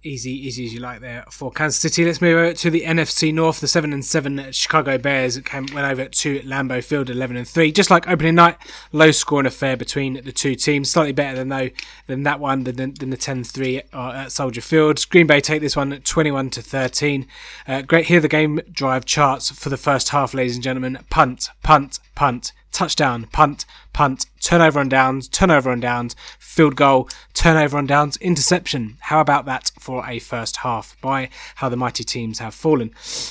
easy, 0.03 0.31
easy 0.31 0.67
as 0.67 0.75
you 0.75 0.81
like 0.81 1.01
there 1.01 1.25
for 1.31 1.51
Kansas 1.51 1.81
City. 1.81 2.05
Let's 2.05 2.21
move 2.21 2.37
over 2.37 2.53
to 2.53 2.71
the 2.71 2.83
NFC 2.83 3.33
North. 3.33 3.61
The 3.61 3.69
seven 3.69 3.93
and 3.93 4.05
seven 4.05 4.53
Chicago 4.53 4.99
Bears 4.99 5.39
came 5.41 5.67
went 5.73 5.87
over 5.87 6.07
to 6.07 6.41
Lambeau 6.41 6.83
Field, 6.83 7.11
eleven 7.11 7.37
and 7.37 7.47
three. 7.47 7.73
Just 7.73 7.91
like 7.91 8.09
opening 8.09 8.35
night, 8.35 8.57
low 8.93 9.11
scoring 9.11 9.47
affair 9.47 9.77
between 9.77 10.23
the 10.25 10.33
two 10.33 10.55
teams. 10.55 10.91
Slightly 10.91 11.13
better 11.13 11.37
than 11.37 11.49
though 11.49 11.71
than 12.07 12.23
that 12.23 12.41
one 12.41 12.65
than, 12.65 12.77
than 12.95 13.11
the 13.11 13.17
10-3 13.17 13.83
uh, 13.93 14.13
at 14.13 14.33
Soldier 14.33 14.61
Field. 14.61 15.05
Green 15.11 15.27
Bay 15.27 15.41
take 15.41 15.61
this 15.61 15.77
one 15.77 16.01
twenty 16.03 16.31
one 16.31 16.51
to 16.51 16.63
thirteen. 16.63 17.27
Uh, 17.67 17.83
great. 17.83 18.07
Here 18.07 18.21
the 18.21 18.29
game 18.29 18.61
drive 18.71 19.05
charts 19.05 19.51
for 19.51 19.69
the 19.69 19.77
first 19.77 20.11
half, 20.11 20.35
ladies 20.35 20.55
and 20.55 20.63
gentlemen. 20.63 20.99
Punt, 21.11 21.51
punt, 21.63 21.99
punt 22.15 22.53
touchdown, 22.79 23.27
punt, 23.33 23.65
punt, 23.93 24.27
turnover 24.41 24.81
on 24.81 24.89
downs, 24.89 25.29
turnover 25.29 25.71
on 25.71 25.81
downs, 25.81 26.15
field 26.39 26.77
goal, 26.77 27.09
turnover 27.35 27.79
on 27.79 27.87
downs, 27.87 28.17
interception. 28.19 28.97
How 29.01 29.21
about 29.21 29.45
that 29.47 29.71
for 29.79 30.05
a 30.07 30.19
first 30.19 30.59
half 30.59 30.97
by 31.01 31.31
how 31.57 31.69
the 31.69 31.77
mighty 31.77 32.05
teams 32.05 32.39
have 32.41 32.55
fallen? 32.55 32.91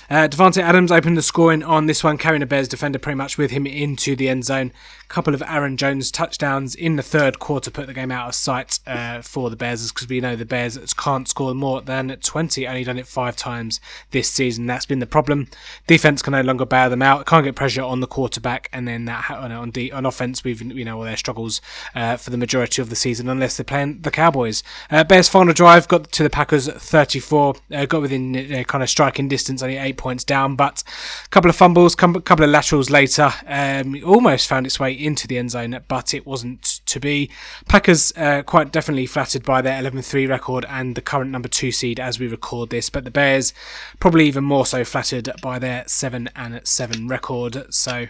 Uh, 0.09 0.27
Davante 0.27 0.61
Adams 0.61 0.91
opened 0.91 1.17
the 1.17 1.21
scoring 1.21 1.63
on 1.63 1.87
this 1.87 2.03
one, 2.03 2.17
carrying 2.17 2.41
a 2.41 2.45
Bears 2.45 2.67
defender 2.67 2.99
pretty 2.99 3.17
much 3.17 3.37
with 3.37 3.51
him 3.51 3.67
into 3.67 4.15
the 4.15 4.29
end 4.29 4.45
zone. 4.45 4.71
A 5.03 5.07
couple 5.07 5.33
of 5.33 5.43
Aaron 5.43 5.77
Jones 5.77 6.11
touchdowns 6.11 6.75
in 6.75 6.95
the 6.95 7.03
third 7.03 7.39
quarter 7.39 7.71
put 7.71 7.87
the 7.87 7.93
game 7.93 8.11
out 8.11 8.27
of 8.27 8.35
sight 8.35 8.79
uh, 8.87 9.21
for 9.21 9.49
the 9.49 9.55
Bears 9.55 9.91
because 9.91 10.07
we 10.07 10.21
know 10.21 10.35
the 10.35 10.45
Bears 10.45 10.77
can't 10.93 11.27
score 11.27 11.53
more 11.53 11.81
than 11.81 12.09
20, 12.09 12.67
only 12.67 12.83
done 12.83 12.97
it 12.97 13.07
five 13.07 13.35
times 13.35 13.79
this 14.11 14.29
season. 14.29 14.65
That's 14.65 14.85
been 14.85 14.99
the 14.99 15.05
problem. 15.05 15.47
Defense 15.85 16.21
can 16.21 16.31
no 16.33 16.41
longer 16.41 16.65
bail 16.65 16.89
them 16.89 17.01
out, 17.01 17.25
can't 17.25 17.43
get 17.43 17.55
pressure 17.55 17.81
on 17.81 17.99
the 17.99 18.07
quarterback, 18.07 18.69
and 18.73 18.87
then 18.87 19.05
that 19.05 19.29
on 19.31 19.51
on, 19.51 19.71
on 19.93 20.05
offense 20.05 20.43
we've 20.43 20.61
you 20.61 20.85
know 20.85 20.96
all 20.97 21.03
their 21.03 21.17
struggles 21.17 21.61
uh, 21.95 22.17
for 22.17 22.29
the 22.29 22.37
majority 22.37 22.81
of 22.81 22.89
the 22.89 22.95
season 22.95 23.29
unless 23.29 23.57
they're 23.57 23.63
playing 23.63 24.01
the 24.01 24.11
Cowboys. 24.11 24.63
Uh, 24.89 25.03
Bears 25.03 25.29
final 25.29 25.53
drive 25.53 25.87
got 25.87 26.11
to 26.11 26.23
the 26.23 26.29
Packers 26.29 26.67
34, 26.67 27.55
uh, 27.73 27.85
got 27.85 28.01
within 28.01 28.35
uh, 28.53 28.63
kind 28.63 28.83
of 28.83 28.89
striking 28.89 29.27
distance, 29.27 29.61
only 29.61 29.77
eight 29.77 29.97
points 29.97 30.23
down, 30.23 30.55
but 30.55 30.83
a 31.25 31.29
couple 31.29 31.49
of 31.49 31.55
fumbles, 31.55 31.93
a 31.93 31.97
couple 31.97 32.43
of 32.43 32.49
laterals 32.49 32.89
later, 32.89 33.31
um, 33.47 33.95
almost 34.05 34.47
found 34.47 34.65
its 34.65 34.79
way 34.79 34.91
into 34.91 35.27
the 35.27 35.37
end 35.37 35.51
zone, 35.51 35.79
but 35.87 36.13
it 36.13 36.25
wasn't 36.25 36.81
to 36.85 36.99
be. 36.99 37.29
Packers 37.67 38.11
uh, 38.17 38.43
quite 38.43 38.71
definitely 38.71 39.05
flattered 39.05 39.43
by 39.43 39.61
their 39.61 39.81
11-3 39.81 40.27
record 40.27 40.65
and 40.69 40.95
the 40.95 41.01
current 41.01 41.31
number 41.31 41.47
two 41.47 41.71
seed 41.71 41.99
as 41.99 42.19
we 42.19 42.27
record 42.27 42.69
this, 42.69 42.89
but 42.89 43.03
the 43.03 43.11
Bears 43.11 43.53
probably 43.99 44.27
even 44.27 44.43
more 44.43 44.65
so 44.65 44.83
flattered 44.83 45.29
by 45.41 45.59
their 45.59 45.83
seven 45.87 46.29
and 46.35 46.59
seven 46.65 47.07
record. 47.07 47.73
So 47.73 48.07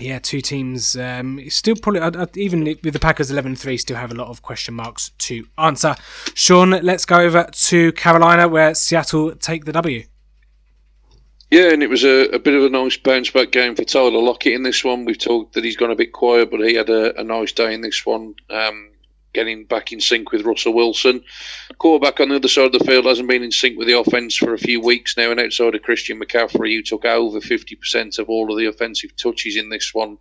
yeah, 0.00 0.18
two 0.18 0.40
teams 0.40 0.96
um, 0.96 1.40
still 1.48 1.76
probably 1.76 2.00
uh, 2.00 2.26
even 2.34 2.64
with 2.64 2.92
the 2.92 2.98
Packers 2.98 3.30
11-3 3.30 3.78
still 3.78 3.96
have 3.96 4.10
a 4.10 4.14
lot 4.14 4.28
of 4.28 4.42
question 4.42 4.74
marks 4.74 5.10
to 5.18 5.46
answer. 5.58 5.94
Sean, 6.34 6.70
let's 6.70 7.04
go 7.04 7.16
over 7.16 7.48
to 7.52 7.92
Carolina 7.92 8.48
where 8.48 8.74
Seattle 8.74 9.34
take 9.36 9.64
the 9.64 9.72
W. 9.72 10.04
Yeah, 11.50 11.72
and 11.72 11.82
it 11.82 11.90
was 11.90 12.04
a, 12.04 12.28
a, 12.28 12.38
bit 12.38 12.54
of 12.54 12.62
a 12.62 12.68
nice 12.68 12.96
bounce 12.96 13.30
back 13.30 13.50
game 13.50 13.74
for 13.74 13.82
Tyler 13.82 14.22
Lockett 14.22 14.52
in 14.52 14.62
this 14.62 14.84
one. 14.84 15.04
We've 15.04 15.18
talked 15.18 15.54
that 15.54 15.64
he's 15.64 15.76
gone 15.76 15.90
a 15.90 15.96
bit 15.96 16.12
quiet, 16.12 16.48
but 16.50 16.60
he 16.60 16.74
had 16.74 16.88
a, 16.88 17.18
a 17.18 17.24
nice 17.24 17.50
day 17.50 17.74
in 17.74 17.80
this 17.80 18.06
one, 18.06 18.34
um, 18.50 18.89
getting 19.32 19.64
back 19.64 19.92
in 19.92 20.00
sync 20.00 20.32
with 20.32 20.44
Russell 20.44 20.74
Wilson. 20.74 21.22
Quarterback 21.78 22.20
on 22.20 22.30
the 22.30 22.36
other 22.36 22.48
side 22.48 22.66
of 22.66 22.72
the 22.72 22.84
field 22.84 23.06
hasn't 23.06 23.28
been 23.28 23.42
in 23.42 23.52
sync 23.52 23.78
with 23.78 23.86
the 23.86 23.98
offense 23.98 24.36
for 24.36 24.54
a 24.54 24.58
few 24.58 24.80
weeks 24.80 25.16
now, 25.16 25.30
and 25.30 25.40
outside 25.40 25.74
of 25.74 25.82
Christian 25.82 26.20
McCaffrey, 26.20 26.74
who 26.74 26.82
took 26.82 27.04
over 27.04 27.40
50% 27.40 28.18
of 28.18 28.28
all 28.28 28.50
of 28.50 28.58
the 28.58 28.66
offensive 28.66 29.16
touches 29.16 29.56
in 29.56 29.68
this 29.68 29.94
one 29.94 30.18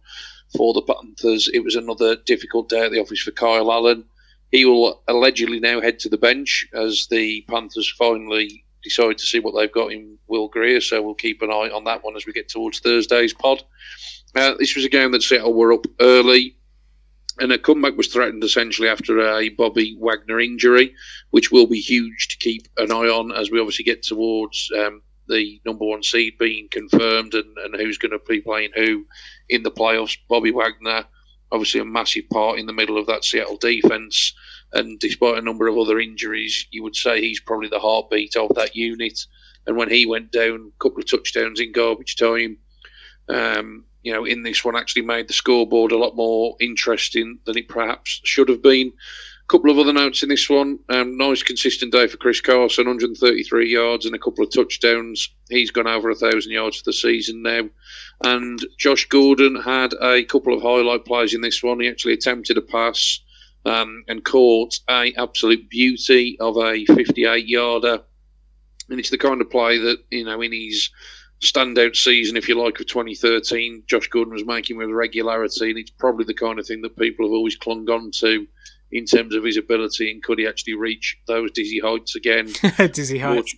for 0.56 0.74
the 0.74 0.82
Panthers, 0.82 1.50
it 1.54 1.64
was 1.64 1.76
another 1.76 2.16
difficult 2.16 2.70
day 2.70 2.86
at 2.86 2.92
the 2.92 3.00
office 3.00 3.22
for 3.22 3.32
Kyle 3.32 3.72
Allen. 3.72 4.06
He 4.52 4.66
will 4.66 5.04
allegedly 5.08 5.60
now 5.60 5.80
head 5.80 6.00
to 6.00 6.10
the 6.10 6.18
bench 6.18 6.68
as 6.74 7.08
the 7.10 7.46
Panthers 7.48 7.94
finally 7.98 8.66
decide 8.84 9.18
to 9.18 9.26
see 9.26 9.40
what 9.40 9.54
they've 9.56 9.72
got 9.72 9.92
in 9.92 10.18
Will 10.28 10.48
Grier. 10.48 10.82
So 10.82 11.02
we'll 11.02 11.14
keep 11.14 11.42
an 11.42 11.52
eye 11.52 11.70
on 11.70 11.84
that 11.84 12.04
one 12.04 12.16
as 12.16 12.26
we 12.26 12.34
get 12.34 12.50
towards 12.50 12.80
Thursday's 12.80 13.34
pod. 13.34 13.64
Uh, 14.36 14.54
this 14.60 14.76
was 14.76 14.86
a 14.86 14.90
game 14.90 15.12
that 15.12 15.24
Seattle 15.24 15.54
were 15.54 15.74
up 15.74 15.86
early, 16.00 16.56
and 17.40 17.52
a 17.52 17.58
comeback 17.58 17.96
was 17.96 18.08
threatened 18.08 18.44
essentially 18.44 18.90
after 18.90 19.20
a 19.20 19.50
Bobby 19.50 19.96
Wagner 20.00 20.40
injury, 20.40 20.94
which 21.32 21.52
will 21.52 21.68
be 21.68 21.80
huge 21.80 22.28
to 22.30 22.38
keep 22.38 22.68
an 22.78 22.92
eye 22.92 23.08
on 23.08 23.32
as 23.32 23.50
we 23.50 23.60
obviously 23.60 23.86
get 23.86 24.04
towards 24.04 24.70
um, 24.78 25.02
the 25.28 25.62
number 25.66 25.86
one 25.86 26.04
seed 26.04 26.38
being 26.38 26.68
confirmed 26.70 27.34
and, 27.34 27.58
and 27.58 27.76
who's 27.76 27.98
going 27.98 28.12
to 28.12 28.20
be 28.28 28.42
playing 28.42 28.72
who 28.76 29.06
in 29.48 29.64
the 29.64 29.72
playoffs. 29.72 30.18
Bobby 30.28 30.52
Wagner, 30.52 31.06
obviously 31.52 31.80
a 31.80 31.86
massive 31.86 32.30
part 32.30 32.60
in 32.60 32.66
the 32.66 32.74
middle 32.74 32.98
of 32.98 33.08
that 33.08 33.24
Seattle 33.24 33.58
defense. 33.58 34.34
And 34.74 35.00
despite 35.00 35.38
a 35.38 35.42
number 35.42 35.68
of 35.68 35.78
other 35.78 36.00
injuries, 36.00 36.68
you 36.72 36.84
would 36.84 36.96
say 36.96 37.22
he's 37.22 37.40
probably 37.40 37.70
the 37.70 37.80
heartbeat 37.80 38.36
of 38.36 38.54
that 38.56 38.76
unit. 38.76 39.26
And 39.66 39.78
when 39.78 39.90
he 39.90 40.06
went 40.06 40.32
down, 40.32 40.72
a 40.76 40.84
couple 40.84 41.00
of 41.00 41.10
touchdowns 41.10 41.60
in 41.60 41.72
garbage 41.72 42.16
time, 42.16 42.58
um, 43.30 43.86
you 44.04 44.14
know, 44.14 44.26
in 44.26 44.44
this 44.44 44.64
one 44.64 44.76
actually 44.76 45.02
made 45.02 45.28
the 45.28 45.34
scoreboard 45.34 45.92
a 45.92 45.98
lot 45.98 46.16
more 46.16 46.56
interesting 46.60 47.40
than 47.46 47.58
it 47.58 47.68
perhaps 47.68 48.22
should 48.24 48.50
have 48.50 48.62
been. 48.62 48.88
A 48.88 49.48
couple 49.48 49.72
of 49.72 49.80
other 49.80 49.94
notes 49.94 50.22
in 50.24 50.30
this 50.30 50.50
one. 50.50 50.80
Um, 50.90 51.18
nice 51.18 51.44
consistent 51.44 51.92
day 51.92 52.08
for 52.08 52.18
Chris 52.18 52.40
Carson, 52.40 52.86
133 52.86 53.70
yards 53.70 54.06
and 54.06 54.16
a 54.16 54.20
couple 54.20 54.44
of 54.44 54.52
touchdowns. 54.52 55.30
He's 55.50 55.72
gone 55.72 55.88
over 55.88 56.10
a 56.10 56.16
thousand 56.16 56.52
yards 56.52 56.78
for 56.78 56.84
the 56.86 56.94
season 56.94 57.42
now. 57.42 57.68
And 58.24 58.60
Josh 58.78 59.08
Gordon 59.08 59.56
had 59.56 59.94
a 60.02 60.24
couple 60.24 60.54
of 60.54 60.62
highlight 60.62 61.06
plays 61.06 61.34
in 61.34 61.42
this 61.42 61.64
one. 61.64 61.80
He 61.80 61.90
actually 61.90 62.14
attempted 62.14 62.58
a 62.58 62.62
pass 62.62 63.20
um, 63.66 64.04
and 64.08 64.24
caught 64.24 64.80
a 64.90 65.14
absolute 65.18 65.70
beauty 65.70 66.38
of 66.40 66.58
a 66.58 66.86
58 66.86 67.48
yarder. 67.48 68.02
And 68.90 69.00
it's 69.00 69.10
the 69.10 69.18
kind 69.18 69.42
of 69.42 69.50
play 69.50 69.78
that, 69.78 70.00
you 70.10 70.26
know, 70.26 70.42
in 70.42 70.52
his 70.52 70.90
standout 71.42 71.96
season, 71.96 72.38
if 72.38 72.50
you 72.50 72.62
like, 72.62 72.80
of 72.80 72.88
2013, 72.88 73.84
Josh 73.88 74.08
Gordon 74.08 74.34
was 74.34 74.46
making 74.46 74.78
with 74.78 74.90
regularity. 74.90 75.70
And 75.70 75.80
it's 75.80 75.92
probably 75.92 76.26
the 76.26 76.34
kind 76.34 76.60
of 76.60 76.68
thing 76.68 76.82
that 76.82 76.98
people 76.98 77.26
have 77.26 77.34
always 77.34 77.56
clung 77.56 77.90
on 77.90 78.12
to 78.20 78.46
in 78.92 79.06
terms 79.06 79.36
of 79.36 79.44
his 79.44 79.58
ability. 79.58 80.12
And 80.12 80.24
could 80.24 80.40
he 80.40 80.48
actually 80.48 80.76
reach 80.76 81.18
those 81.28 81.52
dizzy 81.52 81.80
heights 81.80 82.16
again? 82.16 82.50
dizzy 82.92 83.20
heights. 83.20 83.56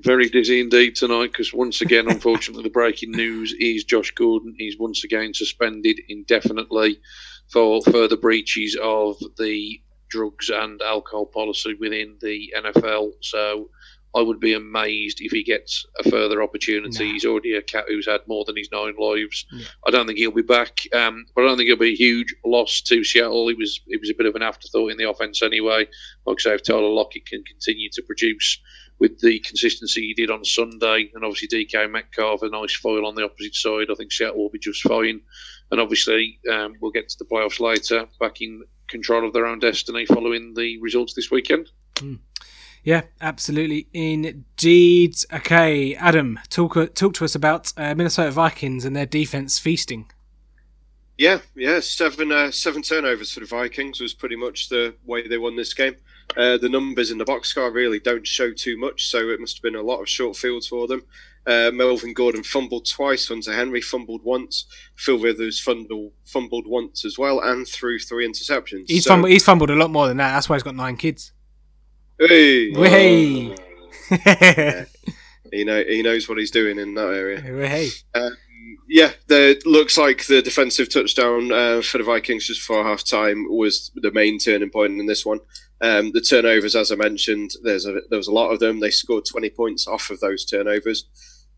Very 0.00 0.28
dizzy 0.28 0.60
indeed 0.60 0.96
tonight 0.96 1.28
because 1.28 1.52
once 1.52 1.80
again, 1.80 2.10
unfortunately, 2.10 2.64
the 2.64 2.70
breaking 2.70 3.12
news 3.12 3.54
is 3.58 3.84
Josh 3.84 4.10
Gordon 4.10 4.56
is 4.58 4.76
once 4.78 5.04
again 5.04 5.34
suspended 5.34 6.00
indefinitely 6.08 6.98
for 7.48 7.80
further 7.82 8.16
breaches 8.16 8.76
of 8.82 9.16
the 9.38 9.80
drugs 10.08 10.50
and 10.50 10.80
alcohol 10.82 11.26
policy 11.26 11.74
within 11.74 12.16
the 12.20 12.52
NFL. 12.56 13.12
So 13.20 13.70
I 14.14 14.22
would 14.22 14.38
be 14.38 14.54
amazed 14.54 15.20
if 15.20 15.32
he 15.32 15.42
gets 15.42 15.84
a 15.98 16.08
further 16.08 16.42
opportunity. 16.42 17.12
He's 17.12 17.24
already 17.24 17.54
a 17.54 17.62
cat 17.62 17.86
who's 17.88 18.06
had 18.06 18.20
more 18.28 18.44
than 18.44 18.56
his 18.56 18.70
nine 18.70 18.94
lives. 18.96 19.44
Yeah. 19.52 19.66
I 19.86 19.90
don't 19.90 20.06
think 20.06 20.18
he'll 20.18 20.30
be 20.30 20.42
back, 20.42 20.80
um, 20.94 21.26
but 21.34 21.42
I 21.42 21.48
don't 21.48 21.56
think 21.56 21.68
it'll 21.68 21.80
be 21.80 21.92
a 21.92 21.96
huge 21.96 22.34
loss 22.44 22.80
to 22.82 23.02
Seattle. 23.02 23.48
It 23.48 23.58
was 23.58 23.80
it 23.88 24.00
was 24.00 24.10
a 24.10 24.14
bit 24.14 24.26
of 24.26 24.36
an 24.36 24.42
afterthought 24.42 24.92
in 24.92 24.98
the 24.98 25.10
offense 25.10 25.42
anyway. 25.42 25.88
Like 26.26 26.36
I 26.38 26.42
say, 26.42 26.54
if 26.54 26.62
Tyler 26.62 26.88
Lockett 26.88 27.26
can 27.26 27.42
continue 27.42 27.90
to 27.90 28.02
produce 28.02 28.60
with 29.00 29.18
the 29.20 29.40
consistency 29.40 30.02
he 30.02 30.14
did 30.14 30.30
on 30.30 30.44
Sunday, 30.44 31.10
and 31.14 31.24
obviously 31.24 31.48
DK 31.48 31.90
Metcalf, 31.90 32.42
a 32.42 32.48
nice 32.48 32.74
foil 32.76 33.06
on 33.06 33.16
the 33.16 33.24
opposite 33.24 33.54
side, 33.54 33.88
I 33.90 33.94
think 33.94 34.12
Seattle 34.12 34.38
will 34.38 34.50
be 34.50 34.60
just 34.60 34.82
fine. 34.82 35.20
And 35.70 35.80
obviously, 35.80 36.38
um, 36.52 36.76
we'll 36.80 36.92
get 36.92 37.08
to 37.08 37.18
the 37.18 37.24
playoffs 37.24 37.58
later, 37.58 38.06
back 38.20 38.40
in 38.40 38.62
control 38.88 39.26
of 39.26 39.32
their 39.32 39.46
own 39.46 39.58
destiny 39.58 40.06
following 40.06 40.54
the 40.54 40.78
results 40.80 41.14
this 41.14 41.30
weekend. 41.30 41.70
Mm. 41.96 42.20
Yeah, 42.84 43.02
absolutely, 43.22 43.88
indeed. 43.94 45.16
Okay, 45.32 45.94
Adam, 45.94 46.38
talk 46.50 46.76
talk 46.94 47.14
to 47.14 47.24
us 47.24 47.34
about 47.34 47.72
uh, 47.78 47.94
Minnesota 47.94 48.30
Vikings 48.30 48.84
and 48.84 48.94
their 48.94 49.06
defense 49.06 49.58
feasting. 49.58 50.10
Yeah, 51.16 51.38
yeah, 51.54 51.80
seven 51.80 52.30
uh, 52.30 52.50
seven 52.50 52.82
turnovers 52.82 53.32
for 53.32 53.40
the 53.40 53.46
Vikings 53.46 54.00
was 54.00 54.12
pretty 54.12 54.36
much 54.36 54.68
the 54.68 54.94
way 55.06 55.26
they 55.26 55.38
won 55.38 55.56
this 55.56 55.72
game. 55.72 55.96
Uh, 56.36 56.58
the 56.58 56.68
numbers 56.68 57.10
in 57.10 57.18
the 57.18 57.24
box 57.24 57.48
score 57.50 57.70
really 57.70 58.00
don't 58.00 58.26
show 58.26 58.52
too 58.52 58.76
much, 58.78 59.06
so 59.06 59.30
it 59.30 59.40
must 59.40 59.56
have 59.58 59.62
been 59.62 59.76
a 59.76 59.82
lot 59.82 60.00
of 60.00 60.08
short 60.08 60.36
fields 60.36 60.66
for 60.66 60.86
them. 60.86 61.02
Uh, 61.46 61.70
Melvin 61.72 62.14
Gordon 62.14 62.42
fumbled 62.42 62.86
twice, 62.88 63.28
Hunter 63.28 63.52
Henry 63.52 63.82
fumbled 63.82 64.24
once, 64.24 64.64
Phil 64.96 65.18
Rivers 65.18 65.60
fumbled, 65.60 66.12
fumbled 66.24 66.66
once 66.66 67.04
as 67.04 67.18
well, 67.18 67.40
and 67.40 67.68
threw 67.68 67.98
three 67.98 68.26
interceptions. 68.26 68.86
He's, 68.88 69.04
So- 69.04 69.10
fumbled, 69.10 69.30
he's 69.30 69.44
fumbled 69.44 69.70
a 69.70 69.74
lot 69.74 69.90
more 69.90 70.08
than 70.08 70.16
that. 70.16 70.32
That's 70.32 70.48
why 70.48 70.56
he's 70.56 70.62
got 70.62 70.74
nine 70.74 70.96
kids. 70.96 71.32
Hey! 72.18 72.72
Hey. 72.72 73.54
He 75.52 75.62
know 75.62 75.84
he 75.86 76.02
knows 76.02 76.28
what 76.28 76.38
he's 76.38 76.50
doing 76.50 76.80
in 76.80 76.94
that 76.94 77.14
area. 77.14 77.40
hey. 77.40 77.88
Um, 78.14 78.36
yeah, 78.88 79.12
the 79.28 79.60
looks 79.64 79.96
like 79.96 80.26
the 80.26 80.42
defensive 80.42 80.88
touchdown 80.88 81.52
uh, 81.52 81.80
for 81.80 81.98
the 81.98 82.04
Vikings 82.04 82.48
just 82.48 82.60
before 82.60 82.82
half 82.82 83.04
time 83.04 83.46
was 83.48 83.92
the 83.94 84.10
main 84.10 84.38
turning 84.38 84.70
point 84.70 84.98
in 84.98 85.06
this 85.06 85.24
one. 85.24 85.38
Um, 85.80 86.10
the 86.12 86.20
turnovers, 86.20 86.74
as 86.74 86.90
I 86.90 86.96
mentioned, 86.96 87.52
there's 87.62 87.86
a, 87.86 88.00
there 88.10 88.18
was 88.18 88.28
a 88.28 88.32
lot 88.32 88.50
of 88.50 88.58
them. 88.60 88.80
They 88.80 88.90
scored 88.90 89.24
20 89.26 89.50
points 89.50 89.86
off 89.86 90.10
of 90.10 90.20
those 90.20 90.44
turnovers. 90.44 91.06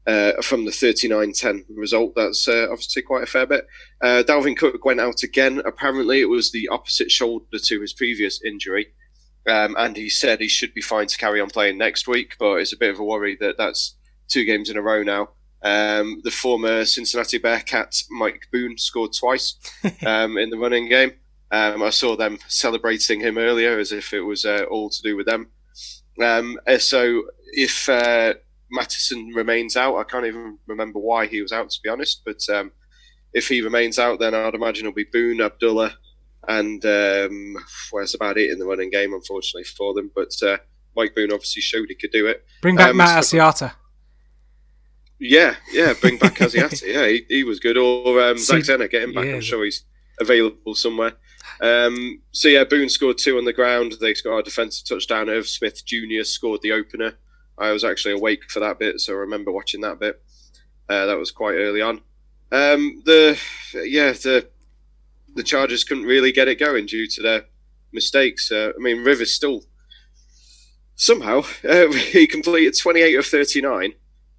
Uh, 0.07 0.41
from 0.41 0.65
the 0.65 0.71
39-10 0.71 1.65
result, 1.71 2.13
that's 2.15 2.47
uh, 2.47 2.69
obviously 2.71 3.03
quite 3.03 3.25
a 3.25 3.27
fair 3.27 3.45
bit. 3.45 3.67
Uh, 4.01 4.23
Dalvin 4.25 4.57
Cook 4.57 4.85
went 4.85 5.01
out 5.01 5.25
again. 5.25 5.61
Apparently, 5.67 6.21
it 6.21 6.29
was 6.29 6.53
the 6.53 6.69
opposite 6.69 7.11
shoulder 7.11 7.45
to 7.65 7.81
his 7.81 7.93
previous 7.93 8.41
injury, 8.45 8.87
um, 9.47 9.77
and 9.79 9.97
he 9.97 10.09
said 10.09 10.41
he 10.41 10.49
should 10.49 10.75
be 10.75 10.81
fine 10.81 11.07
to 11.07 11.19
carry 11.19 11.41
on 11.41 11.51
playing 11.51 11.79
next 11.79 12.09
week. 12.09 12.37
But 12.39 12.57
it's 12.57 12.73
a 12.73 12.79
bit 12.79 12.91
of 12.91 12.99
a 12.99 13.05
worry 13.05 13.37
that 13.41 13.57
that's 13.57 13.95
two 14.29 14.45
games 14.45 14.71
in 14.71 14.77
a 14.77 14.83
row 14.83 15.03
now. 15.03 15.31
Um, 15.63 16.21
the 16.23 16.31
former 16.31 16.85
Cincinnati 16.85 17.39
Bearcat 17.39 18.03
Mike 18.11 18.47
Boone 18.53 18.79
scored 18.79 19.13
twice 19.13 19.57
um, 20.07 20.39
in 20.39 20.51
the 20.51 20.59
running 20.59 20.89
game. 20.89 21.13
Um, 21.51 21.83
I 21.83 21.91
saw 21.91 22.17
them 22.17 22.39
celebrating 22.49 23.21
him 23.21 23.39
earlier 23.39 23.79
as 23.79 23.93
if 23.93 24.13
it 24.13 24.21
was 24.21 24.45
uh, 24.45 24.65
all 24.71 24.91
to 24.91 25.03
do 25.03 25.17
with 25.17 25.27
them. 25.27 25.49
Um, 26.21 26.59
uh, 26.67 26.79
so 26.79 27.23
if 27.53 27.89
uh, 27.89 28.35
Mattison 28.71 29.29
remains 29.29 29.77
out, 29.77 29.97
I 29.97 30.05
can't 30.05 30.27
even 30.27 30.59
remember 30.67 30.99
why 30.99 31.27
he 31.27 31.41
was 31.41 31.53
out 31.53 31.71
to 31.71 31.81
be 31.83 31.89
honest. 31.89 32.23
But 32.25 32.41
um, 32.53 32.73
if 33.33 33.49
he 33.49 33.61
remains 33.61 33.99
out, 33.99 34.19
then 34.19 34.35
I'd 34.35 34.55
imagine 34.55 34.87
it'll 34.87 34.95
be 34.95 35.05
Boone, 35.05 35.41
Abdullah, 35.41 35.97
and 36.49 36.85
um, 36.85 37.55
well, 37.93 38.03
that's 38.03 38.15
about 38.15 38.39
it 38.39 38.51
in 38.51 38.59
the 38.59 38.67
running 38.67 38.91
game, 38.91 39.13
unfortunately 39.15 39.65
for 39.65 39.95
them. 39.95 40.11
But 40.15 40.33
uh, 40.43 40.59
Mike 40.97 41.15
Boone 41.15 41.33
obviously 41.33 41.63
showed 41.63 41.87
he 41.89 41.95
could 41.95 42.13
do 42.13 42.27
it. 42.27 42.45
Bring 42.63 42.77
back 42.77 42.91
Um, 42.91 42.97
Matt 42.99 43.23
Asiata. 43.25 43.73
Yeah, 45.19 45.55
yeah, 45.73 45.95
bring 46.01 46.19
back 46.19 46.35
Asiati. 46.37 46.83
yeah, 46.87 47.07
he, 47.09 47.25
he 47.29 47.45
was 47.45 47.59
good. 47.61 47.77
Or 47.79 48.21
um, 48.23 48.39
Zach 48.39 48.63
Zenner, 48.63 48.91
get 48.91 49.03
him 49.03 49.13
back. 49.15 49.25
yeah. 49.25 49.35
I'm 49.35 49.41
sure 49.41 49.65
he's 49.65 49.85
available 50.21 50.75
somewhere. 50.75 51.15
Um, 51.61 52.21
so 52.33 52.49
yeah, 52.49 52.65
Boone 52.65 52.89
scored 52.91 53.17
two 53.19 53.39
on 53.39 53.45
the 53.45 53.53
ground. 53.53 53.95
They 54.01 54.13
got 54.15 54.39
a 54.39 54.43
defensive 54.43 54.87
touchdown. 54.87 55.31
Irv 55.31 55.49
Smith 55.49 55.85
Jr. 55.87 56.23
scored 56.25 56.61
the 56.63 56.73
opener. 56.73 57.15
I 57.59 57.71
was 57.71 57.85
actually 57.85 58.13
awake 58.13 58.51
for 58.51 58.61
that 58.61 58.79
bit, 58.79 59.01
so 59.01 59.15
I 59.15 59.17
remember 59.17 59.51
watching 59.51 59.81
that 59.81 59.99
bit. 59.99 60.23
Uh, 60.89 61.07
that 61.07 61.17
was 61.19 61.31
quite 61.31 61.55
early 61.55 61.81
on. 61.81 62.01
Um, 62.53 63.03
the 63.07 63.41
yeah 63.73 64.13
the 64.13 64.49
the 65.37 65.43
Chargers 65.43 65.85
couldn't 65.85 66.05
really 66.05 66.33
get 66.33 66.49
it 66.49 66.59
going 66.59 66.87
due 66.87 67.07
to 67.07 67.23
their 67.23 67.45
mistakes. 67.93 68.51
Uh, 68.51 68.73
I 68.77 68.81
mean, 68.81 69.05
Rivers 69.05 69.33
still 69.33 69.63
somehow 70.97 71.43
uh, 71.69 71.93
he 71.93 72.27
completed 72.27 72.75
28 72.77 73.15
of 73.19 73.27
39 73.27 73.93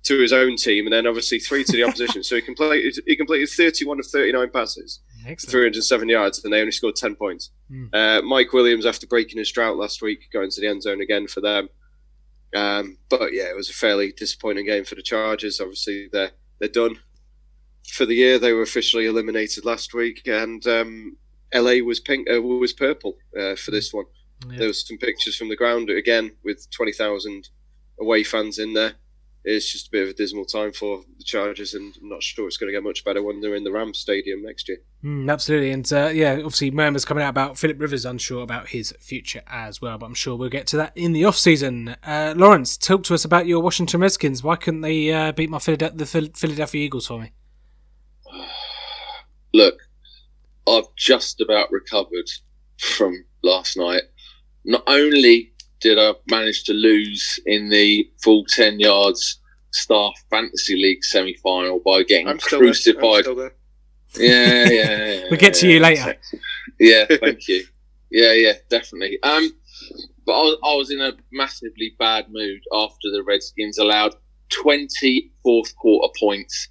to 0.04 0.20
his 0.20 0.34
own 0.34 0.56
team, 0.56 0.86
and 0.86 0.94
then 0.94 1.06
obviously 1.06 1.40
three 1.40 1.64
to 1.64 1.72
the 1.74 1.84
opposition. 1.84 2.24
so 2.24 2.36
he 2.36 2.42
completed 2.42 2.98
he 3.06 3.16
completed 3.16 3.50
31 3.50 4.00
of 4.00 4.06
39 4.08 4.50
passes, 4.52 5.02
Excellent. 5.26 5.52
307 5.52 6.10
yards, 6.10 6.44
and 6.44 6.54
they 6.54 6.60
only 6.60 6.72
scored 6.72 6.96
10 6.96 7.16
points. 7.16 7.52
Hmm. 7.70 7.86
Uh, 7.94 8.22
Mike 8.22 8.54
Williams, 8.54 8.86
after 8.86 9.08
breaking 9.08 9.38
his 9.38 9.52
drought 9.52 9.78
last 9.78 10.02
week, 10.02 10.30
going 10.32 10.50
to 10.50 10.62
the 10.62 10.68
end 10.68 10.84
zone 10.84 11.02
again 11.02 11.28
for 11.28 11.42
them. 11.42 11.70
Um, 12.56 12.98
but 13.10 13.34
yeah, 13.34 13.50
it 13.50 13.56
was 13.56 13.70
a 13.70 13.74
fairly 13.74 14.14
disappointing 14.14 14.66
game 14.66 14.86
for 14.86 14.96
the 14.96 15.02
Chargers. 15.02 15.60
Obviously, 15.60 16.10
they're 16.12 16.32
they're 16.60 16.70
done 16.70 17.00
for 17.92 18.06
the 18.06 18.16
year. 18.16 18.40
They 18.40 18.54
were 18.54 18.62
officially 18.62 19.06
eliminated 19.06 19.66
last 19.66 19.94
week, 19.94 20.28
and 20.28 20.66
um, 20.68 21.18
LA 21.54 21.84
was 21.84 22.00
pink, 22.00 22.28
uh, 22.30 22.42
was 22.42 22.74
purple 22.74 23.18
uh, 23.38 23.56
for 23.56 23.72
this 23.72 23.94
one. 23.94 24.06
Yeah. 24.50 24.60
There 24.60 24.68
was 24.68 24.88
some 24.88 24.98
pictures 24.98 25.36
from 25.36 25.50
the 25.50 25.56
ground 25.56 25.90
again 25.90 26.32
with 26.44 26.70
twenty 26.72 26.94
thousand 26.94 27.50
away 28.00 28.24
fans 28.24 28.60
in 28.60 28.74
there. 28.74 28.94
It's 29.50 29.72
just 29.72 29.88
a 29.88 29.92
bit 29.92 30.04
of 30.04 30.10
a 30.10 30.14
dismal 30.14 30.44
time 30.44 30.74
for 30.74 31.02
the 31.18 31.24
Chargers, 31.24 31.74
and 31.74 31.96
I'm 32.02 32.10
not 32.10 32.22
sure 32.22 32.48
it's 32.48 32.58
going 32.58 32.68
to 32.68 32.78
get 32.78 32.84
much 32.84 33.06
better 33.06 33.24
when 33.24 33.40
they're 33.40 33.56
in 33.56 33.64
the 33.64 33.72
Rams 33.72 33.98
Stadium 33.98 34.44
next 34.44 34.68
year. 34.68 34.80
Mm, 35.06 35.32
absolutely, 35.32 35.72
and 35.72 35.94
uh, 35.94 36.12
yeah, 36.14 36.34
obviously 36.34 36.70
murmurs 36.70 37.06
coming 37.06 37.24
out 37.24 37.30
about 37.30 37.58
Philip 37.58 37.80
Rivers 37.80 38.04
unsure 38.04 38.44
about 38.44 38.68
his 38.68 38.94
future 39.00 39.44
as 39.48 39.82
well, 39.82 39.98
but 39.98 40.06
I'm 40.06 40.16
sure 40.16 40.36
we'll 40.36 40.50
get 40.50 40.68
to 40.68 40.78
that 40.78 40.92
in 40.98 41.14
the 41.14 41.24
off 41.24 41.38
season. 41.38 41.96
Uh, 42.04 42.34
Lawrence, 42.36 42.76
talk 42.76 43.04
to 43.04 43.14
us 43.14 43.24
about 43.24 43.48
your 43.48 43.62
Washington 43.62 44.02
Redskins. 44.02 44.44
Why 44.44 44.58
couldn't 44.58 44.82
they 44.82 45.14
uh, 45.14 45.32
beat 45.32 45.50
my 45.50 45.60
the 45.60 46.06
Phil- 46.06 46.30
Philadelphia 46.36 46.84
Eagles 46.84 47.08
for 47.08 47.22
me? 47.22 47.32
Look, 49.54 49.80
I've 50.68 50.94
just 50.96 51.42
about 51.42 51.72
recovered 51.72 52.30
from 52.80 53.24
last 53.44 53.78
night. 53.78 54.04
Not 54.66 54.84
only 54.88 55.54
did 55.80 55.98
I 56.00 56.14
manage 56.30 56.64
to 56.66 56.74
lose 56.74 57.40
in 57.46 57.70
the 57.70 58.10
full 58.22 58.46
10 58.50 58.80
yards 58.80 59.40
staff 59.72 60.14
fantasy 60.30 60.76
league 60.76 61.04
semi 61.04 61.36
final 61.36 61.80
by 61.80 62.04
getting 62.04 62.28
I'm 62.28 62.40
still 62.40 62.60
there. 62.60 62.68
I'm 62.68 62.74
crucified. 62.74 63.24
still 63.24 63.36
there. 63.36 63.54
Yeah, 64.18 64.70
yeah, 64.70 65.06
yeah. 65.14 65.24
We'll 65.30 65.40
get 65.40 65.54
to 65.56 65.68
you 65.68 65.80
later. 65.80 66.16
Yeah, 66.80 67.06
thank 67.06 67.48
you. 67.48 67.66
Yeah, 68.10 68.34
yeah, 68.34 68.54
definitely. 68.70 69.20
Um, 69.24 69.52
but 70.26 70.34
I 70.34 70.44
was, 70.44 70.58
I 70.64 70.76
was 70.76 70.92
in 70.92 71.02
a 71.02 71.14
massively 71.32 71.96
bad 72.00 72.28
mood 72.30 72.62
after 72.74 73.12
the 73.12 73.24
Redskins 73.24 73.78
allowed 73.78 74.16
20 74.50 75.32
fourth 75.44 75.76
quarter 75.76 76.12
points, 76.20 76.70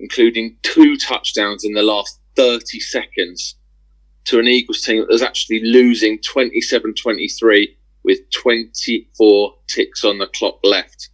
including 0.00 0.56
two 0.62 0.96
touchdowns 0.96 1.64
in 1.64 1.72
the 1.72 1.82
last 1.82 2.20
30 2.36 2.80
seconds 2.80 3.56
to 4.24 4.38
an 4.38 4.48
Eagles 4.48 4.82
team 4.82 5.00
that 5.00 5.08
was 5.08 5.22
actually 5.22 5.60
losing 5.64 6.18
27 6.20 6.94
23 6.94 7.76
with 8.04 8.30
24 8.30 9.54
ticks 9.68 10.04
on 10.04 10.18
the 10.18 10.26
clock 10.28 10.58
left. 10.64 11.10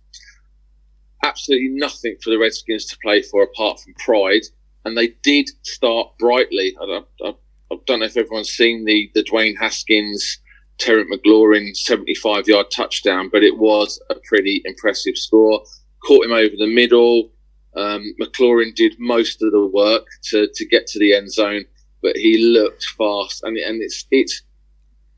Absolutely 1.25 1.69
nothing 1.69 2.17
for 2.23 2.31
the 2.31 2.39
Redskins 2.39 2.87
to 2.87 2.99
play 3.03 3.23
for 3.23 3.43
apart 3.43 3.81
from 3.81 3.95
pride. 3.95 4.43
And 4.85 4.97
they 4.99 5.09
did 5.23 5.49
start 5.63 6.09
brightly. 6.19 6.77
I, 6.83 6.87
don't- 6.87 7.09
I, 7.25 7.35
I 7.73 7.77
don't 7.87 8.01
know 8.01 8.07
if 8.07 8.17
everyone's 8.17 8.51
seen 8.51 8.85
the, 8.85 9.11
the 9.15 9.23
Dwayne 9.25 9.57
Haskins, 9.59 10.39
Terrence 10.79 11.09
McLaurin 11.15 11.77
75 11.77 12.49
yard 12.49 12.67
touchdown, 12.75 13.29
but 13.33 13.45
it 13.45 13.57
was 13.57 14.01
a 14.11 14.17
pretty 14.27 14.63
impressive 14.65 15.17
score. 15.17 15.63
Caught 16.05 16.25
him 16.27 16.33
over 16.33 16.55
the 16.59 16.67
middle. 16.67 17.31
Um, 17.77 18.15
McLaurin 18.21 18.75
did 18.75 18.95
most 18.99 19.43
of 19.43 19.53
the 19.53 19.67
work 19.67 20.07
to, 20.31 20.49
to 20.55 20.67
get 20.67 20.87
to 20.89 20.99
the 20.99 21.15
end 21.15 21.33
zone, 21.33 21.65
but 22.03 22.17
he 22.17 22.39
looked 22.39 22.85
fast. 22.99 23.43
And, 23.45 23.57
and 23.57 23.83
it's, 23.83 24.05
it's, 24.11 24.43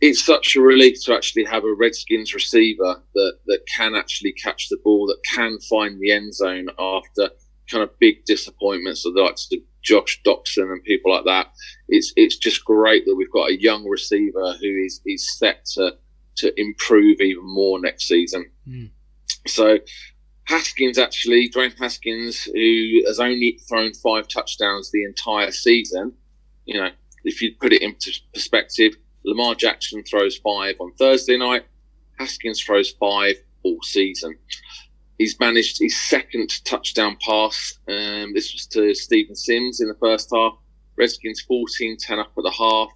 it's 0.01 0.25
such 0.25 0.57
a 0.57 0.61
relief 0.61 1.03
to 1.05 1.15
actually 1.15 1.45
have 1.45 1.65
a 1.65 1.75
Redskins 1.75 2.35
receiver 2.35 3.03
that, 3.15 3.39
that 3.47 3.67
can 3.75 3.95
actually 3.95 4.33
catch 4.33 4.69
the 4.69 4.79
ball, 4.85 5.07
that 5.07 5.23
can 5.35 5.59
find 5.61 5.99
the 5.99 6.13
end 6.13 6.35
zone 6.35 6.69
after 6.79 7.31
kind 7.71 7.83
of 7.83 7.99
big 7.99 8.25
disappointments 8.25 9.07
of 9.07 9.15
the 9.15 9.23
likes 9.23 9.49
of 9.53 9.59
Josh 9.83 10.21
Doctson 10.27 10.73
and 10.73 10.83
people 10.83 11.13
like 11.13 11.25
that. 11.25 11.53
It's 11.89 12.13
it's 12.17 12.37
just 12.37 12.65
great 12.65 13.05
that 13.05 13.15
we've 13.15 13.31
got 13.31 13.51
a 13.51 13.61
young 13.61 13.89
receiver 13.89 14.55
who 14.61 14.85
is 14.85 15.01
is 15.07 15.39
set 15.39 15.65
to 15.75 15.97
to 16.37 16.61
improve 16.61 17.21
even 17.21 17.45
more 17.45 17.79
next 17.79 18.09
season. 18.09 18.51
Mm. 18.67 18.91
So 19.47 19.79
Haskins 20.47 20.99
actually, 20.99 21.49
Dwayne 21.49 21.77
Haskins, 21.79 22.43
who 22.43 23.03
has 23.07 23.19
only 23.19 23.59
thrown 23.67 23.95
five 23.95 24.29
touchdowns 24.29 24.91
the 24.91 25.05
entire 25.05 25.51
season, 25.51 26.13
you 26.67 26.79
know, 26.81 26.91
if 27.25 27.41
you 27.41 27.55
put 27.59 27.73
it 27.73 27.83
into 27.83 28.13
perspective, 28.33 28.97
Lamar 29.25 29.55
Jackson 29.55 30.03
throws 30.03 30.37
five 30.37 30.77
on 30.81 30.93
Thursday 30.93 31.39
night, 31.39 31.65
Haskins 32.19 32.61
throws 32.61 32.91
five 32.91 33.37
all 33.63 33.81
season. 33.83 34.37
He's 35.19 35.39
managed 35.41 35.79
his 35.81 35.97
second 35.97 36.51
touchdown 36.65 37.17
pass. 37.25 37.79
Um, 37.89 38.35
this 38.35 38.53
was 38.53 38.67
to 38.73 38.95
Steven 38.95 39.35
Sims 39.35 39.81
in 39.81 39.89
the 39.89 39.95
first 39.95 40.31
half. 40.35 40.59
Redskins 40.97 41.41
14 41.41 41.97
10 41.97 42.19
up 42.19 42.33
at 42.37 42.45
the 42.45 42.51
half. 42.51 42.91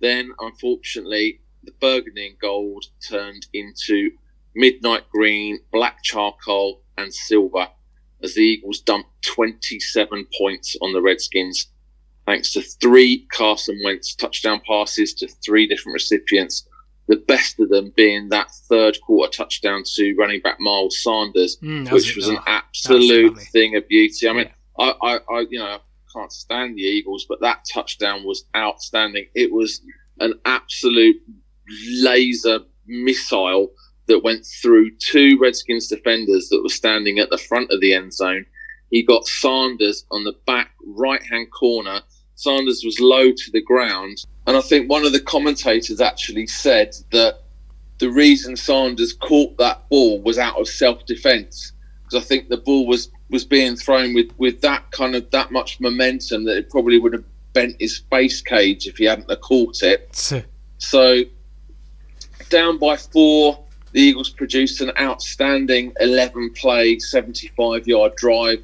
Then, 0.00 0.30
unfortunately, 0.40 1.40
the 1.64 1.72
burgundy 1.80 2.28
and 2.28 2.38
gold 2.38 2.86
turned 3.06 3.46
into 3.52 4.10
midnight 4.54 5.08
green, 5.10 5.58
black 5.72 6.02
charcoal, 6.02 6.82
and 6.98 7.12
silver 7.12 7.68
as 8.22 8.34
the 8.34 8.42
Eagles 8.42 8.80
dumped 8.80 9.10
27 9.22 10.26
points 10.38 10.76
on 10.80 10.92
the 10.92 11.02
Redskins 11.02 11.68
thanks 12.26 12.52
to 12.52 12.60
three 12.60 13.26
Carson 13.32 13.80
Wentz 13.84 14.14
touchdown 14.14 14.60
passes 14.66 15.14
to 15.14 15.28
three 15.28 15.66
different 15.66 15.94
recipients. 15.94 16.68
The 17.08 17.16
best 17.16 17.60
of 17.60 17.68
them 17.68 17.92
being 17.96 18.28
that 18.30 18.50
third 18.68 18.98
quarter 19.00 19.30
touchdown 19.30 19.84
to 19.94 20.14
running 20.18 20.40
back 20.40 20.58
Miles 20.58 21.02
Sanders, 21.02 21.56
Mm, 21.62 21.90
which 21.90 22.16
was 22.16 22.26
an 22.28 22.38
absolute 22.46 23.38
thing 23.52 23.76
of 23.76 23.86
beauty. 23.86 24.28
I 24.28 24.32
mean, 24.32 24.50
I, 24.78 24.94
I, 25.00 25.20
I, 25.30 25.46
you 25.48 25.60
know, 25.60 25.66
I 25.66 25.80
can't 26.12 26.32
stand 26.32 26.76
the 26.76 26.82
Eagles, 26.82 27.24
but 27.28 27.40
that 27.42 27.64
touchdown 27.72 28.24
was 28.24 28.44
outstanding. 28.56 29.26
It 29.36 29.52
was 29.52 29.82
an 30.18 30.34
absolute 30.44 31.22
laser 32.00 32.60
missile 32.86 33.70
that 34.06 34.22
went 34.22 34.44
through 34.46 34.90
two 34.96 35.38
Redskins 35.40 35.88
defenders 35.88 36.48
that 36.48 36.62
were 36.62 36.68
standing 36.68 37.18
at 37.18 37.30
the 37.30 37.38
front 37.38 37.70
of 37.70 37.80
the 37.80 37.94
end 37.94 38.12
zone. 38.12 38.46
He 38.90 39.02
got 39.02 39.26
Sanders 39.26 40.04
on 40.10 40.24
the 40.24 40.34
back 40.46 40.70
right 40.84 41.22
hand 41.22 41.50
corner. 41.50 42.00
Sanders 42.36 42.82
was 42.84 43.00
low 43.00 43.32
to 43.32 43.50
the 43.52 43.62
ground. 43.62 44.24
And 44.46 44.56
I 44.56 44.60
think 44.60 44.88
one 44.88 45.04
of 45.04 45.12
the 45.12 45.20
commentators 45.20 46.00
actually 46.00 46.46
said 46.46 46.94
that 47.10 47.42
the 47.98 48.10
reason 48.10 48.56
Sanders 48.56 49.12
caught 49.12 49.56
that 49.58 49.88
ball 49.88 50.20
was 50.20 50.38
out 50.38 50.60
of 50.60 50.68
self 50.68 51.04
defence. 51.06 51.72
Because 52.04 52.24
I 52.24 52.26
think 52.26 52.48
the 52.48 52.58
ball 52.58 52.86
was, 52.86 53.10
was 53.30 53.44
being 53.44 53.74
thrown 53.74 54.14
with, 54.14 54.30
with 54.38 54.60
that 54.60 54.92
kind 54.92 55.16
of 55.16 55.28
that 55.30 55.50
much 55.50 55.80
momentum 55.80 56.44
that 56.44 56.56
it 56.56 56.70
probably 56.70 56.98
would 56.98 57.12
have 57.12 57.24
bent 57.52 57.74
his 57.80 58.02
face 58.10 58.40
cage 58.40 58.86
if 58.86 58.98
he 58.98 59.04
hadn't 59.06 59.28
caught 59.40 59.82
it. 59.82 60.08
so 60.78 61.22
down 62.48 62.78
by 62.78 62.96
four, 62.96 63.65
the 63.96 64.02
Eagles 64.02 64.28
produced 64.28 64.82
an 64.82 64.92
outstanding 65.00 65.90
11 66.00 66.50
play, 66.50 66.98
75 66.98 67.88
yard 67.88 68.14
drive, 68.16 68.62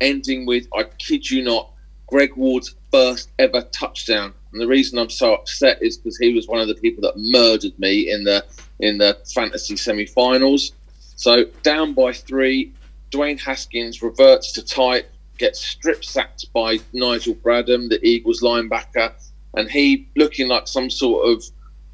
ending 0.00 0.44
with, 0.44 0.66
I 0.76 0.82
kid 0.98 1.30
you 1.30 1.44
not, 1.44 1.70
Greg 2.08 2.34
Ward's 2.34 2.74
first 2.90 3.30
ever 3.38 3.62
touchdown. 3.70 4.34
And 4.50 4.60
the 4.60 4.66
reason 4.66 4.98
I'm 4.98 5.08
so 5.08 5.34
upset 5.34 5.80
is 5.80 5.98
because 5.98 6.18
he 6.18 6.34
was 6.34 6.48
one 6.48 6.60
of 6.60 6.66
the 6.66 6.74
people 6.74 7.00
that 7.02 7.14
murdered 7.16 7.78
me 7.78 8.10
in 8.10 8.24
the 8.24 8.44
in 8.80 8.98
the 8.98 9.16
fantasy 9.32 9.76
semi-finals. 9.76 10.72
So 11.14 11.44
down 11.62 11.92
by 11.92 12.12
three, 12.12 12.72
Dwayne 13.12 13.38
Haskins 13.38 14.02
reverts 14.02 14.50
to 14.50 14.64
type, 14.64 15.08
gets 15.38 15.64
strip 15.64 16.04
sacked 16.04 16.52
by 16.52 16.80
Nigel 16.92 17.36
Bradham, 17.36 17.88
the 17.88 18.04
Eagles 18.04 18.40
linebacker, 18.42 19.12
and 19.54 19.70
he 19.70 20.08
looking 20.16 20.48
like 20.48 20.66
some 20.66 20.90
sort 20.90 21.28
of 21.28 21.44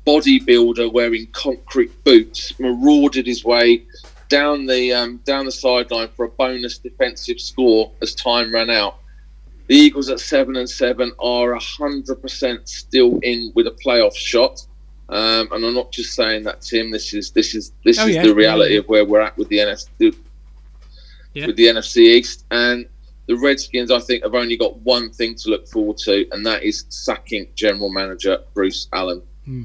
bodybuilder 0.08 0.90
wearing 0.90 1.26
concrete 1.32 1.92
boots, 2.02 2.58
marauded 2.58 3.26
his 3.26 3.44
way 3.44 3.84
down 4.30 4.64
the 4.64 4.92
um, 4.92 5.18
down 5.24 5.44
the 5.44 5.52
sideline 5.52 6.08
for 6.16 6.24
a 6.24 6.28
bonus 6.30 6.78
defensive 6.78 7.38
score 7.38 7.92
as 8.00 8.14
time 8.14 8.52
ran 8.52 8.70
out. 8.70 9.00
The 9.66 9.76
Eagles 9.76 10.08
at 10.08 10.18
seven 10.18 10.56
and 10.56 10.68
seven 10.68 11.12
are 11.18 11.54
hundred 11.56 12.22
percent 12.22 12.68
still 12.70 13.18
in 13.18 13.52
with 13.54 13.66
a 13.66 13.72
playoff 13.72 14.16
shot. 14.16 14.66
Um, 15.10 15.48
and 15.52 15.64
I'm 15.64 15.74
not 15.74 15.92
just 15.92 16.14
saying 16.14 16.44
that, 16.44 16.62
Tim. 16.62 16.90
This 16.90 17.12
is 17.12 17.30
this 17.32 17.54
is 17.54 17.72
this 17.84 17.98
oh, 17.98 18.06
is 18.06 18.16
yeah. 18.16 18.22
the 18.22 18.34
reality 18.34 18.76
of 18.76 18.88
where 18.88 19.04
we're 19.04 19.20
at 19.20 19.36
with 19.36 19.48
the 19.48 19.58
NFC 19.58 20.16
yeah. 21.34 21.46
with 21.46 21.56
the 21.56 21.66
NFC 21.66 21.98
East. 21.98 22.46
And 22.50 22.86
the 23.26 23.36
Redskins, 23.36 23.90
I 23.90 24.00
think, 24.00 24.22
have 24.22 24.34
only 24.34 24.56
got 24.56 24.74
one 24.80 25.10
thing 25.10 25.34
to 25.34 25.50
look 25.50 25.68
forward 25.68 25.98
to, 25.98 26.26
and 26.32 26.46
that 26.46 26.62
is 26.62 26.86
sacking 26.88 27.48
General 27.54 27.90
Manager 27.90 28.38
Bruce 28.54 28.88
Allen. 28.94 29.22
Hmm. 29.44 29.64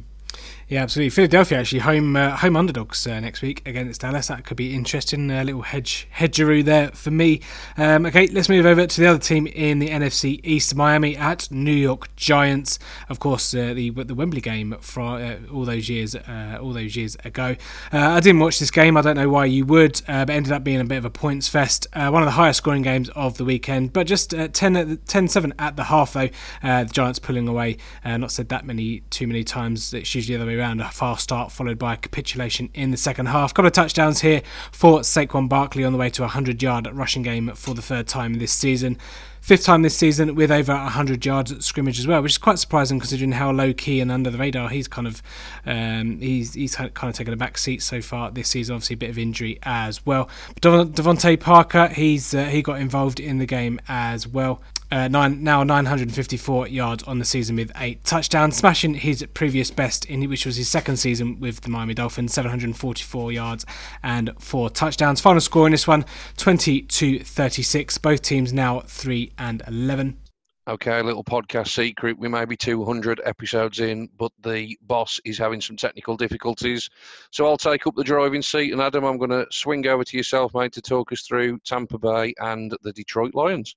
Yeah, 0.69 0.81
absolutely. 0.81 1.09
Philadelphia 1.09 1.59
actually 1.59 1.79
home 1.79 2.15
uh, 2.15 2.37
home 2.37 2.55
underdogs 2.55 3.05
uh, 3.05 3.19
next 3.19 3.41
week 3.41 3.61
against 3.67 4.01
Dallas. 4.01 4.27
That 4.27 4.45
could 4.45 4.55
be 4.55 4.73
interesting. 4.73 5.29
A 5.29 5.43
little 5.43 5.61
hedge 5.61 6.07
hedgeroo 6.15 6.63
there 6.63 6.89
for 6.91 7.11
me. 7.11 7.41
Um, 7.77 8.05
okay, 8.05 8.27
let's 8.27 8.47
move 8.47 8.65
over 8.65 8.87
to 8.87 9.01
the 9.01 9.07
other 9.07 9.19
team 9.19 9.45
in 9.47 9.79
the 9.79 9.89
NFC 9.89 10.39
East, 10.43 10.73
Miami 10.73 11.17
at 11.17 11.51
New 11.51 11.73
York 11.73 12.15
Giants. 12.15 12.79
Of 13.09 13.19
course, 13.19 13.53
uh, 13.53 13.73
the 13.73 13.89
the 13.89 14.15
Wembley 14.15 14.39
game 14.39 14.75
from 14.79 15.21
uh, 15.21 15.53
all 15.53 15.65
those 15.65 15.89
years 15.89 16.15
uh, 16.15 16.57
all 16.61 16.71
those 16.71 16.95
years 16.95 17.17
ago. 17.25 17.55
Uh, 17.91 17.97
I 17.97 18.21
didn't 18.21 18.39
watch 18.39 18.59
this 18.59 18.71
game. 18.71 18.95
I 18.95 19.01
don't 19.01 19.17
know 19.17 19.29
why 19.29 19.45
you 19.45 19.65
would, 19.65 20.01
but 20.07 20.29
ended 20.29 20.53
up 20.53 20.63
being 20.63 20.79
a 20.79 20.85
bit 20.85 20.97
of 20.97 21.05
a 21.05 21.09
points 21.09 21.49
fest. 21.49 21.87
one 21.93 22.15
of 22.15 22.25
the 22.25 22.31
highest 22.31 22.59
scoring 22.59 22.83
games 22.83 23.09
of 23.09 23.37
the 23.37 23.43
weekend, 23.43 23.91
but 23.91 24.07
just 24.07 24.29
10, 24.31 24.49
10-7 24.53 25.51
at 25.59 25.75
the 25.75 25.83
half 25.83 26.13
though. 26.13 26.29
the 26.61 26.89
Giants 26.91 27.19
pulling 27.19 27.47
away. 27.49 27.77
not 28.05 28.31
said 28.31 28.47
that 28.49 28.65
many 28.65 29.01
too 29.09 29.27
many 29.27 29.43
times. 29.43 29.93
It's 29.93 30.15
usually 30.15 30.37
the 30.37 30.41
other 30.41 30.49
way 30.49 30.52
around. 30.57 30.81
A 30.81 30.89
fast 30.89 31.23
start 31.23 31.51
followed 31.51 31.77
by 31.77 31.93
a 31.93 31.97
capitulation 31.97 32.69
in 32.73 32.91
the 32.91 32.97
second 32.97 33.27
half. 33.27 33.53
Couple 33.53 33.67
of 33.67 33.73
touchdowns 33.73 34.21
here 34.21 34.41
for 34.71 34.99
Saquon 34.99 35.49
Barkley 35.49 35.83
on 35.83 35.91
the 35.91 35.99
way 35.99 36.09
to 36.11 36.21
a 36.21 36.25
100 36.25 36.61
yard 36.61 36.87
rushing 36.93 37.21
game 37.21 37.51
for 37.55 37.73
the 37.73 37.81
third 37.81 38.07
time 38.07 38.35
this 38.35 38.51
season. 38.51 38.97
Fifth 39.41 39.65
time 39.65 39.81
this 39.81 39.97
season 39.97 40.35
with 40.35 40.51
over 40.51 40.73
100 40.73 41.25
yards 41.25 41.51
at 41.51 41.63
scrimmage 41.63 41.99
as 41.99 42.07
well, 42.07 42.21
which 42.21 42.31
is 42.31 42.37
quite 42.37 42.59
surprising 42.59 42.97
considering 42.97 43.33
how 43.33 43.51
low 43.51 43.73
key 43.73 43.99
and 43.99 44.09
under 44.09 44.29
the 44.29 44.37
radar 44.37 44.69
he's 44.69 44.87
kind 44.87 45.05
of 45.05 45.21
um, 45.65 46.17
he's 46.19 46.53
he's 46.53 46.77
kind 46.77 47.09
of 47.09 47.13
taken 47.13 47.33
a 47.33 47.37
back 47.37 47.57
seat 47.57 47.81
so 47.83 48.01
far 48.01 48.31
this 48.31 48.47
season. 48.47 48.75
Obviously, 48.75 48.93
a 48.93 48.97
bit 48.97 49.09
of 49.09 49.17
injury 49.17 49.59
as 49.63 50.05
well. 50.05 50.29
But 50.61 50.93
DeVante 50.93 51.37
Parker, 51.41 51.89
he's 51.89 52.33
uh, 52.33 52.45
he 52.45 52.61
got 52.61 52.79
involved 52.79 53.19
in 53.19 53.39
the 53.39 53.45
game 53.45 53.81
as 53.89 54.25
well. 54.25 54.61
Uh, 54.91 55.07
nine, 55.07 55.43
now 55.43 55.63
954 55.63 56.67
yards 56.67 57.03
on 57.03 57.19
the 57.19 57.25
season 57.25 57.55
with 57.55 57.71
eight 57.77 58.03
touchdowns, 58.03 58.55
smashing 58.55 58.93
his 58.93 59.25
previous 59.33 59.71
best 59.71 60.05
in 60.05 60.27
which 60.29 60.45
was 60.45 60.55
his 60.55 60.69
second 60.69 60.97
season 60.97 61.39
with 61.39 61.61
the 61.61 61.69
Miami 61.69 61.93
Dolphins, 61.93 62.33
744 62.33 63.31
yards 63.31 63.65
and 64.03 64.31
four 64.39 64.69
touchdowns. 64.69 65.19
Final 65.19 65.41
score 65.41 65.65
in 65.65 65.71
this 65.71 65.87
one, 65.87 66.05
20 66.37 66.81
to 66.83 67.19
36. 67.19 67.97
Both 67.97 68.21
teams 68.21 68.53
now 68.53 68.81
three 68.81 69.31
and 69.37 69.61
11. 69.67 70.17
Okay, 70.65 71.01
little 71.01 71.25
podcast 71.25 71.67
secret. 71.67 72.17
We 72.17 72.29
may 72.29 72.45
be 72.45 72.55
200 72.55 73.19
episodes 73.25 73.81
in, 73.81 74.07
but 74.17 74.31
the 74.43 74.77
boss 74.83 75.19
is 75.25 75.37
having 75.37 75.59
some 75.59 75.75
technical 75.75 76.15
difficulties. 76.15 76.89
So 77.31 77.45
I'll 77.45 77.57
take 77.57 77.85
up 77.85 77.95
the 77.95 78.03
driving 78.03 78.41
seat. 78.41 78.71
And 78.71 78.81
Adam, 78.81 79.03
I'm 79.03 79.17
going 79.17 79.29
to 79.31 79.45
swing 79.51 79.85
over 79.87 80.05
to 80.05 80.15
yourself, 80.15 80.53
mate, 80.53 80.71
to 80.73 80.81
talk 80.81 81.11
us 81.11 81.23
through 81.23 81.59
Tampa 81.65 81.97
Bay 81.97 82.33
and 82.39 82.73
the 82.81 82.93
Detroit 82.93 83.35
Lions. 83.35 83.75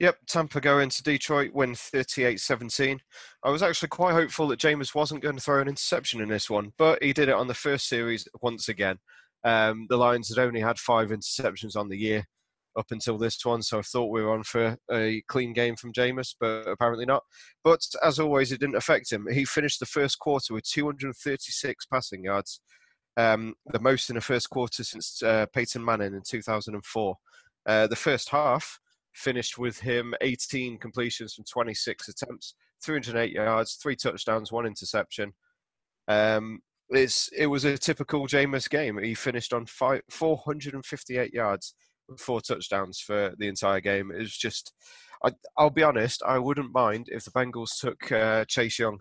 Yep, 0.00 0.18
Tampa 0.26 0.60
go 0.60 0.80
into 0.80 1.02
Detroit, 1.04 1.52
win 1.52 1.74
38 1.74 2.40
17. 2.40 3.00
I 3.44 3.50
was 3.50 3.62
actually 3.62 3.88
quite 3.88 4.12
hopeful 4.12 4.48
that 4.48 4.58
Jameis 4.58 4.94
wasn't 4.94 5.22
going 5.22 5.36
to 5.36 5.42
throw 5.42 5.60
an 5.60 5.68
interception 5.68 6.20
in 6.20 6.28
this 6.28 6.50
one, 6.50 6.72
but 6.78 7.02
he 7.02 7.12
did 7.12 7.28
it 7.28 7.34
on 7.34 7.46
the 7.46 7.54
first 7.54 7.88
series 7.88 8.26
once 8.42 8.68
again. 8.68 8.98
Um, 9.44 9.86
the 9.88 9.96
Lions 9.96 10.34
had 10.34 10.44
only 10.44 10.60
had 10.60 10.78
five 10.78 11.10
interceptions 11.10 11.76
on 11.76 11.88
the 11.88 11.96
year 11.96 12.24
up 12.76 12.86
until 12.90 13.18
this 13.18 13.44
one, 13.44 13.62
so 13.62 13.78
I 13.78 13.82
thought 13.82 14.10
we 14.10 14.22
were 14.22 14.32
on 14.32 14.42
for 14.42 14.76
a 14.90 15.22
clean 15.28 15.52
game 15.52 15.76
from 15.76 15.92
Jameis, 15.92 16.34
but 16.40 16.66
apparently 16.66 17.06
not. 17.06 17.22
But 17.62 17.80
as 18.02 18.18
always, 18.18 18.50
it 18.50 18.58
didn't 18.58 18.76
affect 18.76 19.12
him. 19.12 19.26
He 19.30 19.44
finished 19.44 19.78
the 19.78 19.86
first 19.86 20.18
quarter 20.18 20.54
with 20.54 20.68
236 20.68 21.86
passing 21.86 22.24
yards, 22.24 22.60
um, 23.16 23.54
the 23.66 23.78
most 23.78 24.10
in 24.10 24.16
a 24.16 24.20
first 24.20 24.50
quarter 24.50 24.82
since 24.82 25.22
uh, 25.22 25.46
Peyton 25.54 25.84
Manning 25.84 26.14
in 26.14 26.22
2004. 26.26 27.16
Uh, 27.66 27.86
the 27.86 27.96
first 27.96 28.28
half, 28.30 28.80
finished 29.14 29.58
with 29.58 29.78
him 29.80 30.14
18 30.20 30.78
completions 30.78 31.34
from 31.34 31.44
26 31.44 32.08
attempts, 32.08 32.54
308 32.84 33.32
yards, 33.32 33.74
three 33.74 33.96
touchdowns, 33.96 34.52
one 34.52 34.66
interception. 34.66 35.32
Um, 36.08 36.60
it's 36.90 37.28
it 37.36 37.46
was 37.46 37.64
a 37.64 37.78
typical 37.78 38.26
Jameis 38.26 38.68
game. 38.68 38.98
He 39.02 39.14
finished 39.14 39.52
on 39.52 39.66
five, 39.66 40.02
458 40.10 41.32
yards, 41.32 41.74
four 42.18 42.40
touchdowns 42.40 43.00
for 43.00 43.34
the 43.38 43.48
entire 43.48 43.80
game. 43.80 44.10
It 44.10 44.18
was 44.18 44.36
just, 44.36 44.72
I, 45.24 45.32
will 45.58 45.70
be 45.70 45.82
honest, 45.82 46.22
I 46.26 46.38
wouldn't 46.38 46.74
mind 46.74 47.08
if 47.10 47.24
the 47.24 47.30
Bengals 47.30 47.80
took 47.80 48.12
uh, 48.12 48.44
Chase 48.46 48.78
Young 48.78 48.98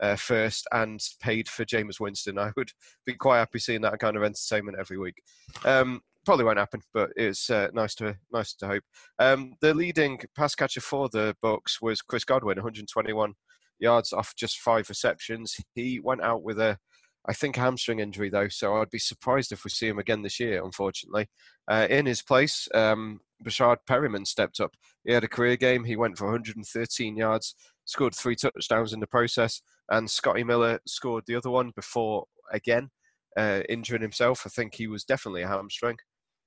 uh, 0.00 0.16
first 0.16 0.66
and 0.72 1.00
paid 1.20 1.48
for 1.48 1.64
Jameis 1.64 2.00
Winston. 2.00 2.38
I 2.38 2.52
would 2.56 2.70
be 3.04 3.14
quite 3.14 3.38
happy 3.38 3.58
seeing 3.58 3.82
that 3.82 3.98
kind 3.98 4.16
of 4.16 4.22
entertainment 4.22 4.78
every 4.80 4.98
week. 4.98 5.22
Um, 5.64 6.00
probably 6.24 6.44
won't 6.44 6.58
happen, 6.58 6.80
but 6.92 7.10
it's 7.16 7.50
uh, 7.50 7.68
nice 7.72 7.94
to 7.96 8.16
nice 8.32 8.54
to 8.54 8.66
hope. 8.66 8.82
Um, 9.18 9.54
the 9.60 9.74
leading 9.74 10.18
pass 10.36 10.54
catcher 10.54 10.80
for 10.80 11.08
the 11.08 11.34
Bucs 11.42 11.80
was 11.80 12.02
Chris 12.02 12.24
Godwin, 12.24 12.56
121 12.56 13.34
yards 13.78 14.12
off 14.12 14.34
just 14.36 14.58
five 14.58 14.88
receptions. 14.88 15.56
He 15.74 16.00
went 16.00 16.22
out 16.22 16.42
with 16.42 16.58
a, 16.58 16.78
I 17.26 17.32
think, 17.32 17.56
hamstring 17.56 18.00
injury 18.00 18.30
though, 18.30 18.48
so 18.48 18.76
I'd 18.76 18.90
be 18.90 18.98
surprised 18.98 19.52
if 19.52 19.64
we 19.64 19.70
see 19.70 19.88
him 19.88 19.98
again 19.98 20.22
this 20.22 20.40
year. 20.40 20.64
Unfortunately, 20.64 21.28
uh, 21.70 21.86
in 21.88 22.06
his 22.06 22.22
place, 22.22 22.68
um, 22.74 23.20
Breshad 23.44 23.78
Perriman 23.88 24.26
stepped 24.26 24.60
up. 24.60 24.72
He 25.04 25.12
had 25.12 25.24
a 25.24 25.28
career 25.28 25.56
game. 25.56 25.84
He 25.84 25.96
went 25.96 26.18
for 26.18 26.26
113 26.26 27.16
yards, 27.16 27.54
scored 27.84 28.14
three 28.14 28.36
touchdowns 28.36 28.92
in 28.92 29.00
the 29.00 29.06
process, 29.06 29.62
and 29.90 30.10
Scotty 30.10 30.44
Miller 30.44 30.80
scored 30.86 31.24
the 31.26 31.36
other 31.36 31.50
one 31.50 31.72
before 31.74 32.24
again 32.52 32.90
uh, 33.38 33.62
injuring 33.68 34.02
himself. 34.02 34.42
I 34.44 34.50
think 34.50 34.74
he 34.74 34.88
was 34.88 35.04
definitely 35.04 35.42
a 35.42 35.48
hamstring. 35.48 35.96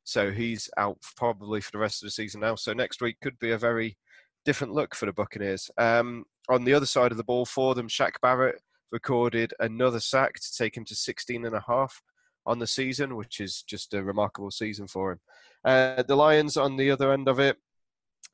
So 0.04 0.32
he's 0.32 0.70
out 0.78 0.98
probably 1.16 1.62
for 1.62 1.72
the 1.72 1.78
rest 1.78 2.04
of 2.04 2.08
the 2.08 2.12
season 2.12 2.42
now. 2.42 2.56
So 2.56 2.74
next 2.74 3.02
week 3.02 3.18
could 3.22 3.40
be 3.40 3.52
a 3.52 3.58
very 3.58 3.98
different 4.46 4.74
look 4.74 4.94
for 4.94 5.06
the 5.06 5.14
Buccaneers. 5.14 5.72
Um, 5.78 6.26
on 6.50 6.66
the 6.66 6.74
other 6.74 6.86
side 6.86 7.12
of 7.12 7.18
the 7.18 7.24
ball 7.24 7.46
for 7.46 7.76
them, 7.76 7.88
Shaq 7.88 8.14
Barrett 8.22 8.62
recorded 8.92 9.54
another 9.60 10.00
sack 10.00 10.36
to 10.36 10.58
take 10.58 10.76
him 10.76 10.84
to 10.86 10.96
16 10.96 11.46
and 11.46 11.56
a 11.56 11.64
half 11.66 12.02
on 12.46 12.60
the 12.60 12.68
season, 12.68 13.16
which 13.16 13.40
is 13.40 13.64
just 13.64 13.94
a 13.94 14.04
remarkable 14.04 14.52
season 14.52 14.88
for 14.88 15.14
him. 15.14 15.20
Uh, 15.64 16.04
the 16.04 16.16
Lions 16.16 16.58
on 16.58 16.76
the 16.76 16.92
other 16.92 17.14
end 17.14 17.30
of 17.30 17.40
it, 17.40 17.58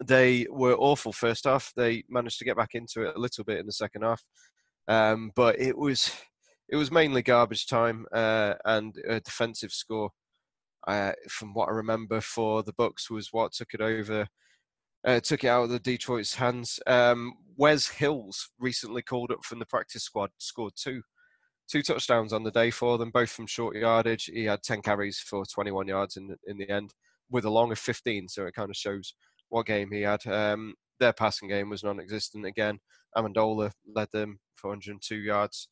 they 0.03 0.47
were 0.49 0.76
awful 0.76 1.12
first 1.12 1.43
half. 1.43 1.72
They 1.76 2.03
managed 2.10 2.39
to 2.39 2.45
get 2.45 2.58
back 2.58 2.74
into 2.74 3.08
it 3.08 3.16
a 3.16 3.20
little 3.20 3.43
bit 3.43 3.60
in 3.60 3.66
the 3.66 3.72
second 3.72 4.03
half, 4.03 4.24
um, 4.88 5.32
but 5.36 5.60
it 5.60 5.78
was 5.78 6.12
it 6.70 6.76
was 6.76 6.91
mainly 6.91 7.22
garbage 7.22 7.68
time 7.68 8.05
uh, 8.13 8.55
and 8.65 8.95
a 9.07 9.20
defensive 9.20 9.72
score 9.72 10.09
uh, 10.88 11.11
from 11.30 11.53
what 11.53 11.70
I 11.70 11.74
remember 11.74 12.22
for 12.22 12.63
the 12.63 12.74
Bucs 12.74 13.09
was 13.09 13.30
what 13.32 13.51
took 13.51 13.74
it 13.74 13.82
over, 13.82 14.28
uh, 15.05 15.20
took 15.20 15.43
it 15.43 15.47
out 15.47 15.63
of 15.63 15.70
the 15.70 15.80
Detroit's 15.80 16.34
hands. 16.34 16.80
Um, 16.88 17.34
Wes 17.57 17.88
Hills 17.88 18.49
recently 18.59 19.01
called 19.01 19.32
up 19.32 19.43
from 19.43 19.59
the 19.59 19.65
practice 19.65 20.03
squad, 20.03 20.30
scored 20.38 20.74
two 20.76 21.01
two 21.70 21.82
touchdowns 21.82 22.32
on 22.32 22.43
the 22.43 22.51
day 22.51 22.72
for 22.72 22.97
them, 22.97 23.11
both 23.11 23.30
from 23.30 23.45
short 23.45 23.76
yardage. 23.76 24.30
He 24.34 24.45
had 24.45 24.63
10 24.63 24.82
carries 24.82 25.20
for 25.20 25.43
21 25.45 25.88
yards 25.88 26.15
in 26.15 26.34
in 26.47 26.57
the 26.57 26.70
end, 26.70 26.93
with 27.30 27.45
a 27.45 27.49
long 27.49 27.72
of 27.72 27.80
15. 27.80 28.30
So 28.30 28.45
it 28.45 28.55
kind 28.55 28.70
of 28.70 28.76
shows 28.76 29.13
what 29.49 29.65
game 29.65 29.91
he 29.91 30.01
had. 30.01 30.26
Um, 30.26 30.76
their 30.99 31.13
passing 31.13 31.49
game 31.49 31.70
was 31.70 31.84
non-existent 31.84 32.45
again. 32.45 32.80
Amendola 33.15 33.72
led 33.93 34.07
them 34.13 34.39
for 34.55 34.70
102 34.70 35.15
yards. 35.18 35.68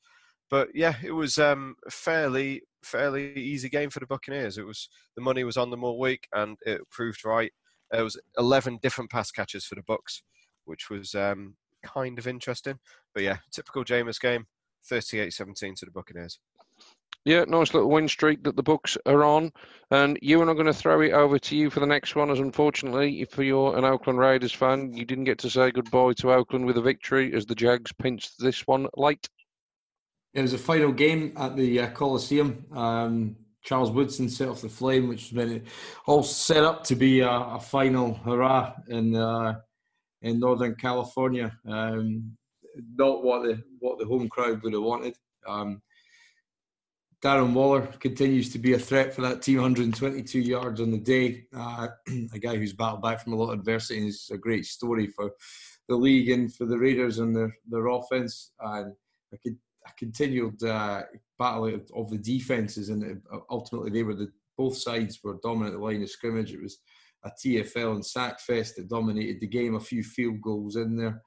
But 0.49 0.69
yeah, 0.73 0.95
it 1.03 1.11
was 1.11 1.37
um, 1.37 1.75
fairly 1.89 2.61
fairly 2.83 3.33
easy 3.33 3.67
game 3.67 3.89
for 3.89 3.99
the 3.99 4.05
Buccaneers. 4.05 4.57
It 4.57 4.65
was 4.65 4.89
the 5.15 5.21
money 5.21 5.43
was 5.43 5.57
on 5.57 5.71
them 5.71 5.83
all 5.83 5.99
week, 5.99 6.27
and 6.33 6.57
it 6.65 6.81
proved 6.89 7.25
right. 7.25 7.51
There 7.91 8.03
was 8.03 8.19
11 8.37 8.79
different 8.81 9.11
pass 9.11 9.31
catches 9.31 9.65
for 9.65 9.75
the 9.75 9.83
Bucks, 9.87 10.23
which 10.65 10.89
was 10.89 11.15
um, 11.15 11.55
kind 11.83 12.17
of 12.19 12.27
interesting. 12.27 12.79
But 13.13 13.23
yeah, 13.23 13.37
typical 13.51 13.83
Jameis 13.83 14.19
game, 14.19 14.45
38-17 14.91 15.75
to 15.75 15.85
the 15.85 15.91
Buccaneers. 15.91 16.39
Yeah, 17.25 17.43
nice 17.47 17.73
little 17.73 17.89
win 17.89 18.07
streak 18.07 18.43
that 18.43 18.55
the 18.55 18.61
Bucks 18.61 18.99
are 19.07 19.23
on. 19.23 19.51
And 19.89 20.19
you 20.21 20.41
and 20.41 20.49
I'm 20.49 20.55
going 20.55 20.67
to 20.67 20.73
throw 20.73 21.01
it 21.01 21.11
over 21.11 21.39
to 21.39 21.55
you 21.55 21.71
for 21.71 21.79
the 21.79 21.87
next 21.87 22.15
one, 22.15 22.29
as 22.29 22.39
unfortunately, 22.39 23.21
if 23.21 23.35
you're 23.37 23.75
an 23.75 23.83
Oakland 23.83 24.19
Raiders 24.19 24.53
fan, 24.53 24.93
you 24.93 25.05
didn't 25.05 25.23
get 25.23 25.39
to 25.39 25.49
say 25.49 25.71
goodbye 25.71 26.13
to 26.17 26.33
Oakland 26.33 26.67
with 26.67 26.77
a 26.77 26.81
victory 26.81 27.33
as 27.33 27.47
the 27.47 27.55
Jags 27.55 27.91
pinched 27.93 28.39
this 28.39 28.67
one 28.67 28.87
late. 28.95 29.27
It 30.36 30.41
was 30.41 30.51
a 30.51 30.57
final 30.57 30.91
game 30.91 31.31
at 31.38 31.55
the 31.55 31.79
uh, 31.79 31.89
Coliseum. 31.91 32.65
Um, 32.73 33.38
Charles 33.63 33.89
Woodson 33.89 34.29
set 34.29 34.49
off 34.49 34.61
the 34.61 34.69
flame, 34.69 35.07
which 35.07 35.29
has 35.29 35.31
been 35.31 35.63
all 36.05 36.23
set 36.23 36.63
up 36.63 36.83
to 36.83 36.95
be 36.95 37.21
a, 37.21 37.29
a 37.29 37.59
final 37.59 38.13
hurrah 38.13 38.73
in 38.89 39.15
uh, 39.15 39.55
in 40.21 40.39
Northern 40.41 40.75
California. 40.75 41.57
Um, 41.65 42.38
not 42.97 43.23
what 43.23 43.43
the 43.43 43.63
what 43.79 43.97
the 43.97 44.05
home 44.05 44.27
crowd 44.27 44.61
would 44.61 44.73
have 44.73 44.81
wanted. 44.81 45.15
Um, 45.47 45.81
Darren 47.23 47.53
Waller 47.53 47.88
continues 47.99 48.51
to 48.51 48.59
be 48.59 48.73
a 48.73 48.79
threat 48.79 49.15
for 49.15 49.21
that 49.21 49.41
team. 49.41 49.55
122 49.55 50.39
yards 50.39 50.81
on 50.81 50.91
the 50.91 50.99
day. 50.99 51.45
Uh, 51.55 51.88
a 52.33 52.39
guy 52.39 52.57
who's 52.57 52.73
battled 52.73 53.01
back 53.01 53.23
from 53.23 53.31
a 53.31 53.38
lot 53.38 53.53
of 53.53 53.59
adversity. 53.59 54.05
Is 54.05 54.29
a 54.33 54.38
great 54.38 54.65
story 54.65 55.07
for 55.07 55.31
the 55.88 55.95
league 55.95 56.29
and 56.29 56.53
for 56.53 56.65
the 56.65 56.77
Raiders 56.77 57.19
and 57.19 57.33
their 57.33 57.55
their 57.69 57.88
offense. 57.88 58.51
And 58.59 58.93
I 59.33 59.38
could 59.41 59.57
a 59.88 59.91
continued 59.97 60.63
uh, 60.63 61.03
battle 61.38 61.79
of 61.95 62.09
the 62.09 62.17
defenses, 62.17 62.89
and 62.89 63.21
ultimately 63.49 63.91
they 63.91 64.03
were 64.03 64.15
the 64.15 64.31
both 64.57 64.77
sides 64.77 65.19
were 65.23 65.38
dominant 65.43 65.75
the 65.75 65.83
line 65.83 66.01
of 66.01 66.09
scrimmage. 66.09 66.53
It 66.53 66.61
was 66.61 66.79
a 67.23 67.31
TFL 67.31 67.95
and 67.95 68.05
sack 68.05 68.39
fest 68.39 68.75
that 68.75 68.89
dominated 68.89 69.39
the 69.41 69.47
game. 69.47 69.75
A 69.75 69.79
few 69.79 70.03
field 70.03 70.41
goals 70.41 70.75
in 70.75 70.95
there. 70.95 71.21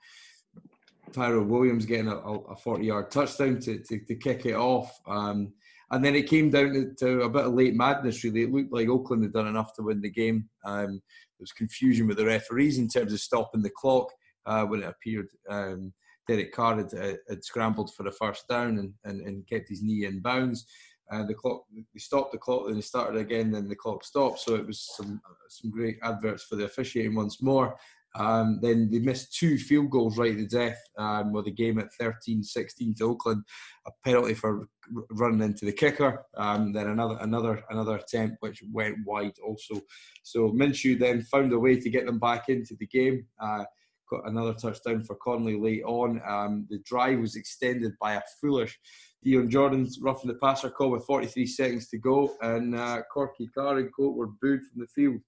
Tyrell 1.13 1.45
Williams 1.45 1.87
getting 1.87 2.09
a, 2.09 2.17
a 2.17 2.57
40 2.57 2.85
yard 2.85 3.11
touchdown 3.11 3.59
to, 3.61 3.79
to, 3.79 3.99
to, 3.99 4.15
kick 4.15 4.47
it 4.47 4.55
off. 4.55 4.99
Um, 5.07 5.53
and 5.91 6.05
then 6.05 6.15
it 6.15 6.29
came 6.29 6.51
down 6.51 6.73
to, 6.75 6.95
to, 6.99 7.23
a 7.23 7.31
bit 7.31 7.47
of 7.47 7.55
late 7.55 7.75
madness, 7.75 8.23
really. 8.25 8.43
It 8.43 8.53
looked 8.53 8.73
like 8.73 8.89
Oakland 8.89 9.23
had 9.23 9.33
done 9.33 9.47
enough 9.47 9.75
to 9.75 9.83
win 9.83 10.03
the 10.03 10.11
game. 10.11 10.49
Um, 10.65 10.91
there 10.91 11.41
was 11.41 11.53
confusion 11.53 12.07
with 12.07 12.19
the 12.19 12.27
referees 12.27 12.79
in 12.79 12.89
terms 12.89 13.13
of 13.13 13.21
stopping 13.21 13.63
the 13.63 13.71
clock 13.71 14.13
uh, 14.45 14.65
when 14.65 14.83
it 14.83 14.89
appeared. 14.89 15.29
Um, 15.49 15.95
Derek 16.29 16.53
Carr 16.53 16.77
had, 16.77 17.19
had 17.29 17.45
scrambled 17.45 17.95
for 17.95 18.07
a 18.07 18.13
first 18.13 18.47
down 18.49 18.79
and, 18.79 18.93
and, 19.05 19.27
and 19.27 19.49
kept 19.49 19.69
his 19.69 19.83
knee 19.83 20.05
in 20.05 20.21
bounds. 20.21 20.67
Uh, 21.11 21.25
the 21.25 21.35
clock, 21.35 21.63
they 21.75 21.99
stopped 21.99 22.33
the 22.33 22.39
clock, 22.39 22.67
then 22.67 22.75
they 22.75 22.83
started 22.83 23.19
again, 23.19 23.51
then 23.51 23.67
the 23.67 23.75
clock 23.75 24.05
stopped. 24.05 24.41
So 24.41 24.55
it 24.55 24.67
was 24.67 24.93
some 24.95 25.21
some 25.49 25.71
great 25.71 25.97
adverts 26.03 26.45
for 26.45 26.57
the 26.57 26.67
officiating 26.67 27.15
once 27.15 27.43
more. 27.43 27.79
Um, 28.15 28.59
then 28.61 28.91
they 28.91 28.99
missed 28.99 29.35
two 29.35 29.59
field 29.59 29.91
goals 29.91 30.19
right 30.19 30.37
to 30.37 30.47
death 30.47 30.79
um, 30.99 31.33
with 31.33 31.45
the 31.45 31.51
game 31.51 31.79
at 31.79 31.89
13-16 32.01 32.97
to 32.97 33.05
Oakland, 33.05 33.45
a 33.87 33.91
penalty 34.05 34.35
for 34.35 34.69
running 35.11 35.43
into 35.43 35.67
the 35.67 35.73
kicker. 35.73 36.25
Um, 36.37 36.73
then 36.73 36.89
another 36.89 37.19
another 37.21 37.63
another 37.71 37.97
attempt 37.97 38.39
which 38.41 38.63
went 38.73 38.97
wide 39.05 39.35
also. 39.45 39.81
So 40.23 40.51
Minshew 40.51 40.99
then 40.99 41.23
found 41.23 41.53
a 41.53 41.59
way 41.59 41.79
to 41.79 41.91
get 41.91 42.07
them 42.07 42.19
back 42.19 42.49
into 42.49 42.75
the 42.79 42.87
game. 42.87 43.27
Uh, 43.41 43.65
got 44.09 44.29
another 44.29 44.55
touchdown 44.55 45.03
for 45.05 45.17
Conley 45.17 45.59
late 45.59 45.83
on. 45.85 46.21
Um, 46.27 46.67
the 46.71 46.79
drive 46.85 47.21
was 47.21 47.37
extended 47.37 47.93
by 48.01 48.15
a 48.15 48.23
foolish 48.41 48.79
Dion 49.23 49.51
Jordan's 49.51 49.99
roughing 50.01 50.29
the 50.29 50.39
passer 50.39 50.71
call 50.71 50.91
with 50.91 51.05
43 51.05 51.47
seconds 51.47 51.89
to 51.89 51.99
go, 51.99 52.37
and 52.41 52.75
uh, 52.75 53.03
Corky 53.13 53.49
Carr 53.49 53.79
and 53.79 53.91
Coat 53.95 54.17
were 54.17 54.29
booed 54.41 54.61
from 54.63 54.81
the 54.81 54.87
field 54.87 55.21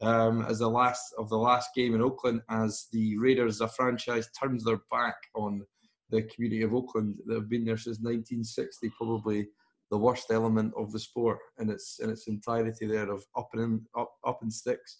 um, 0.00 0.44
as 0.48 0.58
the 0.58 0.68
last 0.68 1.14
of 1.18 1.28
the 1.28 1.38
last 1.38 1.70
game 1.74 1.94
in 1.94 2.02
Oakland 2.02 2.42
as 2.50 2.86
the 2.92 3.16
Raiders, 3.18 3.60
a 3.60 3.68
franchise, 3.68 4.28
turns 4.38 4.64
their 4.64 4.80
back 4.90 5.16
on 5.34 5.64
the 6.10 6.22
community 6.22 6.62
of 6.62 6.74
Oakland 6.74 7.16
that 7.26 7.34
have 7.34 7.48
been 7.48 7.64
there 7.64 7.76
since 7.76 7.98
1960, 7.98 8.90
probably 8.96 9.46
the 9.90 9.98
worst 9.98 10.30
element 10.30 10.72
of 10.76 10.92
the 10.92 10.98
sport 10.98 11.38
in 11.58 11.70
its 11.70 12.00
in 12.00 12.10
its 12.10 12.26
entirety 12.28 12.86
there 12.86 13.10
of 13.10 13.24
up 13.36 13.48
and 13.54 13.82
up 13.96 14.12
up 14.26 14.40
in 14.42 14.50
sticks 14.50 14.98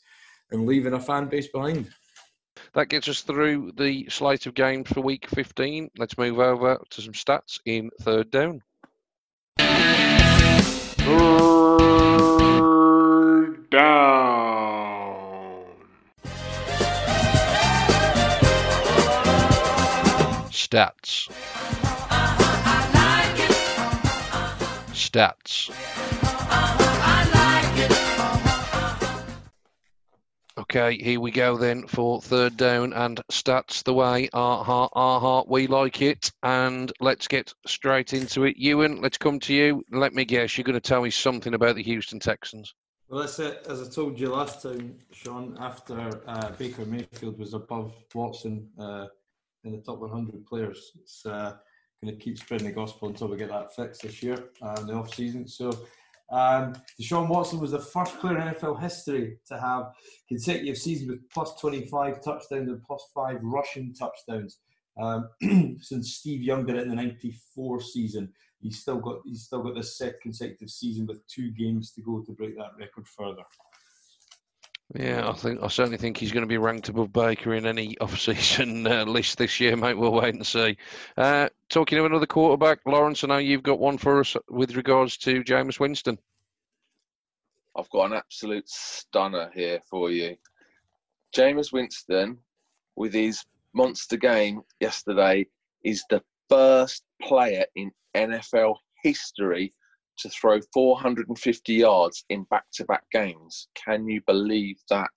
and 0.50 0.64
leaving 0.66 0.94
a 0.94 1.00
fan 1.00 1.28
base 1.28 1.48
behind. 1.48 1.90
That 2.74 2.88
gets 2.88 3.08
us 3.08 3.22
through 3.22 3.72
the 3.76 4.08
slate 4.08 4.46
of 4.46 4.54
games 4.54 4.88
for 4.88 5.00
week 5.00 5.26
15. 5.28 5.90
Let's 5.98 6.18
move 6.18 6.38
over 6.38 6.80
to 6.90 7.02
some 7.02 7.12
stats 7.12 7.58
in 7.64 7.90
third 8.00 8.30
down. 8.30 8.62
Third 9.58 9.78
down. 13.70 15.64
Stats. 20.50 21.28
Stats. 24.92 25.97
Okay, 30.70 31.02
here 31.02 31.18
we 31.18 31.30
go 31.30 31.56
then 31.56 31.86
for 31.86 32.20
third 32.20 32.58
down 32.58 32.92
and 32.92 33.22
stats 33.32 33.82
the 33.82 33.94
way 33.94 34.28
our 34.34 34.62
heart, 34.62 34.92
our 34.94 35.18
heart, 35.18 35.48
we 35.48 35.66
like 35.66 36.02
it. 36.02 36.30
And 36.42 36.92
let's 37.00 37.26
get 37.26 37.54
straight 37.66 38.12
into 38.12 38.44
it. 38.44 38.58
Ewan, 38.58 39.00
let's 39.00 39.16
come 39.16 39.40
to 39.40 39.54
you. 39.54 39.82
Let 39.90 40.12
me 40.12 40.26
guess, 40.26 40.58
you're 40.58 40.64
going 40.64 40.74
to 40.74 40.80
tell 40.80 41.00
me 41.00 41.08
something 41.08 41.54
about 41.54 41.76
the 41.76 41.82
Houston 41.84 42.20
Texans. 42.20 42.74
Well, 43.08 43.20
that's 43.20 43.38
it. 43.38 43.66
As 43.66 43.80
I 43.80 43.90
told 43.90 44.20
you 44.20 44.28
last 44.28 44.62
time, 44.62 44.98
Sean, 45.10 45.56
after 45.58 46.20
uh, 46.26 46.50
Baker 46.58 46.84
Mayfield 46.84 47.38
was 47.38 47.54
above 47.54 47.94
Watson 48.14 48.68
uh, 48.78 49.06
in 49.64 49.72
the 49.72 49.78
top 49.78 50.00
100 50.00 50.44
players, 50.44 50.92
it's 51.00 51.24
uh, 51.24 51.54
going 52.04 52.14
to 52.14 52.22
keep 52.22 52.36
spreading 52.36 52.66
the 52.66 52.74
gospel 52.74 53.08
until 53.08 53.28
we 53.28 53.38
get 53.38 53.48
that 53.48 53.74
fixed 53.74 54.02
this 54.02 54.22
year 54.22 54.50
uh, 54.60 54.76
in 54.80 54.86
the 54.86 54.92
off 54.92 55.14
season. 55.14 55.48
So 55.48 55.70
um, 56.30 56.74
Deshaun 57.00 57.28
Watson 57.28 57.58
was 57.58 57.70
the 57.70 57.78
first 57.78 58.18
player 58.18 58.36
in 58.38 58.54
NFL 58.54 58.80
history 58.80 59.38
to 59.46 59.58
have 59.58 59.92
consecutive 60.28 60.76
seasons 60.76 61.10
with 61.10 61.30
plus 61.30 61.54
25 61.60 62.22
touchdowns 62.22 62.68
and 62.68 62.82
plus 62.82 63.10
five 63.14 63.38
rushing 63.42 63.94
touchdowns. 63.94 64.58
Um, 65.00 65.28
since 65.80 66.16
Steve 66.16 66.42
Young 66.42 66.66
did 66.66 66.76
it 66.76 66.82
in 66.82 66.90
the 66.90 66.96
'94 66.96 67.80
season, 67.80 68.32
he's 68.60 68.80
still 68.80 68.98
got 68.98 69.20
he's 69.24 69.44
still 69.44 69.62
got 69.62 69.74
this 69.74 69.96
second 69.96 70.18
consecutive 70.22 70.70
season 70.70 71.06
with 71.06 71.26
two 71.28 71.52
games 71.52 71.92
to 71.92 72.02
go 72.02 72.20
to 72.20 72.32
break 72.32 72.56
that 72.56 72.72
record 72.78 73.06
further. 73.06 73.44
Yeah, 74.94 75.28
I 75.28 75.32
think 75.34 75.62
I 75.62 75.68
certainly 75.68 75.98
think 75.98 76.16
he's 76.16 76.32
going 76.32 76.44
to 76.44 76.48
be 76.48 76.56
ranked 76.56 76.88
above 76.88 77.12
Baker 77.12 77.54
in 77.54 77.66
any 77.66 77.98
off-season 78.00 78.86
uh, 78.86 79.04
list 79.04 79.36
this 79.36 79.60
year, 79.60 79.76
mate. 79.76 79.98
We'll 79.98 80.12
wait 80.12 80.34
and 80.34 80.46
see. 80.46 80.78
Uh, 81.16 81.50
talking 81.68 81.98
of 81.98 82.06
another 82.06 82.26
quarterback, 82.26 82.80
Lawrence, 82.86 83.22
I 83.22 83.26
know 83.26 83.36
you've 83.36 83.62
got 83.62 83.78
one 83.78 83.98
for 83.98 84.20
us 84.20 84.34
with 84.48 84.76
regards 84.76 85.18
to 85.18 85.44
Jameis 85.44 85.78
Winston. 85.78 86.18
I've 87.76 87.90
got 87.90 88.06
an 88.06 88.14
absolute 88.14 88.68
stunner 88.68 89.50
here 89.54 89.80
for 89.90 90.10
you. 90.10 90.36
Jameis 91.36 91.70
Winston, 91.70 92.38
with 92.96 93.12
his 93.12 93.44
monster 93.74 94.16
game 94.16 94.62
yesterday, 94.80 95.46
is 95.84 96.02
the 96.08 96.22
first 96.48 97.04
player 97.20 97.66
in 97.76 97.92
NFL 98.14 98.76
history 99.04 99.74
to 100.18 100.28
throw 100.30 100.60
450 100.72 101.74
yards 101.74 102.24
in 102.28 102.44
back 102.44 102.64
to 102.74 102.84
back 102.84 103.04
games. 103.12 103.68
Can 103.74 104.06
you 104.08 104.20
believe 104.26 104.78
that? 104.90 105.10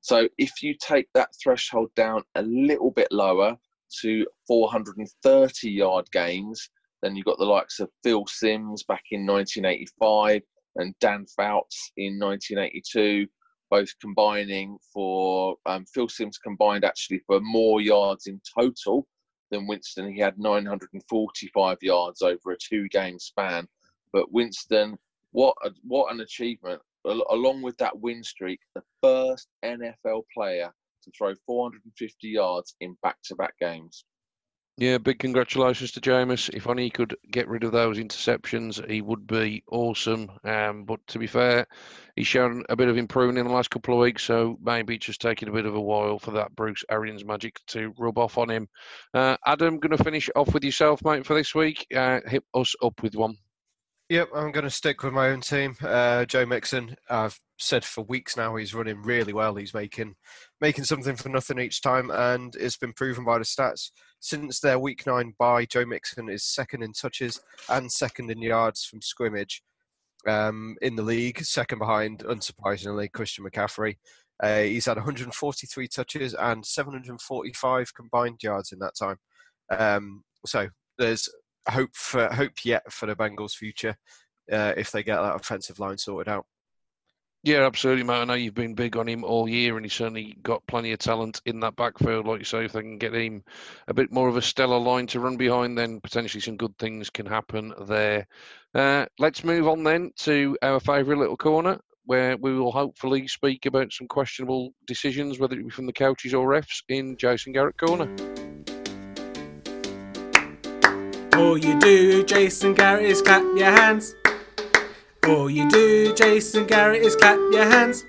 So, 0.00 0.28
if 0.38 0.62
you 0.62 0.74
take 0.80 1.08
that 1.14 1.30
threshold 1.42 1.90
down 1.96 2.22
a 2.36 2.42
little 2.42 2.90
bit 2.90 3.08
lower 3.10 3.56
to 4.02 4.26
430 4.46 5.70
yard 5.70 6.06
games, 6.12 6.70
then 7.02 7.16
you've 7.16 7.26
got 7.26 7.38
the 7.38 7.44
likes 7.44 7.80
of 7.80 7.90
Phil 8.02 8.24
Simms 8.26 8.82
back 8.84 9.02
in 9.10 9.26
1985 9.26 10.42
and 10.76 10.94
Dan 11.00 11.26
Fouts 11.36 11.92
in 11.96 12.18
1982, 12.18 13.26
both 13.70 13.88
combining 14.00 14.78
for 14.92 15.56
um, 15.66 15.84
Phil 15.92 16.08
Simms 16.08 16.38
combined 16.38 16.84
actually 16.84 17.20
for 17.26 17.40
more 17.40 17.80
yards 17.80 18.26
in 18.26 18.40
total 18.58 19.06
than 19.50 19.66
Winston. 19.66 20.12
He 20.12 20.20
had 20.20 20.38
945 20.38 21.78
yards 21.82 22.22
over 22.22 22.52
a 22.52 22.56
two 22.58 22.88
game 22.88 23.18
span. 23.18 23.66
But 24.16 24.32
Winston, 24.32 24.96
what 25.32 25.54
a, 25.62 25.72
what 25.82 26.10
an 26.10 26.20
achievement! 26.22 26.80
Along 27.04 27.60
with 27.60 27.76
that 27.76 28.00
win 28.00 28.24
streak, 28.24 28.60
the 28.74 28.82
first 29.02 29.46
NFL 29.62 30.22
player 30.32 30.72
to 31.04 31.10
throw 31.10 31.34
450 31.44 32.26
yards 32.26 32.74
in 32.80 32.96
back-to-back 33.02 33.58
games. 33.60 34.06
Yeah, 34.78 34.96
big 34.96 35.18
congratulations 35.18 35.92
to 35.92 36.00
Jameis. 36.00 36.48
If 36.54 36.66
only 36.66 36.84
he 36.84 36.90
could 36.90 37.14
get 37.30 37.46
rid 37.46 37.62
of 37.62 37.72
those 37.72 37.98
interceptions, 37.98 38.90
he 38.90 39.02
would 39.02 39.26
be 39.26 39.62
awesome. 39.70 40.30
Um, 40.44 40.84
but 40.84 41.06
to 41.08 41.18
be 41.18 41.26
fair, 41.26 41.66
he's 42.14 42.26
shown 42.26 42.64
a 42.70 42.76
bit 42.76 42.88
of 42.88 42.96
improvement 42.96 43.38
in 43.38 43.46
the 43.46 43.52
last 43.52 43.70
couple 43.70 43.92
of 43.92 44.00
weeks, 44.00 44.22
so 44.22 44.58
maybe 44.62 44.94
it's 44.94 45.04
just 45.04 45.20
taking 45.20 45.50
a 45.50 45.52
bit 45.52 45.66
of 45.66 45.74
a 45.74 45.80
while 45.80 46.18
for 46.18 46.30
that 46.30 46.56
Bruce 46.56 46.84
Arians 46.90 47.22
magic 47.22 47.60
to 47.66 47.92
rub 47.98 48.16
off 48.16 48.38
on 48.38 48.48
him. 48.48 48.66
Uh, 49.12 49.36
Adam, 49.44 49.78
going 49.78 49.94
to 49.94 50.02
finish 50.02 50.30
off 50.34 50.54
with 50.54 50.64
yourself, 50.64 51.04
mate, 51.04 51.26
for 51.26 51.34
this 51.34 51.54
week. 51.54 51.86
Uh, 51.94 52.20
hit 52.26 52.44
us 52.54 52.74
up 52.82 53.02
with 53.02 53.14
one. 53.14 53.36
Yep, 54.08 54.28
I'm 54.36 54.52
going 54.52 54.64
to 54.64 54.70
stick 54.70 55.02
with 55.02 55.12
my 55.12 55.30
own 55.30 55.40
team. 55.40 55.74
Uh, 55.82 56.24
Joe 56.26 56.46
Mixon. 56.46 56.94
I've 57.10 57.40
said 57.58 57.84
for 57.84 58.04
weeks 58.04 58.36
now 58.36 58.54
he's 58.54 58.72
running 58.72 59.02
really 59.02 59.32
well. 59.32 59.56
He's 59.56 59.74
making 59.74 60.14
making 60.60 60.84
something 60.84 61.16
for 61.16 61.28
nothing 61.28 61.58
each 61.58 61.82
time, 61.82 62.12
and 62.12 62.54
it's 62.54 62.76
been 62.76 62.92
proven 62.92 63.24
by 63.24 63.38
the 63.38 63.44
stats 63.44 63.90
since 64.20 64.60
their 64.60 64.78
week 64.78 65.08
nine 65.08 65.34
bye. 65.40 65.64
Joe 65.64 65.84
Mixon 65.84 66.28
is 66.28 66.44
second 66.44 66.84
in 66.84 66.92
touches 66.92 67.40
and 67.68 67.90
second 67.90 68.30
in 68.30 68.40
yards 68.40 68.84
from 68.84 69.02
scrimmage 69.02 69.60
um, 70.28 70.76
in 70.82 70.94
the 70.94 71.02
league, 71.02 71.44
second 71.44 71.80
behind, 71.80 72.20
unsurprisingly, 72.20 73.10
Christian 73.10 73.44
McCaffrey. 73.44 73.96
Uh, 74.40 74.60
he's 74.60 74.86
had 74.86 74.98
143 74.98 75.88
touches 75.88 76.34
and 76.34 76.64
745 76.64 77.94
combined 77.94 78.40
yards 78.40 78.70
in 78.70 78.78
that 78.78 78.94
time. 78.96 79.16
Um, 79.76 80.22
so 80.44 80.68
there's 80.96 81.28
hope 81.68 81.94
for 81.94 82.28
hope 82.32 82.64
yet 82.64 82.90
for 82.92 83.06
the 83.06 83.16
Bengals' 83.16 83.54
future 83.54 83.96
uh, 84.50 84.72
if 84.76 84.90
they 84.90 85.02
get 85.02 85.20
that 85.20 85.36
offensive 85.36 85.78
line 85.78 85.98
sorted 85.98 86.32
out. 86.32 86.46
Yeah, 87.46 87.64
absolutely, 87.64 88.02
mate. 88.02 88.22
I 88.22 88.24
know 88.24 88.34
you've 88.34 88.54
been 88.54 88.74
big 88.74 88.96
on 88.96 89.08
him 89.08 89.22
all 89.22 89.48
year, 89.48 89.76
and 89.76 89.86
he's 89.86 89.92
certainly 89.92 90.36
got 90.42 90.66
plenty 90.66 90.90
of 90.90 90.98
talent 90.98 91.40
in 91.46 91.60
that 91.60 91.76
backfield. 91.76 92.26
Like 92.26 92.40
you 92.40 92.44
say, 92.44 92.64
if 92.64 92.72
they 92.72 92.80
can 92.80 92.98
get 92.98 93.14
him 93.14 93.44
a 93.86 93.94
bit 93.94 94.10
more 94.10 94.28
of 94.28 94.36
a 94.36 94.42
stellar 94.42 94.78
line 94.78 95.06
to 95.08 95.20
run 95.20 95.36
behind, 95.36 95.78
then 95.78 96.00
potentially 96.00 96.40
some 96.40 96.56
good 96.56 96.76
things 96.78 97.08
can 97.08 97.24
happen 97.24 97.72
there. 97.86 98.26
Uh, 98.74 99.06
let's 99.20 99.44
move 99.44 99.68
on 99.68 99.84
then 99.84 100.10
to 100.16 100.58
our 100.62 100.80
favourite 100.80 101.20
little 101.20 101.36
corner, 101.36 101.78
where 102.06 102.36
we 102.36 102.52
will 102.52 102.72
hopefully 102.72 103.28
speak 103.28 103.64
about 103.66 103.92
some 103.92 104.08
questionable 104.08 104.72
decisions, 104.88 105.38
whether 105.38 105.54
it 105.54 105.62
be 105.62 105.70
from 105.70 105.86
the 105.86 105.92
coaches 105.92 106.34
or 106.34 106.48
refs, 106.48 106.82
in 106.88 107.16
Jason 107.16 107.52
Garrett 107.52 107.78
Corner. 107.78 108.12
All 111.36 111.58
you 111.58 111.78
do, 111.78 112.24
Jason 112.24 112.72
Garrett, 112.72 113.04
is 113.04 113.20
clap 113.20 113.42
your 113.56 113.70
hands. 113.70 114.14
All 115.28 115.50
you 115.50 115.68
do, 115.68 116.14
Jason 116.14 116.66
Garrett, 116.66 117.02
is 117.02 117.14
clap 117.14 117.38
your 117.52 117.64
hands. 117.64 118.06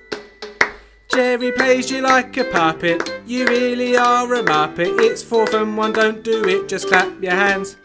Jerry 1.11 1.51
plays 1.51 1.91
you 1.91 2.01
like 2.01 2.37
a 2.37 2.45
puppet. 2.45 3.21
You 3.25 3.45
really 3.47 3.97
are 3.97 4.33
a 4.33 4.43
muppet. 4.43 4.99
It's 5.01 5.23
fourth 5.23 5.53
and 5.53 5.75
one, 5.75 5.91
don't 5.91 6.23
do 6.23 6.45
it, 6.45 6.69
just 6.69 6.87
clap 6.87 7.21
your 7.21 7.33
hands. 7.33 7.75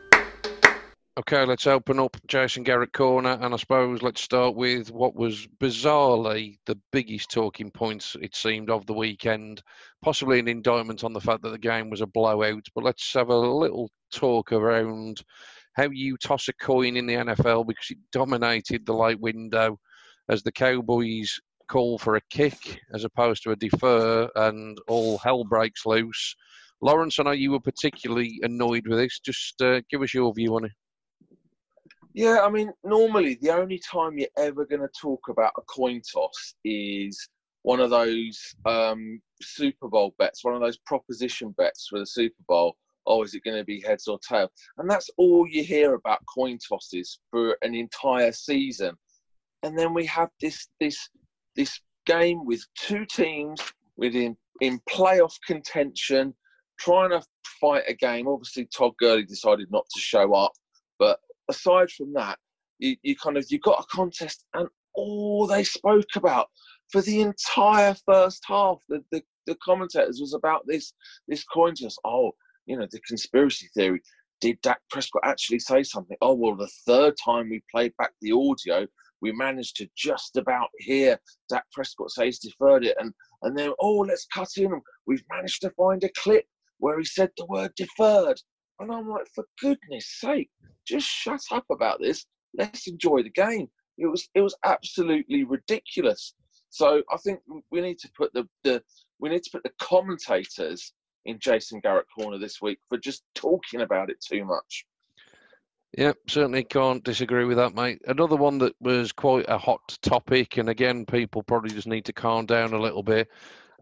Okay, 1.18 1.44
let's 1.44 1.66
open 1.66 1.98
up 1.98 2.16
Jason 2.26 2.62
Garrett 2.62 2.94
Corner, 2.94 3.36
and 3.42 3.52
I 3.52 3.56
suppose 3.58 4.00
let's 4.00 4.22
start 4.22 4.54
with 4.54 4.90
what 4.90 5.14
was 5.14 5.46
bizarrely 5.60 6.56
the 6.64 6.78
biggest 6.90 7.30
talking 7.30 7.70
points, 7.70 8.16
it 8.22 8.34
seemed, 8.34 8.70
of 8.70 8.86
the 8.86 8.94
weekend. 8.94 9.62
Possibly 10.02 10.38
an 10.38 10.48
indictment 10.48 11.04
on 11.04 11.12
the 11.12 11.20
fact 11.20 11.42
that 11.42 11.50
the 11.50 11.58
game 11.58 11.90
was 11.90 12.00
a 12.00 12.06
blowout, 12.06 12.64
but 12.74 12.82
let's 12.82 13.12
have 13.12 13.28
a 13.28 13.36
little 13.36 13.90
talk 14.10 14.52
around 14.52 15.22
how 15.74 15.90
you 15.90 16.16
toss 16.16 16.48
a 16.48 16.54
coin 16.54 16.96
in 16.96 17.04
the 17.04 17.16
NFL 17.16 17.66
because 17.66 17.90
it 17.90 17.98
dominated 18.10 18.86
the 18.86 18.94
late 18.94 19.20
window 19.20 19.78
as 20.30 20.42
the 20.42 20.52
Cowboys 20.52 21.38
call 21.68 21.98
for 21.98 22.16
a 22.16 22.22
kick 22.30 22.80
as 22.94 23.04
opposed 23.04 23.42
to 23.42 23.50
a 23.50 23.56
defer, 23.56 24.30
and 24.34 24.78
all 24.88 25.18
hell 25.18 25.44
breaks 25.44 25.84
loose. 25.84 26.34
Lawrence, 26.80 27.18
I 27.18 27.24
know 27.24 27.32
you 27.32 27.50
were 27.50 27.60
particularly 27.60 28.40
annoyed 28.42 28.86
with 28.86 28.98
this. 28.98 29.20
Just 29.20 29.60
uh, 29.60 29.82
give 29.90 30.00
us 30.00 30.14
your 30.14 30.32
view 30.32 30.56
on 30.56 30.64
it. 30.64 30.72
Yeah, 32.14 32.40
I 32.42 32.50
mean, 32.50 32.72
normally 32.84 33.38
the 33.40 33.50
only 33.50 33.78
time 33.78 34.18
you're 34.18 34.28
ever 34.36 34.66
going 34.66 34.82
to 34.82 34.90
talk 35.00 35.28
about 35.28 35.52
a 35.56 35.62
coin 35.62 36.02
toss 36.12 36.54
is 36.64 37.28
one 37.62 37.80
of 37.80 37.90
those 37.90 38.54
um, 38.66 39.20
Super 39.40 39.88
Bowl 39.88 40.14
bets, 40.18 40.44
one 40.44 40.54
of 40.54 40.60
those 40.60 40.78
proposition 40.78 41.54
bets 41.56 41.86
for 41.88 41.98
the 41.98 42.06
Super 42.06 42.42
Bowl. 42.48 42.76
Oh, 43.06 43.22
is 43.22 43.34
it 43.34 43.44
going 43.44 43.56
to 43.56 43.64
be 43.64 43.80
heads 43.80 44.08
or 44.08 44.18
tail? 44.18 44.50
And 44.78 44.88
that's 44.90 45.10
all 45.16 45.46
you 45.48 45.64
hear 45.64 45.94
about 45.94 46.20
coin 46.32 46.58
tosses 46.58 47.18
for 47.30 47.56
an 47.62 47.74
entire 47.74 48.32
season. 48.32 48.94
And 49.62 49.78
then 49.78 49.94
we 49.94 50.04
have 50.06 50.28
this 50.40 50.68
this 50.80 51.08
this 51.56 51.80
game 52.06 52.44
with 52.44 52.64
two 52.78 53.06
teams 53.06 53.60
within 53.96 54.36
in 54.60 54.80
playoff 54.88 55.34
contention, 55.46 56.34
trying 56.78 57.10
to 57.10 57.22
fight 57.60 57.84
a 57.88 57.94
game. 57.94 58.28
Obviously, 58.28 58.66
Todd 58.66 58.92
Gurley 59.00 59.24
decided 59.24 59.68
not 59.70 59.86
to 59.94 60.00
show 60.00 60.34
up, 60.34 60.52
but 60.98 61.18
aside 61.53 61.90
from 61.90 62.12
that, 62.14 62.38
you, 62.78 62.96
you 63.03 63.16
kind 63.16 63.36
of 63.36 63.46
you 63.48 63.59
got 63.59 63.84
a 63.84 63.96
contest, 63.96 64.44
and 64.55 64.68
all 64.94 65.46
they 65.46 65.64
spoke 65.64 66.16
about 66.16 66.48
for 66.90 67.00
the 67.00 67.22
entire 67.22 67.96
first 68.07 68.42
half, 68.46 68.78
the, 68.88 69.03
the, 69.11 69.22
the 69.46 69.57
commentators 69.64 70.20
was 70.20 70.34
about 70.34 70.62
this 70.66 70.92
this 71.28 71.44
coin 71.44 71.74
toss. 71.74 71.96
Oh, 72.05 72.32
you 72.66 72.76
know, 72.76 72.86
the 72.90 73.00
conspiracy 73.00 73.68
theory. 73.74 74.03
Did 74.40 74.61
Dak 74.61 74.80
Prescott 74.90 75.22
actually 75.24 75.61
say 75.61 75.82
something? 75.84 76.16
Oh 76.20 76.34
well, 76.34 76.57
the 76.57 76.70
third 76.86 77.14
time 77.24 77.48
we 77.48 77.62
played 77.70 77.92
back 77.96 78.12
the 78.20 78.32
audio, 78.32 78.86
we 79.20 79.32
managed 79.32 79.76
to 79.76 79.88
just 79.96 80.36
about 80.36 80.68
hear 80.78 81.18
Dak 81.48 81.64
Prescott 81.72 82.11
say 82.11 82.26
he's 82.26 82.40
deferred 82.40 82.84
it, 82.84 82.96
and 82.98 83.12
and 83.42 83.57
then 83.57 83.72
oh, 83.80 83.98
let's 83.98 84.26
cut 84.34 84.48
in. 84.57 84.80
We've 85.07 85.24
managed 85.30 85.62
to 85.62 85.70
find 85.70 86.03
a 86.05 86.11
clip 86.18 86.44
where 86.78 86.98
he 86.98 87.05
said 87.05 87.30
the 87.36 87.46
word 87.46 87.72
deferred, 87.76 88.40
and 88.82 88.92
I'm 88.92 89.08
like, 89.08 89.26
for 89.34 89.44
goodness 89.60 90.06
sake, 90.20 90.50
just 90.86 91.06
shut 91.06 91.40
up 91.50 91.64
about 91.70 92.00
this. 92.00 92.26
Let's 92.56 92.86
enjoy 92.86 93.22
the 93.22 93.30
game. 93.30 93.68
It 93.98 94.06
was 94.06 94.28
it 94.34 94.40
was 94.40 94.56
absolutely 94.64 95.44
ridiculous. 95.44 96.34
So 96.70 97.02
I 97.12 97.16
think 97.18 97.40
we 97.70 97.80
need 97.80 97.98
to 97.98 98.10
put 98.16 98.32
the, 98.32 98.48
the 98.64 98.82
we 99.20 99.28
need 99.28 99.42
to 99.42 99.50
put 99.50 99.62
the 99.62 99.72
commentators 99.80 100.92
in 101.24 101.38
Jason 101.38 101.80
Garrett 101.80 102.06
corner 102.16 102.38
this 102.38 102.60
week 102.60 102.78
for 102.88 102.98
just 102.98 103.22
talking 103.34 103.82
about 103.82 104.10
it 104.10 104.16
too 104.20 104.44
much. 104.44 104.86
Yep, 105.98 106.16
certainly 106.26 106.64
can't 106.64 107.04
disagree 107.04 107.44
with 107.44 107.58
that, 107.58 107.74
mate. 107.74 108.00
Another 108.06 108.36
one 108.36 108.56
that 108.58 108.74
was 108.80 109.12
quite 109.12 109.44
a 109.48 109.58
hot 109.58 109.98
topic, 110.00 110.56
and 110.56 110.70
again, 110.70 111.04
people 111.04 111.42
probably 111.42 111.70
just 111.70 111.86
need 111.86 112.06
to 112.06 112.14
calm 112.14 112.46
down 112.46 112.72
a 112.72 112.80
little 112.80 113.02
bit. 113.02 113.28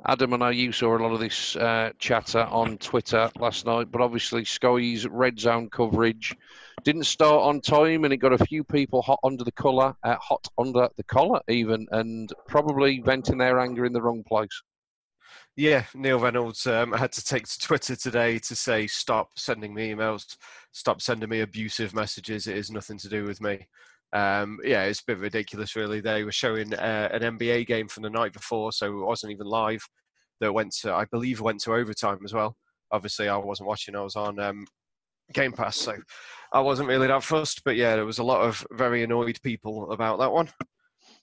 Adam, 0.07 0.33
and 0.33 0.43
I 0.43 0.53
you 0.53 0.73
saw 0.73 0.97
a 0.97 1.03
lot 1.03 1.13
of 1.13 1.21
this 1.21 1.57
uh, 1.57 1.91
chatter 1.99 2.41
on 2.41 2.79
Twitter 2.79 3.31
last 3.39 3.67
night, 3.67 3.91
but 3.91 4.01
obviously 4.01 4.45
Sky's 4.45 5.07
red 5.07 5.39
zone 5.39 5.69
coverage 5.69 6.35
didn't 6.85 7.05
start 7.05 7.43
on 7.43 7.61
time, 7.61 8.05
and 8.05 8.13
it 8.13 8.17
got 8.17 8.33
a 8.33 8.47
few 8.47 8.65
people 8.65 9.03
hot 9.03 9.21
under 9.23 9.45
the 9.45 9.53
collar, 9.53 9.95
uh, 10.03 10.17
hot 10.17 10.47
under 10.57 10.89
the 10.97 11.05
collar 11.05 11.41
even, 11.49 11.87
and 11.91 12.33
probably 12.49 13.01
venting 13.01 13.39
their 13.39 13.61
anger 13.61 13.85
in 13.85 13.93
the 13.93 14.01
wrong 14.01 14.25
place. 14.25 14.63
Yeah, 15.57 15.85
Neil 15.95 16.19
Reynolds 16.19 16.67
um, 16.67 16.93
had 16.93 17.13
to 17.13 17.25
take 17.25 17.47
to 17.47 17.59
Twitter 17.59 17.95
today 17.95 18.39
to 18.39 18.57
say, 18.57 18.87
"Stop 18.87 19.39
sending 19.39 19.75
me 19.75 19.93
emails. 19.93 20.37
Stop 20.73 21.03
sending 21.03 21.29
me 21.29 21.41
abusive 21.41 21.95
messages. 21.95 22.47
It 22.47 22.57
is 22.57 22.71
nothing 22.71 22.97
to 22.99 23.09
do 23.09 23.25
with 23.25 23.43
me." 23.43 23.69
Um, 24.13 24.59
yeah, 24.65 24.85
it's 24.85 25.01
a 25.01 25.07
bit 25.07 25.19
ridiculous, 25.19 25.77
really. 25.77 26.01
They 26.01 26.25
were 26.25 26.33
showing 26.33 26.75
uh, 26.75 27.09
an 27.13 27.39
NBA 27.39 27.67
game 27.67 27.89
from 27.89 28.03
the 28.03 28.11
night 28.11 28.33
before, 28.33 28.73
so 28.73 28.87
it 28.87 29.07
wasn't 29.07 29.33
even 29.33 29.47
live. 29.47 29.83
That 30.41 30.53
went 30.53 30.73
to, 30.81 30.95
I 30.95 31.05
believe, 31.05 31.41
went 31.41 31.61
to 31.63 31.75
overtime 31.75 32.21
as 32.25 32.33
well. 32.33 32.57
Obviously, 32.93 33.29
I 33.29 33.37
wasn't 33.37 33.69
watching. 33.69 33.95
I 33.95 34.01
was 34.01 34.17
on 34.17 34.39
um, 34.41 34.67
Game 35.33 35.53
Pass, 35.53 35.77
so 35.77 35.97
I 36.53 36.61
wasn't 36.61 36.89
really 36.89 37.07
that 37.09 37.23
fussed. 37.23 37.63
But 37.65 37.77
yeah, 37.77 37.95
there 37.95 38.07
was 38.07 38.19
a 38.19 38.25
lot 38.25 38.41
of 38.41 38.67
very 38.73 39.03
annoyed 39.03 39.39
people 39.43 39.93
about 39.93 40.19
that 40.19 40.33
one. 40.33 40.49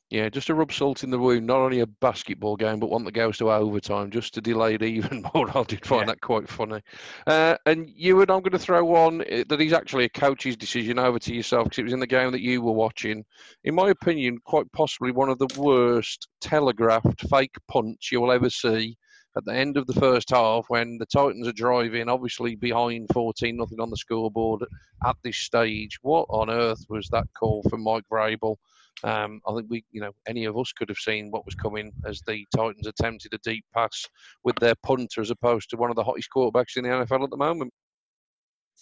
Yeah, 0.10 0.30
just 0.30 0.48
to 0.48 0.56
rub 0.56 0.72
salt 0.72 1.04
in 1.04 1.10
the 1.10 1.20
wound. 1.20 1.46
Not 1.46 1.58
only 1.58 1.82
a 1.82 1.86
basketball 1.86 2.56
game, 2.56 2.80
but 2.80 2.90
one 2.90 3.04
that 3.04 3.12
goes 3.12 3.38
to 3.40 3.52
overtime, 3.52 4.10
just 4.10 4.34
to 4.36 4.42
delay 4.42 4.76
it 4.76 4.84
even 4.84 5.26
more. 5.34 5.50
I 5.58 5.64
did 5.64 5.86
find 5.86 6.04
yeah. 6.04 6.14
that 6.14 6.22
quite 6.22 6.48
funny. 6.48 6.82
Uh, 7.26 7.58
and 7.66 7.90
you 7.94 8.22
and 8.22 8.32
I'm 8.32 8.40
going 8.40 8.52
to 8.52 8.60
throw 8.60 8.86
one 8.86 9.22
eh, 9.28 9.44
that 9.50 9.60
is 9.60 9.74
actually 9.74 10.06
a 10.06 10.10
coach's 10.10 10.56
decision 10.56 10.98
over 10.98 11.20
to 11.20 11.34
yourself 11.34 11.66
because 11.66 11.80
it 11.80 11.84
was 11.84 11.94
in 11.94 12.00
the 12.00 12.08
game 12.08 12.32
that 12.32 12.42
you 12.42 12.62
were 12.62 12.72
watching. 12.72 13.26
In 13.66 13.76
my 13.76 13.90
opinion, 13.90 14.38
quite 14.46 14.72
possibly 14.72 15.12
one 15.12 15.30
of 15.30 15.40
the 15.40 15.60
worst 15.60 16.30
telegraphed 16.40 17.28
fake 17.30 17.56
punts 17.68 18.10
you 18.10 18.22
will 18.22 18.32
ever 18.32 18.50
see 18.50 18.96
at 19.36 19.44
the 19.44 19.54
end 19.54 19.76
of 19.76 19.88
the 19.88 19.94
first 19.94 20.30
half 20.30 20.66
when 20.70 20.98
the 21.00 21.06
Titans 21.06 21.48
are 21.48 21.54
driving, 21.54 22.08
obviously 22.08 22.56
behind 22.56 23.08
14 23.14 23.58
nothing 23.58 23.82
on 23.82 23.90
the 23.90 23.98
scoreboard 23.98 24.64
at 25.06 25.18
this 25.24 25.38
stage. 25.38 25.98
What 26.02 26.26
on 26.30 26.50
earth 26.50 26.86
was 26.88 27.10
that 27.10 27.28
call 27.38 27.62
from 27.70 27.84
Mike 27.84 28.06
Vrabel? 28.12 28.56
Um, 29.04 29.42
I 29.48 29.54
think 29.54 29.68
we, 29.70 29.84
you 29.92 30.02
know, 30.02 30.12
any 30.28 30.46
of 30.46 30.58
us 30.58 30.72
could 30.72 30.90
have 30.90 30.98
seen 30.98 31.30
what 31.32 31.46
was 31.46 31.56
coming 31.56 31.92
as 32.06 32.22
the 32.22 32.46
Titans 32.56 32.88
attempted 32.88 33.34
a 33.34 33.38
deep 33.40 33.66
pass 33.74 34.06
with 34.44 34.56
their 34.58 34.76
punter 34.84 35.22
as 35.22 35.30
opposed 35.30 35.70
to 35.70 35.78
one 35.78 35.90
of 35.90 35.96
the 35.96 36.04
hottest 36.04 36.30
quarterbacks 36.36 36.78
in 36.78 36.84
the 36.84 36.90
NFL 36.90 37.24
at 37.24 37.30
the 37.30 37.38
moment. 37.38 37.72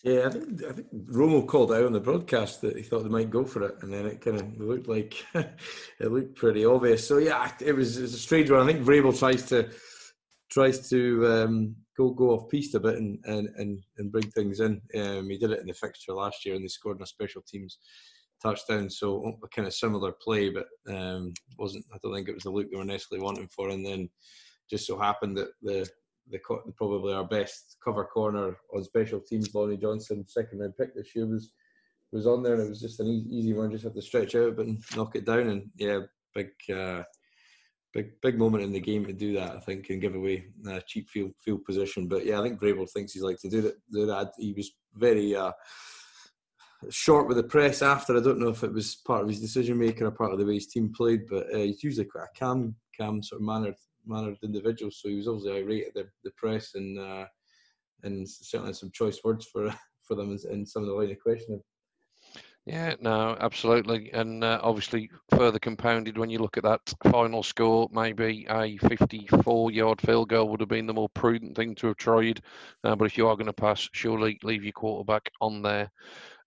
Yeah, 0.04 0.28
I 0.28 0.30
think 0.30 0.64
I 0.64 0.72
think 0.74 0.88
Romo 0.94 1.48
called 1.48 1.72
out 1.72 1.86
on 1.86 1.94
the 1.94 2.00
broadcast 2.00 2.62
that 2.62 2.76
he 2.76 2.84
thought 2.84 3.04
they 3.04 3.10
might 3.10 3.30
go 3.30 3.46
for 3.46 3.64
it, 3.64 3.76
and 3.82 3.92
then 3.92 4.06
it 4.06 4.22
kind 4.22 4.40
of 4.40 4.60
looked 4.60 4.88
like 4.88 5.26
it 5.34 6.12
looked 6.12 6.36
pretty 6.36 6.66
obvious. 6.66 7.08
So 7.08 7.18
yeah, 7.18 7.52
it 7.60 7.74
was, 7.74 7.98
it 7.98 8.04
was 8.04 8.14
a 8.14 8.20
strange 8.20 8.52
one. 8.52 8.62
I 8.62 8.72
think 8.72 8.86
Vrabel 8.86 9.18
tries 9.18 9.44
to 9.46 9.70
tries 10.52 10.90
to 10.90 11.28
um, 11.28 11.76
go 11.98 12.12
go 12.12 12.32
off 12.32 12.50
piste 12.50 12.76
a 12.76 12.80
bit 12.80 12.96
and, 12.96 13.18
and, 13.26 13.50
and, 13.56 13.80
and 13.98 14.12
bring 14.12 14.30
things 14.32 14.60
in. 14.60 14.82
Um, 14.96 15.30
he 15.30 15.38
did 15.38 15.52
it 15.52 15.62
in 15.62 15.68
the 15.68 15.74
fixture 15.74 16.14
last 16.14 16.46
year, 16.46 16.56
and 16.56 16.64
they 16.64 16.68
scored 16.68 16.98
in 16.98 17.04
a 17.04 17.08
special 17.08 17.42
teams 17.42 17.80
touchdown. 18.42 18.90
So 18.90 19.38
a 19.44 19.48
kind 19.50 19.68
of 19.68 19.74
similar 19.74 20.12
play, 20.12 20.50
but 20.50 20.68
um, 20.94 21.34
wasn't. 21.58 21.86
I 21.94 21.98
don't 22.02 22.14
think 22.14 22.30
it 22.30 22.36
was 22.36 22.44
the 22.44 22.52
look 22.52 22.70
they 22.70 22.78
were 22.78 22.86
necessarily 22.86 23.24
wanting 23.24 23.48
for. 23.48 23.70
And 23.70 23.86
then 23.86 24.10
just 24.70 24.88
so 24.88 24.98
happened 24.98 25.38
that 25.38 25.50
the 25.62 25.88
the 26.32 26.40
probably 26.76 27.14
our 27.14 27.26
best 27.26 27.78
cover 27.84 28.04
corner 28.06 28.58
on 28.74 28.84
special 28.84 29.20
teams, 29.20 29.54
Lonnie 29.54 29.78
Johnson, 29.78 30.26
second 30.28 30.60
round 30.60 30.74
pick 30.78 30.96
this 30.96 31.16
year 31.16 31.28
was 31.28 31.52
was 32.12 32.28
on 32.28 32.44
there, 32.44 32.54
and 32.54 32.64
it 32.64 32.70
was 32.70 32.82
just 32.82 33.00
an 33.00 33.08
easy, 33.08 33.54
one. 33.54 33.72
Just 33.72 33.84
have 33.84 33.94
to 33.94 34.02
stretch 34.02 34.36
out 34.36 34.58
and 34.60 34.82
knock 34.96 35.16
it 35.16 35.26
down, 35.26 35.48
and 35.48 35.70
yeah, 35.78 36.00
big. 36.34 36.50
Uh, 36.74 37.04
big 37.96 38.12
big 38.22 38.38
moment 38.38 38.62
in 38.62 38.74
the 38.74 38.80
game 38.80 39.06
to 39.06 39.14
do 39.14 39.34
that. 39.34 39.56
I 39.56 39.60
think 39.60 39.90
and 39.90 40.02
give 40.02 40.16
away 40.16 40.48
a 40.68 40.82
cheap 40.86 41.10
field 41.10 41.32
field 41.44 41.64
position. 41.64 42.08
But 42.08 42.26
yeah, 42.26 42.40
I 42.40 42.44
think 42.44 42.60
Vrabel 42.60 42.90
thinks 42.92 43.14
he's 43.14 43.24
like 43.24 43.40
to 43.40 43.50
do 43.50 43.62
that. 43.62 43.76
Do 43.92 44.06
that. 44.06 44.34
He 44.38 44.54
was 44.54 44.72
very 44.94 45.36
uh, 45.36 45.54
short 46.90 47.28
with 47.28 47.38
the 47.38 47.44
press 47.44 47.82
after. 47.82 48.16
I 48.16 48.22
don't 48.22 48.40
know 48.40 48.50
if 48.50 48.64
it 48.64 48.74
was 48.74 48.96
part 49.06 49.24
of 49.24 49.30
his 49.30 49.42
decision 49.42 49.78
making 49.78 50.04
or 50.04 50.12
part 50.12 50.32
of 50.32 50.40
the 50.40 50.46
way 50.46 50.56
his 50.56 50.68
team 50.68 50.94
played, 50.96 51.28
but 51.30 51.54
uh, 51.54 51.58
he's 51.58 51.84
usually 51.84 52.06
quite 52.06 52.26
a 52.26 52.40
calm, 52.40 52.76
calm 52.98 53.22
sort 53.22 53.42
of 53.42 53.46
mannered 53.46 53.76
mannered 54.06 54.38
individual. 54.44 54.92
So 54.92 55.10
he 55.10 55.16
was 55.16 55.28
obviously 55.28 55.58
irate 55.60 55.88
at 55.88 55.94
the, 55.94 56.08
the 56.24 56.32
press 56.38 56.76
and 56.76 57.00
uh, 57.00 57.26
and 58.04 58.28
certainly 58.30 58.74
some 58.74 58.92
choice 58.92 59.20
words 59.24 59.46
for 59.46 59.74
for 60.04 60.16
them 60.16 60.38
in 60.52 60.66
some 60.66 60.84
of 60.84 60.90
the 60.90 60.94
line 60.94 61.12
of 61.12 61.20
questioning. 61.20 61.62
Yeah, 62.66 62.96
no, 63.00 63.38
absolutely. 63.40 64.12
And 64.12 64.44
uh, 64.44 64.60
obviously, 64.64 65.12
further 65.30 65.60
compounded 65.60 66.18
when 66.18 66.32
you 66.32 66.40
look 66.40 66.58
at 66.58 66.64
that 66.64 66.82
final 67.12 67.44
score, 67.44 67.88
maybe 67.92 68.48
a 68.50 68.78
54 68.78 69.72
yard 69.72 70.02
field 70.02 70.30
goal 70.30 70.50
would 70.50 70.62
have 70.62 70.70
been 70.70 70.88
the 70.88 70.94
more 70.94 71.10
prudent 71.10 71.56
thing 71.56 71.76
to 71.76 71.88
have 71.88 71.98
tried. 71.98 72.42
Uh, 72.84 72.96
but 72.96 73.06
if 73.06 73.20
you 73.20 73.28
are 73.28 73.36
going 73.36 73.46
to 73.46 73.54
pass, 73.54 73.88
surely 73.94 74.40
leave 74.42 74.64
your 74.64 74.74
quarterback 74.74 75.30
on 75.42 75.62
there. 75.62 75.92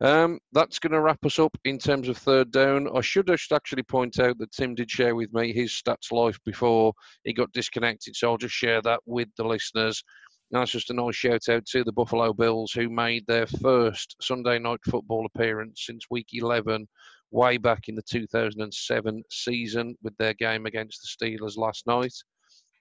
Um, 0.00 0.38
that's 0.52 0.78
going 0.78 0.92
to 0.92 1.00
wrap 1.00 1.24
us 1.24 1.40
up 1.40 1.56
in 1.64 1.78
terms 1.78 2.08
of 2.08 2.16
third 2.16 2.52
down. 2.52 2.88
I 2.96 3.00
should 3.00 3.26
just 3.26 3.50
actually 3.52 3.82
point 3.82 4.20
out 4.20 4.38
that 4.38 4.52
Tim 4.52 4.74
did 4.74 4.90
share 4.90 5.16
with 5.16 5.32
me 5.32 5.52
his 5.52 5.72
stats 5.72 6.12
life 6.12 6.38
before 6.44 6.92
he 7.24 7.32
got 7.32 7.52
disconnected. 7.52 8.14
So 8.14 8.30
I'll 8.30 8.38
just 8.38 8.54
share 8.54 8.80
that 8.82 9.00
with 9.06 9.28
the 9.36 9.44
listeners. 9.44 10.02
And 10.52 10.60
That's 10.60 10.70
just 10.70 10.90
a 10.90 10.94
nice 10.94 11.16
shout 11.16 11.48
out 11.48 11.66
to 11.66 11.82
the 11.82 11.92
Buffalo 11.92 12.32
Bills 12.32 12.72
who 12.72 12.88
made 12.88 13.26
their 13.26 13.46
first 13.46 14.16
Sunday 14.22 14.58
night 14.58 14.80
football 14.88 15.26
appearance 15.26 15.82
since 15.84 16.04
week 16.10 16.28
11, 16.32 16.86
way 17.32 17.56
back 17.56 17.88
in 17.88 17.96
the 17.96 18.02
2007 18.02 19.22
season 19.30 19.96
with 20.02 20.16
their 20.16 20.34
game 20.34 20.64
against 20.66 21.02
the 21.02 21.26
Steelers 21.26 21.56
last 21.56 21.86
night. 21.88 22.14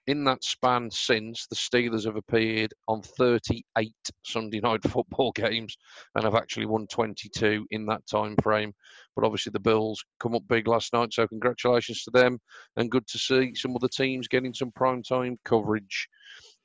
In 0.07 0.23
that 0.23 0.41
span 0.41 0.89
since, 0.89 1.47
the 1.47 1.55
Steelers 1.57 2.05
have 2.05 2.15
appeared 2.15 2.73
on 2.87 3.01
38 3.01 3.91
Sunday 4.25 4.61
night 4.61 4.81
football 4.89 5.33
games 5.33 5.75
and 6.15 6.23
have 6.23 6.33
actually 6.33 6.65
won 6.65 6.87
22 6.87 7.67
in 7.71 7.85
that 7.87 8.07
time 8.09 8.37
frame. 8.41 8.73
But 9.17 9.25
obviously, 9.25 9.51
the 9.51 9.59
Bills 9.59 10.01
come 10.21 10.33
up 10.33 10.43
big 10.47 10.69
last 10.69 10.93
night, 10.93 11.13
so 11.13 11.27
congratulations 11.27 12.03
to 12.03 12.11
them 12.11 12.39
and 12.77 12.89
good 12.89 13.05
to 13.07 13.17
see 13.17 13.53
some 13.53 13.75
other 13.75 13.89
teams 13.89 14.29
getting 14.29 14.53
some 14.53 14.71
prime 14.71 15.03
time 15.03 15.37
coverage. 15.43 16.07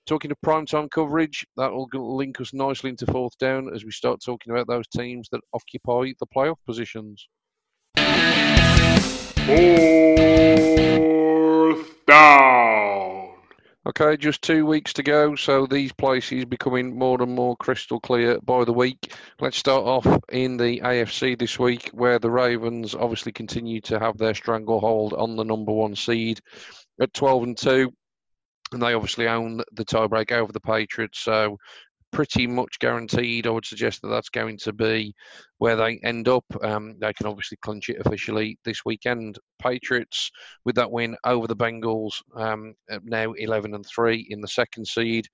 Talking 0.07 0.31
of 0.31 0.37
primetime 0.45 0.89
coverage, 0.91 1.45
that 1.57 1.73
will 1.73 1.89
link 1.93 2.41
us 2.41 2.53
nicely 2.53 2.91
into 2.91 3.07
fourth 3.07 3.37
down 3.39 3.75
as 3.75 3.85
we 3.85 3.91
start 3.91 4.21
talking 4.25 4.53
about 4.53 4.69
those 4.69 4.87
teams 4.89 5.29
that 5.33 5.41
occupy 5.53 6.13
the 6.21 6.27
playoff 6.27 6.57
positions. 6.65 7.29
Okay, 14.03 14.17
just 14.17 14.43
two 14.43 14.67
weeks 14.67 14.93
to 14.95 15.03
go, 15.05 15.37
so 15.37 15.65
these 15.65 15.93
places 15.93 16.45
becoming 16.45 16.99
more 16.99 17.23
and 17.23 17.33
more 17.37 17.57
crystal 17.59 18.01
clear 18.01 18.37
by 18.41 18.65
the 18.65 18.73
week. 18.73 19.13
Let's 19.39 19.57
start 19.57 19.85
off 19.85 20.05
in 20.33 20.57
the 20.57 20.81
AFC 20.81 21.39
this 21.39 21.57
week, 21.57 21.89
where 21.93 22.19
the 22.19 22.29
Ravens 22.29 22.97
obviously 22.97 23.31
continue 23.31 23.81
to 23.83 24.01
have 24.01 24.19
their 24.19 24.35
stranglehold 24.35 25.13
on 25.13 25.37
the 25.37 25.45
number 25.45 25.71
one 25.71 25.95
seed 25.95 26.41
at 27.01 27.15
12 27.15 27.43
and 27.45 27.57
2 27.57 27.93
and 28.73 28.83
they 28.83 28.95
obviously 28.95 29.29
own 29.29 29.63
the 29.73 29.85
tiebreak 29.85 30.33
over 30.33 30.51
the 30.51 30.61
Patriots. 30.61 31.21
So 31.21 31.59
pretty 32.13 32.47
much 32.47 32.79
guaranteed. 32.79 33.47
I 33.47 33.51
would 33.51 33.65
suggest 33.65 34.03
that 34.03 34.09
that's 34.09 34.29
going 34.29 34.59
to 34.59 34.73
be 34.73 35.15
where 35.59 35.77
they 35.77 35.99
end 36.05 36.29
up. 36.29 36.45
Um, 36.63 36.97
they 37.01 37.13
can 37.15 37.27
obviously 37.27 37.59
clinch 37.63 37.89
it 37.89 38.01
officially 38.05 38.59
this 38.65 38.85
weekend. 38.85 39.39
Patriots 39.61 40.31
with 40.65 40.77
that 40.77 40.91
win 40.91 41.17
over 41.25 41.47
the 41.47 41.57
Bengals, 41.57 42.13
um, 42.37 42.75
now 43.03 43.33
11 43.33 43.75
and 43.75 43.87
three 43.87 44.27
in 44.31 44.41
the 44.41 44.49
second 44.49 44.87
seed. 44.87 45.27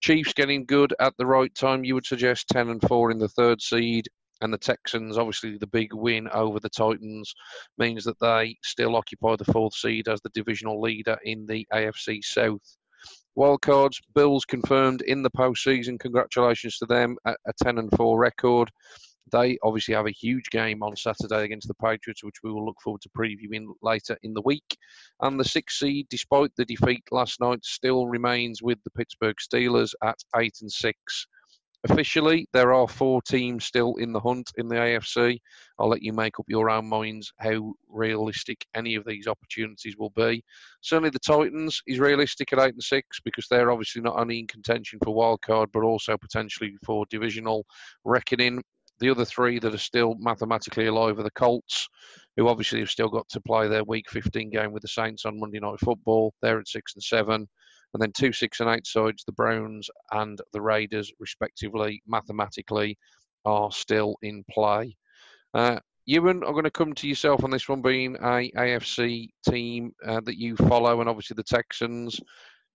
Chiefs 0.00 0.34
getting 0.34 0.66
good 0.66 0.94
at 1.00 1.14
the 1.18 1.26
right 1.26 1.54
time. 1.54 1.84
You 1.84 1.94
would 1.94 2.06
suggest 2.06 2.48
10 2.48 2.68
and 2.68 2.82
four 2.82 3.10
in 3.10 3.18
the 3.18 3.28
third 3.28 3.62
seed. 3.62 4.06
And 4.42 4.52
the 4.52 4.58
Texans, 4.58 5.16
obviously, 5.16 5.56
the 5.56 5.66
big 5.66 5.94
win 5.94 6.28
over 6.28 6.60
the 6.60 6.68
Titans 6.68 7.34
means 7.78 8.04
that 8.04 8.20
they 8.20 8.56
still 8.62 8.94
occupy 8.94 9.34
the 9.36 9.50
fourth 9.50 9.74
seed 9.74 10.08
as 10.08 10.20
the 10.20 10.30
divisional 10.34 10.78
leader 10.78 11.16
in 11.24 11.46
the 11.46 11.66
AFC 11.72 12.22
South. 12.22 12.76
Wildcards, 13.36 14.00
Bills 14.14 14.44
confirmed 14.44 15.02
in 15.02 15.22
the 15.22 15.30
postseason. 15.30 16.00
Congratulations 16.00 16.78
to 16.78 16.86
them 16.86 17.16
at 17.26 17.38
a 17.46 17.52
10 17.62 17.78
and 17.78 17.90
4 17.96 18.18
record. 18.18 18.70
They 19.32 19.58
obviously 19.62 19.94
have 19.94 20.06
a 20.06 20.12
huge 20.12 20.50
game 20.50 20.82
on 20.82 20.96
Saturday 20.96 21.44
against 21.44 21.68
the 21.68 21.74
Patriots, 21.74 22.22
which 22.22 22.42
we 22.42 22.52
will 22.52 22.64
look 22.64 22.80
forward 22.82 23.02
to 23.02 23.08
previewing 23.08 23.66
later 23.82 24.16
in 24.22 24.32
the 24.32 24.42
week. 24.42 24.78
And 25.20 25.38
the 25.38 25.44
sixth 25.44 25.78
seed, 25.78 26.06
despite 26.08 26.52
the 26.56 26.64
defeat 26.64 27.02
last 27.10 27.40
night, 27.40 27.64
still 27.64 28.06
remains 28.06 28.62
with 28.62 28.78
the 28.84 28.90
Pittsburgh 28.90 29.36
Steelers 29.36 29.92
at 30.02 30.18
8 30.34 30.54
and 30.62 30.72
6. 30.72 31.26
Officially, 31.88 32.48
there 32.52 32.74
are 32.74 32.88
four 32.88 33.22
teams 33.22 33.64
still 33.64 33.94
in 33.96 34.12
the 34.12 34.18
hunt 34.18 34.50
in 34.56 34.66
the 34.66 34.74
AFC. 34.74 35.38
I'll 35.78 35.88
let 35.88 36.02
you 36.02 36.12
make 36.12 36.40
up 36.40 36.46
your 36.48 36.68
own 36.68 36.88
minds 36.88 37.32
how 37.38 37.74
realistic 37.88 38.66
any 38.74 38.96
of 38.96 39.04
these 39.04 39.28
opportunities 39.28 39.96
will 39.96 40.10
be. 40.10 40.42
Certainly, 40.80 41.10
the 41.10 41.20
Titans 41.20 41.80
is 41.86 42.00
realistic 42.00 42.52
at 42.52 42.58
eight 42.58 42.74
and 42.74 42.82
six 42.82 43.20
because 43.24 43.46
they're 43.48 43.70
obviously 43.70 44.02
not 44.02 44.18
only 44.18 44.40
in 44.40 44.48
contention 44.48 44.98
for 45.04 45.14
wild 45.14 45.42
card 45.42 45.70
but 45.72 45.84
also 45.84 46.16
potentially 46.16 46.74
for 46.84 47.06
divisional 47.08 47.64
reckoning. 48.04 48.64
The 48.98 49.10
other 49.10 49.24
three 49.24 49.60
that 49.60 49.74
are 49.74 49.78
still 49.78 50.16
mathematically 50.18 50.86
alive 50.86 51.20
are 51.20 51.22
the 51.22 51.30
Colts, 51.32 51.86
who 52.36 52.48
obviously 52.48 52.80
have 52.80 52.90
still 52.90 53.08
got 53.08 53.28
to 53.28 53.40
play 53.42 53.68
their 53.68 53.84
Week 53.84 54.10
15 54.10 54.50
game 54.50 54.72
with 54.72 54.82
the 54.82 54.88
Saints 54.88 55.24
on 55.24 55.38
Monday 55.38 55.60
Night 55.60 55.78
Football. 55.78 56.34
They're 56.42 56.58
at 56.58 56.66
six 56.66 56.94
and 56.94 57.02
seven 57.02 57.46
and 57.96 58.02
then 58.02 58.12
two, 58.12 58.30
six, 58.30 58.60
and 58.60 58.68
eight 58.68 58.86
sides, 58.86 59.24
the 59.24 59.32
Browns 59.32 59.88
and 60.12 60.38
the 60.52 60.60
Raiders, 60.60 61.10
respectively, 61.18 62.02
mathematically, 62.06 62.98
are 63.46 63.72
still 63.72 64.16
in 64.20 64.44
play. 64.50 64.94
Uh, 65.54 65.78
Ewan, 66.04 66.44
I'm 66.44 66.52
going 66.52 66.64
to 66.64 66.70
come 66.70 66.92
to 66.92 67.08
yourself 67.08 67.42
on 67.42 67.50
this 67.50 67.70
one, 67.70 67.80
being 67.80 68.16
a 68.16 68.50
AFC 68.54 69.30
team 69.48 69.92
uh, 70.06 70.20
that 70.26 70.36
you 70.36 70.56
follow, 70.56 71.00
and 71.00 71.08
obviously 71.08 71.36
the 71.36 71.42
Texans. 71.42 72.20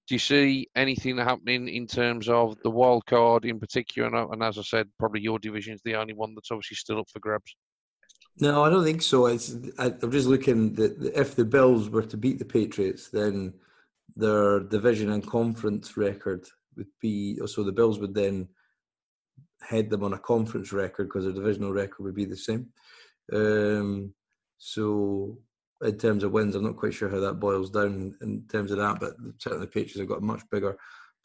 Do 0.07 0.15
you 0.15 0.19
see 0.19 0.67
anything 0.76 1.19
happening 1.19 1.67
in 1.67 1.86
terms 1.86 2.28
of 2.28 2.57
the 2.63 2.72
wild 2.72 3.05
card 3.05 3.45
in 3.45 3.59
particular? 3.59 4.07
And, 4.07 4.34
and 4.34 4.41
as 4.41 4.57
I 4.57 4.63
said, 4.63 4.88
probably 4.97 5.22
your 5.22 5.38
division 5.38 5.76
is 5.76 5.82
the 5.86 5.97
only 5.97 6.13
one 6.13 6.34
that's 6.34 6.49
obviously 6.49 6.78
still 6.78 6.97
up 6.97 7.09
for 7.13 7.19
grabs. 7.19 7.55
No, 8.39 8.63
I 8.63 8.72
don't 8.72 8.84
think 8.84 9.03
so. 9.03 9.28
It's 9.28 9.55
I, 9.78 9.93
am 10.01 10.11
just 10.11 10.28
looking 10.28 10.74
that 10.74 11.11
if 11.15 11.36
the 11.36 11.45
Bills 11.45 11.91
were 11.91 12.01
to 12.01 12.17
beat 12.17 12.39
the 12.39 12.45
Patriots, 12.45 13.09
then 13.09 13.53
their 14.16 14.59
division 14.59 15.12
and 15.12 15.26
conference 15.26 15.97
record 15.97 16.45
would 16.78 16.88
be 17.01 17.39
so 17.45 17.64
the 17.64 17.72
Bills 17.72 17.99
would 17.99 18.14
then 18.14 18.47
head 19.62 19.89
them 19.89 20.03
on 20.03 20.14
a 20.14 20.20
conference 20.20 20.72
record 20.74 21.07
because 21.07 21.26
their 21.26 21.34
divisional 21.34 21.72
record 21.72 22.03
would 22.03 22.16
be 22.16 22.26
the 22.26 22.38
same. 22.38 22.68
Um, 23.32 24.14
so 24.57 25.38
in 25.82 25.97
terms 25.97 26.24
of 26.24 26.32
wins, 26.32 26.55
I'm 26.55 26.64
not 26.64 26.78
quite 26.78 26.93
sure 26.93 27.09
how 27.09 27.20
that 27.20 27.39
boils 27.39 27.70
down 27.70 28.16
in 28.22 28.43
terms 28.51 28.72
of 28.72 28.78
that, 28.78 28.99
but 28.99 29.14
certainly 29.38 29.66
the 29.66 29.72
Patriots 29.72 29.99
have 29.99 30.07
got 30.07 30.20
a 30.20 30.26
much 30.26 30.41
bigger 30.51 30.78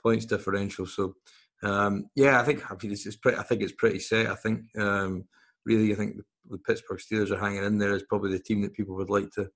points 0.03 0.24
differential. 0.24 0.87
So 0.87 1.14
um, 1.62 2.07
yeah, 2.14 2.41
I 2.41 2.45
think 2.45 2.70
I, 2.70 2.74
mean, 2.82 2.93
it's, 2.93 3.16
pretty, 3.16 3.39
I 3.39 3.43
think 3.43 3.62
it's 3.62 3.72
pretty 3.72 3.99
set. 3.99 4.26
I 4.26 4.34
think 4.34 4.62
um, 4.78 5.24
really, 5.64 5.93
I 5.93 5.97
think 5.97 6.16
the, 6.16 6.24
the 6.51 6.59
Pittsburgh 6.59 7.01
Steelers 7.01 7.30
are 7.30 7.41
hanging 7.41 7.64
in 7.64 7.78
there 7.78 7.95
as 7.95 8.03
probably 8.05 8.30
the 8.32 8.39
team 8.39 8.62
that 8.62 8.74
people 8.74 8.95
would 8.97 9.11
like 9.11 9.30
to 9.32 9.51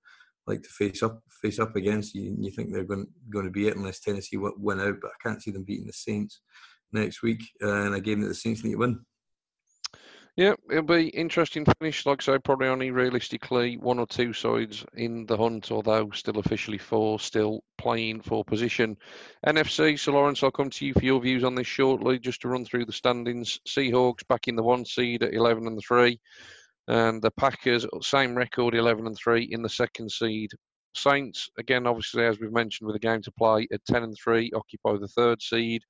like 0.46 0.62
to 0.62 0.68
face 0.68 1.02
up 1.02 1.22
face 1.42 1.58
up 1.58 1.76
against 1.76 2.14
you. 2.14 2.36
You 2.38 2.50
think 2.50 2.72
they're 2.72 2.84
going 2.84 3.06
going 3.30 3.46
to 3.46 3.50
be 3.50 3.68
it 3.68 3.76
unless 3.76 4.00
Tennessee 4.00 4.36
win 4.38 4.80
out, 4.80 4.96
but 5.00 5.10
I 5.10 5.28
can't 5.28 5.42
see 5.42 5.50
them 5.50 5.64
beating 5.64 5.86
the 5.86 5.92
Saints 5.92 6.40
next 6.92 7.22
week 7.22 7.42
uh, 7.62 7.86
in 7.86 7.94
a 7.94 8.00
game 8.00 8.20
that 8.20 8.28
the 8.28 8.34
Saints 8.34 8.64
need 8.64 8.72
to 8.72 8.78
win. 8.78 9.00
Yeah, 10.36 10.54
it'll 10.70 10.84
be 10.84 11.08
interesting 11.08 11.66
finish. 11.80 12.06
Like 12.06 12.22
I 12.22 12.24
say, 12.24 12.38
probably 12.38 12.68
only 12.68 12.90
realistically 12.92 13.76
one 13.76 13.98
or 13.98 14.06
two 14.06 14.32
sides 14.32 14.86
in 14.94 15.26
the 15.26 15.36
hunt, 15.36 15.70
although 15.70 16.08
still 16.12 16.38
officially 16.38 16.78
four, 16.78 17.18
still 17.18 17.62
playing 17.76 18.22
for 18.22 18.44
position. 18.44 18.96
NFC, 19.46 19.98
so 19.98 20.12
Lawrence, 20.12 20.42
I'll 20.42 20.52
come 20.52 20.70
to 20.70 20.86
you 20.86 20.94
for 20.94 21.04
your 21.04 21.20
views 21.20 21.44
on 21.44 21.56
this 21.56 21.66
shortly, 21.66 22.18
just 22.18 22.40
to 22.42 22.48
run 22.48 22.64
through 22.64 22.86
the 22.86 22.92
standings. 22.92 23.60
Seahawks 23.68 24.26
back 24.28 24.46
in 24.46 24.56
the 24.56 24.62
one 24.62 24.84
seed 24.84 25.24
at 25.24 25.34
11 25.34 25.66
and 25.66 25.80
3 25.86 26.18
and 26.88 27.22
the 27.22 27.30
Packers 27.32 27.86
same 28.02 28.34
record 28.34 28.74
11 28.74 29.06
and 29.06 29.16
3 29.16 29.48
in 29.50 29.62
the 29.62 29.68
second 29.68 30.10
seed 30.10 30.50
Saints, 30.94 31.48
again, 31.58 31.86
obviously, 31.86 32.24
as 32.24 32.40
we've 32.40 32.52
mentioned, 32.52 32.86
with 32.86 32.96
a 32.96 33.00
game 33.00 33.22
to 33.22 33.32
play 33.32 33.68
at 33.72 33.84
10 33.86 34.02
and 34.02 34.16
3, 34.22 34.50
occupy 34.54 34.96
the 34.96 35.08
third 35.08 35.40
seed. 35.40 35.82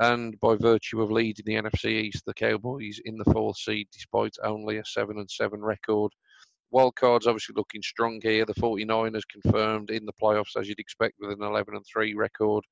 And 0.00 0.38
by 0.38 0.54
virtue 0.54 1.02
of 1.02 1.10
leading 1.10 1.44
the 1.44 1.56
NFC 1.60 1.86
East, 1.86 2.24
the 2.24 2.34
Cowboys 2.34 3.00
in 3.04 3.18
the 3.18 3.32
fourth 3.32 3.56
seed, 3.56 3.88
despite 3.92 4.36
only 4.44 4.76
a 4.78 4.84
7 4.84 5.18
and 5.18 5.28
7 5.28 5.60
record. 5.60 6.12
Wildcard's 6.72 7.26
obviously 7.26 7.54
looking 7.56 7.82
strong 7.82 8.20
here. 8.22 8.44
The 8.44 8.54
49ers 8.54 9.22
confirmed 9.28 9.90
in 9.90 10.06
the 10.06 10.12
playoffs, 10.22 10.56
as 10.56 10.68
you'd 10.68 10.78
expect, 10.78 11.16
with 11.18 11.32
an 11.32 11.42
11 11.42 11.74
and 11.74 11.84
3 11.92 12.14
record. 12.14 12.64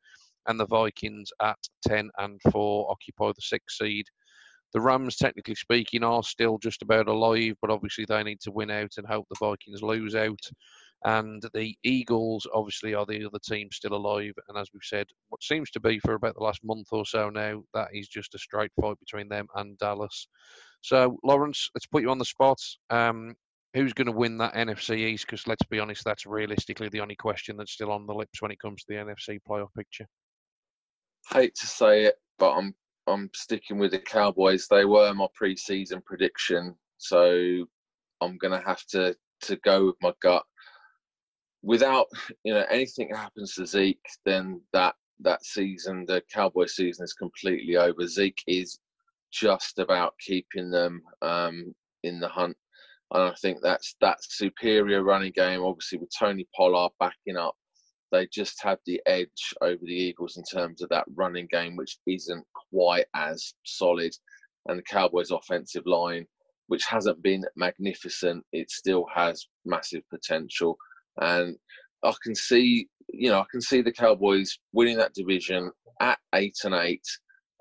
And 0.46 0.60
the 0.60 0.66
Vikings 0.66 1.32
at 1.42 1.58
10 1.88 2.10
and 2.18 2.40
4 2.52 2.90
occupy 2.90 3.32
the 3.34 3.42
sixth 3.42 3.78
seed. 3.78 4.06
The 4.76 4.82
Rams, 4.82 5.16
technically 5.16 5.54
speaking, 5.54 6.04
are 6.04 6.22
still 6.22 6.58
just 6.58 6.82
about 6.82 7.08
alive, 7.08 7.54
but 7.62 7.70
obviously 7.70 8.04
they 8.04 8.22
need 8.22 8.42
to 8.42 8.50
win 8.50 8.70
out 8.70 8.92
and 8.98 9.06
hope 9.06 9.26
the 9.30 9.36
Vikings 9.40 9.80
lose 9.80 10.14
out. 10.14 10.38
And 11.02 11.42
the 11.54 11.74
Eagles, 11.82 12.46
obviously, 12.52 12.92
are 12.92 13.06
the 13.06 13.24
other 13.24 13.38
team 13.38 13.70
still 13.72 13.94
alive. 13.94 14.34
And 14.48 14.58
as 14.58 14.68
we've 14.74 14.82
said, 14.84 15.06
what 15.30 15.42
seems 15.42 15.70
to 15.70 15.80
be 15.80 15.98
for 16.00 16.12
about 16.12 16.34
the 16.34 16.44
last 16.44 16.60
month 16.62 16.88
or 16.92 17.06
so 17.06 17.30
now, 17.30 17.62
that 17.72 17.88
is 17.94 18.06
just 18.06 18.34
a 18.34 18.38
straight 18.38 18.70
fight 18.78 19.00
between 19.00 19.30
them 19.30 19.46
and 19.54 19.78
Dallas. 19.78 20.28
So, 20.82 21.18
Lawrence, 21.24 21.70
let's 21.74 21.86
put 21.86 22.02
you 22.02 22.10
on 22.10 22.18
the 22.18 22.26
spot. 22.26 22.60
Um, 22.90 23.34
who's 23.72 23.94
going 23.94 24.08
to 24.08 24.12
win 24.12 24.36
that 24.36 24.52
NFC 24.52 24.98
East? 25.06 25.24
Because 25.24 25.46
let's 25.46 25.64
be 25.70 25.80
honest, 25.80 26.04
that's 26.04 26.26
realistically 26.26 26.90
the 26.90 27.00
only 27.00 27.16
question 27.16 27.56
that's 27.56 27.72
still 27.72 27.92
on 27.92 28.06
the 28.06 28.12
lips 28.14 28.42
when 28.42 28.50
it 28.50 28.60
comes 28.60 28.84
to 28.84 28.92
the 28.92 29.00
NFC 29.00 29.38
playoff 29.48 29.72
picture. 29.74 30.06
Hate 31.32 31.54
to 31.54 31.66
say 31.66 32.04
it, 32.04 32.16
but 32.38 32.52
I'm 32.52 32.74
I'm 33.06 33.30
sticking 33.34 33.78
with 33.78 33.92
the 33.92 33.98
Cowboys. 33.98 34.66
They 34.68 34.84
were 34.84 35.12
my 35.14 35.26
preseason 35.40 36.04
prediction, 36.04 36.74
so 36.98 37.66
I'm 38.20 38.36
gonna 38.38 38.62
have 38.64 38.84
to 38.86 39.16
to 39.42 39.56
go 39.56 39.86
with 39.86 39.96
my 40.02 40.12
gut. 40.22 40.44
Without 41.62 42.06
you 42.44 42.54
know 42.54 42.64
anything 42.70 43.10
happens 43.14 43.54
to 43.54 43.66
Zeke, 43.66 43.98
then 44.24 44.60
that 44.72 44.94
that 45.20 45.44
season, 45.44 46.04
the 46.06 46.22
Cowboy 46.32 46.66
season 46.66 47.04
is 47.04 47.12
completely 47.12 47.76
over. 47.76 48.06
Zeke 48.06 48.42
is 48.46 48.78
just 49.32 49.78
about 49.78 50.14
keeping 50.18 50.70
them 50.70 51.02
um, 51.22 51.74
in 52.02 52.20
the 52.20 52.28
hunt, 52.28 52.56
and 53.12 53.22
I 53.22 53.34
think 53.40 53.58
that's 53.62 53.96
that 54.00 54.18
superior 54.20 55.02
running 55.02 55.32
game. 55.34 55.62
Obviously, 55.62 55.98
with 55.98 56.10
Tony 56.18 56.46
Pollard 56.56 56.90
backing 56.98 57.36
up 57.36 57.54
they 58.12 58.26
just 58.32 58.62
have 58.62 58.78
the 58.86 59.00
edge 59.06 59.54
over 59.60 59.80
the 59.82 59.92
Eagles 59.92 60.36
in 60.36 60.44
terms 60.44 60.82
of 60.82 60.88
that 60.90 61.04
running 61.14 61.48
game, 61.50 61.76
which 61.76 61.98
isn't 62.06 62.44
quite 62.70 63.06
as 63.14 63.54
solid. 63.64 64.12
And 64.66 64.78
the 64.78 64.82
Cowboys' 64.82 65.30
offensive 65.30 65.86
line, 65.86 66.26
which 66.68 66.84
hasn't 66.84 67.22
been 67.22 67.44
magnificent, 67.56 68.44
it 68.52 68.70
still 68.70 69.06
has 69.12 69.46
massive 69.64 70.02
potential. 70.10 70.76
And 71.20 71.56
I 72.04 72.12
can 72.22 72.34
see, 72.34 72.88
you 73.08 73.30
know, 73.30 73.40
I 73.40 73.46
can 73.50 73.60
see 73.60 73.82
the 73.82 73.92
Cowboys 73.92 74.56
winning 74.72 74.96
that 74.98 75.14
division 75.14 75.70
at 76.00 76.18
eight 76.34 76.56
and 76.64 76.74
eight, 76.74 77.06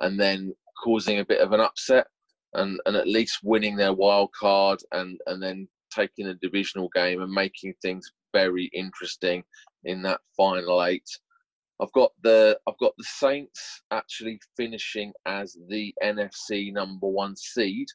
and 0.01 0.19
then 0.19 0.53
causing 0.83 1.19
a 1.19 1.25
bit 1.25 1.41
of 1.41 1.53
an 1.53 1.61
upset, 1.61 2.07
and 2.53 2.79
and 2.85 2.95
at 2.95 3.07
least 3.07 3.39
winning 3.43 3.75
their 3.75 3.93
wild 3.93 4.29
card, 4.39 4.79
and 4.91 5.19
and 5.27 5.41
then 5.41 5.67
taking 5.91 6.27
a 6.27 6.33
divisional 6.35 6.89
game 6.93 7.21
and 7.21 7.31
making 7.31 7.73
things 7.81 8.11
very 8.33 8.69
interesting 8.73 9.43
in 9.85 10.01
that 10.03 10.21
final 10.35 10.83
eight. 10.83 11.09
I've 11.81 11.91
got 11.91 12.11
the 12.23 12.59
I've 12.67 12.77
got 12.77 12.93
the 12.97 13.03
Saints 13.03 13.81
actually 13.91 14.39
finishing 14.55 15.11
as 15.25 15.57
the 15.67 15.93
NFC 16.03 16.71
number 16.71 17.07
one 17.07 17.35
seed. 17.35 17.87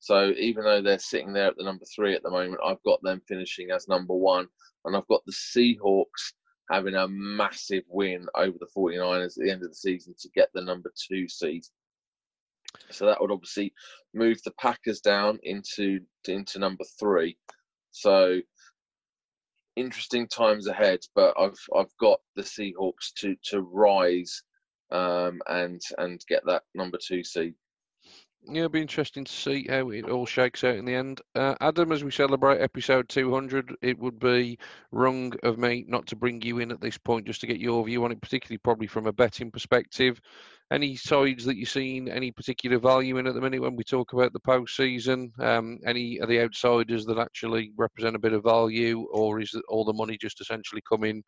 So 0.00 0.32
even 0.32 0.64
though 0.64 0.82
they're 0.82 0.98
sitting 0.98 1.32
there 1.32 1.46
at 1.46 1.56
the 1.56 1.64
number 1.64 1.84
three 1.94 2.14
at 2.14 2.22
the 2.22 2.30
moment, 2.30 2.60
I've 2.64 2.82
got 2.84 3.00
them 3.02 3.22
finishing 3.28 3.70
as 3.70 3.86
number 3.88 4.14
one, 4.14 4.48
and 4.84 4.96
I've 4.96 5.06
got 5.06 5.22
the 5.26 5.32
Seahawks 5.32 6.32
having 6.70 6.94
a 6.94 7.06
massive 7.08 7.84
win 7.88 8.26
over 8.34 8.56
the 8.58 8.66
49ers 8.76 9.38
at 9.38 9.44
the 9.44 9.50
end 9.50 9.62
of 9.62 9.68
the 9.68 9.74
season 9.74 10.14
to 10.18 10.28
get 10.30 10.48
the 10.54 10.62
number 10.62 10.90
two 11.08 11.28
seed. 11.28 11.64
So 12.90 13.06
that 13.06 13.20
would 13.20 13.30
obviously 13.30 13.72
move 14.14 14.42
the 14.44 14.52
Packers 14.52 15.00
down 15.00 15.38
into 15.42 16.00
into 16.26 16.58
number 16.58 16.84
three. 16.98 17.36
So 17.90 18.40
interesting 19.76 20.28
times 20.28 20.66
ahead, 20.66 21.00
but 21.14 21.34
I've 21.38 21.58
I've 21.76 21.96
got 22.00 22.20
the 22.36 22.42
Seahawks 22.42 23.12
to 23.18 23.36
to 23.44 23.62
rise 23.62 24.42
um, 24.90 25.40
and 25.48 25.80
and 25.98 26.20
get 26.28 26.44
that 26.46 26.62
number 26.74 26.98
two 27.04 27.24
seed. 27.24 27.54
Yeah, 28.44 28.62
it'll 28.62 28.70
be 28.70 28.82
interesting 28.82 29.24
to 29.24 29.32
see 29.32 29.66
how 29.68 29.90
it 29.90 30.08
all 30.08 30.26
shakes 30.26 30.64
out 30.64 30.74
in 30.74 30.84
the 30.84 30.96
end. 30.96 31.20
Uh, 31.36 31.54
Adam, 31.60 31.92
as 31.92 32.02
we 32.02 32.10
celebrate 32.10 32.60
episode 32.60 33.08
200, 33.08 33.76
it 33.82 33.96
would 34.00 34.18
be 34.18 34.58
wrong 34.90 35.32
of 35.44 35.58
me 35.58 35.84
not 35.86 36.08
to 36.08 36.16
bring 36.16 36.42
you 36.42 36.58
in 36.58 36.72
at 36.72 36.80
this 36.80 36.98
point 36.98 37.26
just 37.26 37.40
to 37.42 37.46
get 37.46 37.60
your 37.60 37.84
view 37.84 38.04
on 38.04 38.10
it, 38.10 38.20
particularly 38.20 38.58
probably 38.58 38.88
from 38.88 39.06
a 39.06 39.12
betting 39.12 39.52
perspective. 39.52 40.20
Any 40.72 40.96
sides 40.96 41.44
that 41.44 41.56
you've 41.56 41.68
seen 41.68 42.08
any 42.08 42.32
particular 42.32 42.78
value 42.78 43.18
in 43.18 43.26
at 43.26 43.34
the 43.34 43.42
minute 43.42 43.60
when 43.60 43.76
we 43.76 43.84
talk 43.84 44.14
about 44.14 44.32
the 44.32 44.40
postseason? 44.40 45.38
Um, 45.38 45.78
any 45.86 46.18
of 46.18 46.30
the 46.30 46.40
outsiders 46.40 47.04
that 47.04 47.18
actually 47.18 47.72
represent 47.76 48.16
a 48.16 48.18
bit 48.18 48.32
of 48.32 48.42
value, 48.42 49.06
or 49.12 49.38
is 49.38 49.54
all 49.68 49.84
the 49.84 49.92
money 49.92 50.16
just 50.18 50.40
essentially 50.40 50.80
coming 50.88 51.22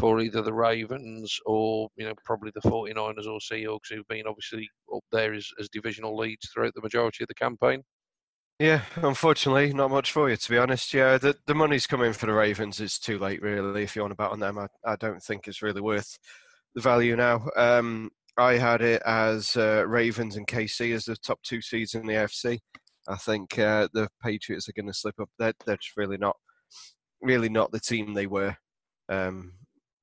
for 0.00 0.18
either 0.18 0.42
the 0.42 0.52
Ravens 0.52 1.38
or 1.46 1.88
you 1.94 2.06
know 2.06 2.14
probably 2.24 2.50
the 2.56 2.68
49ers 2.68 3.28
or 3.28 3.38
Seahawks, 3.38 3.88
who've 3.88 4.08
been 4.08 4.26
obviously 4.26 4.68
up 4.92 5.04
there 5.12 5.32
as, 5.32 5.48
as 5.60 5.68
divisional 5.68 6.16
leads 6.16 6.48
throughout 6.48 6.74
the 6.74 6.82
majority 6.82 7.22
of 7.22 7.28
the 7.28 7.34
campaign? 7.34 7.84
Yeah, 8.58 8.82
unfortunately, 8.96 9.72
not 9.72 9.92
much 9.92 10.10
for 10.10 10.28
you 10.28 10.36
to 10.36 10.50
be 10.50 10.58
honest. 10.58 10.92
Yeah, 10.92 11.18
the 11.18 11.36
the 11.46 11.54
money's 11.54 11.86
coming 11.86 12.14
for 12.14 12.26
the 12.26 12.32
Ravens. 12.32 12.80
It's 12.80 12.98
too 12.98 13.20
late, 13.20 13.42
really. 13.42 13.84
If 13.84 13.94
you 13.94 14.02
want 14.02 14.10
to 14.10 14.16
bet 14.16 14.32
on 14.32 14.40
them, 14.40 14.58
I, 14.58 14.66
I 14.84 14.96
don't 14.96 15.22
think 15.22 15.46
it's 15.46 15.62
really 15.62 15.80
worth 15.80 16.18
the 16.74 16.80
value 16.80 17.14
now. 17.14 17.48
Um, 17.56 18.10
I 18.38 18.56
had 18.56 18.82
it 18.82 19.02
as 19.04 19.56
uh, 19.56 19.84
Ravens 19.86 20.36
and 20.36 20.46
KC 20.46 20.94
as 20.94 21.04
the 21.06 21.16
top 21.16 21.42
two 21.42 21.60
seeds 21.60 21.94
in 21.94 22.06
the 22.06 22.14
AFC. 22.14 22.60
I 23.08 23.16
think 23.16 23.58
uh, 23.58 23.88
the 23.92 24.08
Patriots 24.22 24.68
are 24.68 24.72
going 24.72 24.86
to 24.86 24.94
slip 24.94 25.18
up. 25.20 25.28
They're, 25.38 25.54
they're 25.66 25.76
just 25.76 25.96
really 25.96 26.18
not, 26.18 26.36
really 27.20 27.48
not 27.48 27.72
the 27.72 27.80
team 27.80 28.14
they 28.14 28.28
were. 28.28 28.56
Um, 29.08 29.54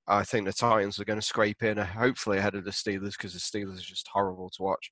I 0.07 0.23
think 0.23 0.45
the 0.45 0.53
Titans 0.53 0.99
are 0.99 1.05
going 1.05 1.19
to 1.19 1.25
scrape 1.25 1.63
in, 1.63 1.79
uh, 1.79 1.85
hopefully 1.85 2.37
ahead 2.37 2.55
of 2.55 2.65
the 2.65 2.71
Steelers, 2.71 3.13
because 3.13 3.33
the 3.33 3.39
Steelers 3.39 3.79
are 3.79 3.81
just 3.81 4.09
horrible 4.11 4.49
to 4.49 4.63
watch 4.63 4.91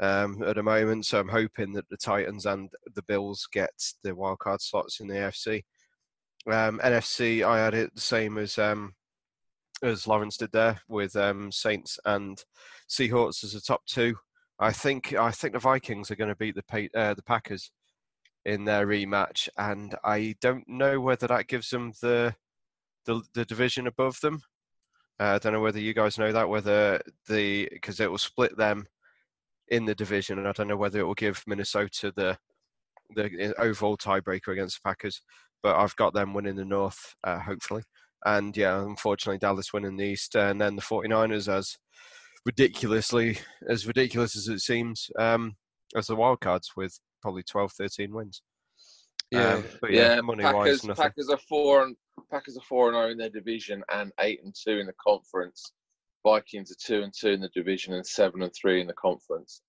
um, 0.00 0.42
at 0.42 0.56
the 0.56 0.62
moment. 0.62 1.06
So 1.06 1.20
I'm 1.20 1.28
hoping 1.28 1.72
that 1.74 1.88
the 1.88 1.96
Titans 1.96 2.46
and 2.46 2.68
the 2.94 3.02
Bills 3.02 3.46
get 3.52 3.70
the 4.02 4.10
wildcard 4.10 4.60
slots 4.60 5.00
in 5.00 5.06
the 5.06 5.14
AFC. 5.14 5.62
Um, 6.50 6.80
NFC, 6.82 7.44
I 7.44 7.58
had 7.64 7.74
it 7.74 7.94
the 7.94 8.00
same 8.00 8.38
as 8.38 8.58
um, 8.58 8.94
as 9.82 10.06
Lawrence 10.06 10.36
did 10.36 10.52
there 10.52 10.80
with 10.88 11.16
um, 11.16 11.52
Saints 11.52 11.98
and 12.04 12.42
Seahawks 12.88 13.44
as 13.44 13.52
the 13.52 13.60
top 13.60 13.84
two. 13.86 14.16
I 14.58 14.72
think 14.72 15.14
I 15.14 15.30
think 15.30 15.52
the 15.52 15.58
Vikings 15.58 16.10
are 16.10 16.16
going 16.16 16.30
to 16.30 16.36
beat 16.36 16.54
the 16.54 16.88
uh, 16.94 17.14
the 17.14 17.22
Packers 17.22 17.70
in 18.44 18.64
their 18.64 18.86
rematch, 18.86 19.48
and 19.58 19.94
I 20.04 20.34
don't 20.40 20.66
know 20.68 21.00
whether 21.00 21.26
that 21.26 21.48
gives 21.48 21.68
them 21.68 21.92
the 22.00 22.34
the, 23.04 23.22
the 23.34 23.44
division 23.44 23.86
above 23.86 24.20
them. 24.20 24.40
Uh, 25.20 25.34
I 25.34 25.38
don't 25.38 25.52
know 25.52 25.60
whether 25.60 25.80
you 25.80 25.94
guys 25.94 26.18
know 26.18 26.32
that 26.32 26.48
whether 26.48 27.00
the 27.28 27.68
because 27.70 28.00
it 28.00 28.10
will 28.10 28.18
split 28.18 28.56
them 28.56 28.86
in 29.68 29.84
the 29.84 29.94
division, 29.94 30.38
and 30.38 30.48
I 30.48 30.52
don't 30.52 30.68
know 30.68 30.76
whether 30.76 31.00
it 31.00 31.04
will 31.04 31.14
give 31.14 31.42
Minnesota 31.46 32.12
the 32.16 32.38
the 33.14 33.54
overall 33.58 33.96
tiebreaker 33.96 34.52
against 34.52 34.82
the 34.82 34.88
Packers. 34.88 35.20
But 35.62 35.76
I've 35.76 35.96
got 35.96 36.14
them 36.14 36.32
winning 36.32 36.56
the 36.56 36.64
North, 36.64 37.14
uh, 37.24 37.40
hopefully. 37.40 37.82
And 38.24 38.56
yeah, 38.56 38.82
unfortunately, 38.82 39.38
Dallas 39.38 39.72
winning 39.72 39.96
the 39.96 40.04
East, 40.04 40.34
and 40.34 40.60
then 40.60 40.76
the 40.76 40.82
49ers 40.82 41.52
as 41.52 41.76
ridiculously 42.44 43.38
as 43.68 43.86
ridiculous 43.86 44.36
as 44.36 44.48
it 44.48 44.60
seems 44.60 45.10
um, 45.18 45.56
as 45.96 46.06
the 46.06 46.16
wildcards 46.16 46.68
with 46.76 46.98
probably 47.20 47.42
12, 47.42 47.72
13 47.72 48.14
wins. 48.14 48.42
Yeah, 49.30 49.54
um, 49.54 49.64
but 49.80 49.90
yeah, 49.90 50.14
yeah 50.14 50.20
money 50.20 50.44
Packers, 50.44 50.84
wise, 50.84 50.96
Packers 50.96 51.28
are 51.28 51.38
four 51.48 51.82
and 51.82 51.96
Packers 52.30 52.56
are 52.56 52.62
four 52.68 52.88
and 52.88 52.94
zero 52.94 53.06
oh 53.06 53.10
in 53.10 53.18
their 53.18 53.28
division 53.28 53.82
and 53.92 54.12
eight 54.20 54.40
and 54.44 54.54
two 54.54 54.78
in 54.78 54.86
the 54.86 54.94
conference. 55.04 55.72
Vikings 56.24 56.70
are 56.70 56.76
two 56.80 57.02
and 57.02 57.12
two 57.12 57.30
in 57.30 57.40
the 57.40 57.50
division 57.54 57.94
and 57.94 58.06
seven 58.06 58.42
and 58.42 58.52
three 58.54 58.80
in 58.80 58.86
the 58.86 58.92
conference. 58.94 59.62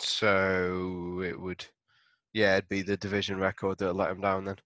So 0.00 1.22
it 1.24 1.38
would, 1.38 1.64
yeah, 2.32 2.56
it'd 2.56 2.68
be 2.68 2.82
the 2.82 2.96
division 2.96 3.38
record 3.38 3.78
that 3.78 3.94
let 3.94 4.08
them 4.08 4.20
down 4.20 4.44
then. 4.44 4.56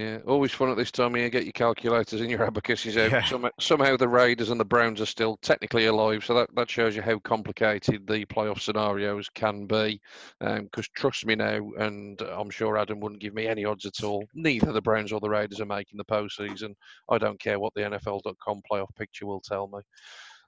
Yeah, 0.00 0.20
always 0.26 0.50
fun 0.50 0.70
at 0.70 0.78
this 0.78 0.90
time 0.90 1.14
of 1.14 1.20
year. 1.20 1.28
Get 1.28 1.44
your 1.44 1.52
calculators 1.52 2.22
and 2.22 2.30
your 2.30 2.44
abacuses 2.44 2.96
out. 2.96 3.10
Yeah. 3.10 3.22
Some, 3.22 3.50
somehow 3.60 3.98
the 3.98 4.08
Raiders 4.08 4.48
and 4.48 4.58
the 4.58 4.64
Browns 4.64 4.98
are 5.02 5.06
still 5.06 5.36
technically 5.42 5.84
alive, 5.84 6.24
so 6.24 6.32
that, 6.32 6.48
that 6.56 6.70
shows 6.70 6.96
you 6.96 7.02
how 7.02 7.18
complicated 7.18 8.06
the 8.06 8.24
playoff 8.24 8.62
scenarios 8.62 9.28
can 9.34 9.66
be. 9.66 10.00
Because 10.38 10.86
um, 10.86 10.94
trust 10.96 11.26
me 11.26 11.34
now, 11.34 11.70
and 11.76 12.18
I'm 12.22 12.48
sure 12.48 12.78
Adam 12.78 12.98
wouldn't 13.00 13.20
give 13.20 13.34
me 13.34 13.46
any 13.46 13.66
odds 13.66 13.84
at 13.84 14.02
all. 14.02 14.24
Neither 14.32 14.72
the 14.72 14.80
Browns 14.80 15.12
or 15.12 15.20
the 15.20 15.28
Raiders 15.28 15.60
are 15.60 15.66
making 15.66 15.98
the 15.98 16.04
postseason. 16.06 16.72
I 17.10 17.18
don't 17.18 17.38
care 17.38 17.60
what 17.60 17.74
the 17.74 17.82
NFL.com 17.82 18.62
playoff 18.72 18.96
picture 18.96 19.26
will 19.26 19.42
tell 19.42 19.68
me. 19.68 19.80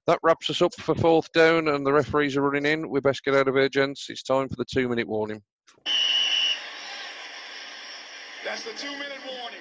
That 0.07 0.21
wraps 0.23 0.49
us 0.49 0.63
up 0.63 0.73
for 0.77 0.95
fourth 0.95 1.31
down, 1.35 1.69
and 1.69 1.85
the 1.85 1.93
referees 1.93 2.39
are 2.39 2.43
running 2.43 2.65
in. 2.65 2.89
We 2.89 3.01
best 3.01 3.23
get 3.23 3.35
out 3.35 3.49
of 3.49 3.55
here, 3.55 3.69
gents. 3.69 4.07
It's 4.09 4.23
time 4.23 4.49
for 4.49 4.57
the 4.57 4.65
two-minute 4.65 5.07
warning. 5.07 5.43
That's 8.53 8.65
the 8.65 8.73
two-minute 8.73 9.19
warning. 9.27 9.61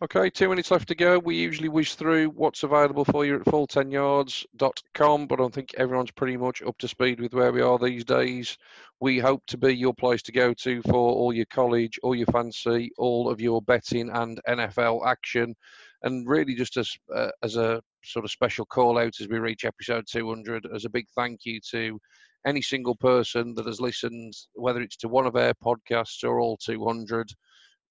Okay, 0.00 0.30
two 0.30 0.48
minutes 0.48 0.70
left 0.70 0.86
to 0.86 0.94
go. 0.94 1.18
We 1.18 1.34
usually 1.34 1.68
whiz 1.68 1.96
through 1.96 2.28
what's 2.28 2.62
available 2.62 3.04
for 3.04 3.26
you 3.26 3.34
at 3.34 3.44
full10yards.com, 3.46 5.26
but 5.26 5.40
I 5.40 5.48
think 5.48 5.74
everyone's 5.76 6.12
pretty 6.12 6.36
much 6.36 6.62
up 6.62 6.78
to 6.78 6.86
speed 6.86 7.20
with 7.20 7.34
where 7.34 7.50
we 7.50 7.62
are 7.62 7.80
these 7.80 8.04
days. 8.04 8.56
We 9.00 9.18
hope 9.18 9.44
to 9.46 9.58
be 9.58 9.74
your 9.74 9.92
place 9.92 10.22
to 10.22 10.30
go 10.30 10.54
to 10.54 10.82
for 10.82 10.94
all 10.94 11.32
your 11.32 11.46
college, 11.46 11.98
all 12.04 12.14
your 12.14 12.28
fancy, 12.28 12.92
all 12.96 13.28
of 13.28 13.40
your 13.40 13.60
betting 13.60 14.08
and 14.10 14.40
NFL 14.48 15.04
action. 15.04 15.56
And 16.04 16.28
really, 16.28 16.54
just 16.54 16.76
as, 16.76 16.92
uh, 17.12 17.32
as 17.42 17.56
a 17.56 17.82
sort 18.04 18.24
of 18.24 18.30
special 18.30 18.66
call 18.66 18.98
out 18.98 19.20
as 19.20 19.26
we 19.26 19.40
reach 19.40 19.64
episode 19.64 20.04
200, 20.08 20.68
as 20.72 20.84
a 20.84 20.90
big 20.90 21.06
thank 21.16 21.40
you 21.44 21.58
to 21.72 21.98
any 22.46 22.62
single 22.62 22.94
person 22.94 23.52
that 23.56 23.66
has 23.66 23.80
listened, 23.80 24.34
whether 24.54 24.80
it's 24.80 24.96
to 24.98 25.08
one 25.08 25.26
of 25.26 25.34
our 25.34 25.54
podcasts 25.54 26.22
or 26.22 26.38
all 26.38 26.56
200 26.56 27.28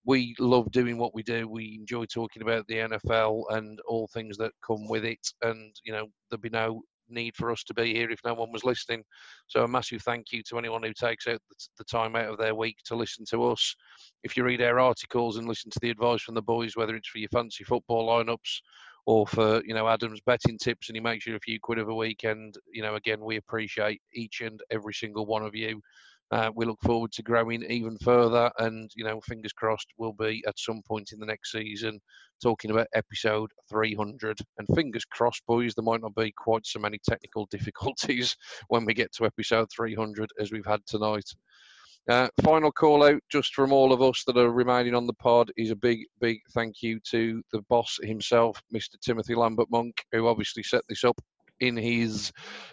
we 0.05 0.35
love 0.39 0.71
doing 0.71 0.97
what 0.97 1.13
we 1.13 1.23
do. 1.23 1.47
We 1.47 1.77
enjoy 1.79 2.05
talking 2.05 2.41
about 2.41 2.65
the 2.67 2.75
NFL 2.75 3.43
and 3.49 3.79
all 3.87 4.07
things 4.07 4.37
that 4.37 4.51
come 4.65 4.87
with 4.87 5.05
it. 5.05 5.19
And, 5.41 5.73
you 5.83 5.93
know, 5.93 6.07
there'd 6.29 6.41
be 6.41 6.49
no 6.49 6.81
need 7.11 7.35
for 7.35 7.51
us 7.51 7.63
to 7.63 7.73
be 7.73 7.93
here 7.93 8.09
if 8.09 8.19
no 8.25 8.33
one 8.33 8.51
was 8.51 8.63
listening. 8.63 9.03
So 9.47 9.63
a 9.63 9.67
massive 9.67 10.01
thank 10.01 10.31
you 10.31 10.41
to 10.49 10.57
anyone 10.57 10.83
who 10.83 10.93
takes 10.93 11.27
out 11.27 11.39
the 11.77 11.83
time 11.83 12.15
out 12.15 12.29
of 12.29 12.37
their 12.37 12.55
week 12.55 12.77
to 12.85 12.95
listen 12.95 13.25
to 13.31 13.43
us. 13.45 13.75
If 14.23 14.35
you 14.35 14.43
read 14.43 14.61
our 14.61 14.79
articles 14.79 15.37
and 15.37 15.47
listen 15.47 15.69
to 15.71 15.79
the 15.81 15.89
advice 15.89 16.21
from 16.21 16.35
the 16.35 16.41
boys, 16.41 16.75
whether 16.75 16.95
it's 16.95 17.09
for 17.09 17.19
your 17.19 17.29
fancy 17.29 17.63
football 17.63 18.07
lineups 18.07 18.61
or 19.05 19.27
for, 19.27 19.61
you 19.65 19.73
know, 19.73 19.87
Adam's 19.87 20.21
betting 20.21 20.57
tips 20.57 20.89
and 20.89 20.95
he 20.95 21.01
makes 21.01 21.25
you 21.25 21.35
a 21.35 21.39
few 21.39 21.59
quid 21.59 21.79
of 21.79 21.89
a 21.89 21.95
weekend, 21.95 22.55
you 22.73 22.81
know, 22.81 22.95
again, 22.95 23.19
we 23.19 23.37
appreciate 23.37 24.01
each 24.13 24.41
and 24.41 24.61
every 24.71 24.93
single 24.93 25.25
one 25.25 25.43
of 25.43 25.55
you. 25.55 25.81
Uh, 26.31 26.49
we 26.55 26.65
look 26.65 26.79
forward 26.81 27.11
to 27.11 27.23
growing 27.23 27.63
even 27.69 27.97
further, 27.97 28.49
and 28.59 28.89
you 28.95 29.03
know, 29.03 29.19
fingers 29.21 29.51
crossed, 29.51 29.87
we'll 29.97 30.13
be 30.13 30.41
at 30.47 30.57
some 30.57 30.81
point 30.87 31.11
in 31.11 31.19
the 31.19 31.25
next 31.25 31.51
season 31.51 31.99
talking 32.41 32.71
about 32.71 32.87
episode 32.95 33.51
300. 33.69 34.37
And 34.57 34.67
fingers 34.75 35.05
crossed, 35.05 35.43
boys, 35.45 35.73
there 35.75 35.83
might 35.83 36.01
not 36.01 36.15
be 36.15 36.31
quite 36.37 36.65
so 36.65 36.79
many 36.79 36.99
technical 37.07 37.45
difficulties 37.51 38.35
when 38.69 38.85
we 38.85 38.93
get 38.93 39.11
to 39.13 39.25
episode 39.25 39.67
300 39.75 40.29
as 40.39 40.51
we've 40.51 40.65
had 40.65 40.79
tonight. 40.85 41.29
Uh, 42.09 42.27
final 42.41 42.71
call 42.71 43.03
out 43.03 43.21
just 43.31 43.53
from 43.53 43.71
all 43.71 43.93
of 43.93 44.01
us 44.01 44.23
that 44.25 44.37
are 44.37 44.51
remaining 44.51 44.95
on 44.95 45.05
the 45.05 45.13
pod 45.13 45.51
is 45.55 45.69
a 45.69 45.75
big, 45.75 45.99
big 46.19 46.39
thank 46.53 46.81
you 46.81 46.99
to 47.11 47.43
the 47.51 47.61
boss 47.69 47.99
himself, 48.01 48.59
Mr. 48.73 48.99
Timothy 49.01 49.35
Lambert 49.35 49.67
Monk, 49.69 49.93
who 50.11 50.27
obviously 50.27 50.63
set 50.63 50.81
this 50.89 51.03
up 51.03 51.19
in 51.61 51.77
his 51.77 52.31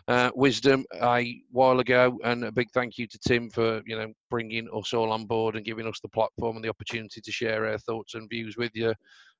uh, 0.08 0.30
wisdom 0.34 0.84
a 1.00 1.40
while 1.50 1.78
ago. 1.78 2.18
And 2.24 2.44
a 2.44 2.52
big 2.52 2.70
thank 2.72 2.98
you 2.98 3.06
to 3.06 3.18
Tim 3.18 3.50
for 3.50 3.80
you 3.86 3.96
know 3.96 4.12
bringing 4.30 4.68
us 4.74 4.92
all 4.92 5.12
on 5.12 5.26
board 5.26 5.54
and 5.54 5.64
giving 5.64 5.86
us 5.86 6.00
the 6.00 6.08
platform 6.08 6.56
and 6.56 6.64
the 6.64 6.70
opportunity 6.70 7.20
to 7.20 7.32
share 7.32 7.66
our 7.66 7.78
thoughts 7.78 8.14
and 8.14 8.28
views 8.28 8.56
with 8.56 8.72
you. 8.74 8.94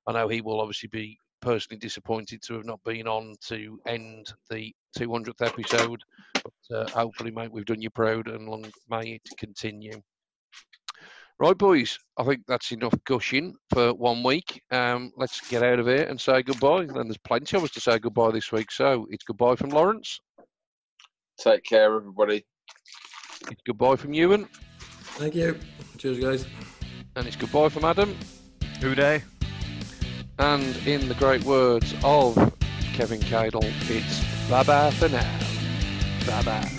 I 0.07 0.13
know 0.13 0.27
he 0.27 0.41
will 0.41 0.61
obviously 0.61 0.89
be 0.89 1.17
personally 1.41 1.79
disappointed 1.79 2.41
to 2.43 2.53
have 2.53 2.65
not 2.65 2.83
been 2.83 3.07
on 3.07 3.35
to 3.47 3.79
end 3.87 4.33
the 4.49 4.73
200th 4.97 5.41
episode, 5.41 6.01
but 6.33 6.75
uh, 6.75 6.89
hopefully, 6.89 7.31
mate, 7.31 7.51
we've 7.51 7.65
done 7.65 7.81
you 7.81 7.89
proud 7.89 8.27
and 8.27 8.47
long 8.47 8.65
may 8.89 9.13
it 9.13 9.29
continue. 9.37 10.01
Right, 11.39 11.57
boys, 11.57 11.97
I 12.17 12.23
think 12.23 12.41
that's 12.47 12.73
enough 12.73 12.93
gushing 13.05 13.55
for 13.73 13.93
one 13.93 14.23
week. 14.23 14.61
Um, 14.71 15.13
let's 15.15 15.39
get 15.47 15.63
out 15.63 15.79
of 15.79 15.87
here 15.87 16.03
and 16.03 16.19
say 16.19 16.41
goodbye. 16.41 16.81
And 16.81 16.95
there's 16.95 17.17
plenty 17.19 17.55
of 17.55 17.63
us 17.63 17.71
to 17.71 17.79
say 17.79 17.97
goodbye 17.97 18.31
this 18.31 18.51
week. 18.51 18.71
So 18.71 19.07
it's 19.09 19.23
goodbye 19.23 19.55
from 19.55 19.69
Lawrence. 19.69 20.19
Take 21.39 21.63
care, 21.63 21.95
everybody. 21.95 22.45
It's 23.49 23.61
goodbye 23.65 23.95
from 23.95 24.13
Ewan. 24.13 24.49
Thank 24.79 25.33
you. 25.35 25.57
Cheers, 25.97 26.19
guys. 26.19 26.45
And 27.15 27.25
it's 27.25 27.37
goodbye 27.37 27.69
from 27.69 27.85
Adam. 27.85 28.17
Who 28.81 28.93
day? 28.93 29.23
And 30.39 30.75
in 30.85 31.07
the 31.07 31.15
great 31.15 31.45
words 31.45 31.95
of 32.03 32.35
Kevin 32.93 33.21
Cadle, 33.21 33.63
it's 33.89 34.49
bye 34.49 34.63
bye 34.63 34.91
for 34.91 35.07
now. 35.07 35.39
Bye 36.25 36.43
bye. 36.43 36.78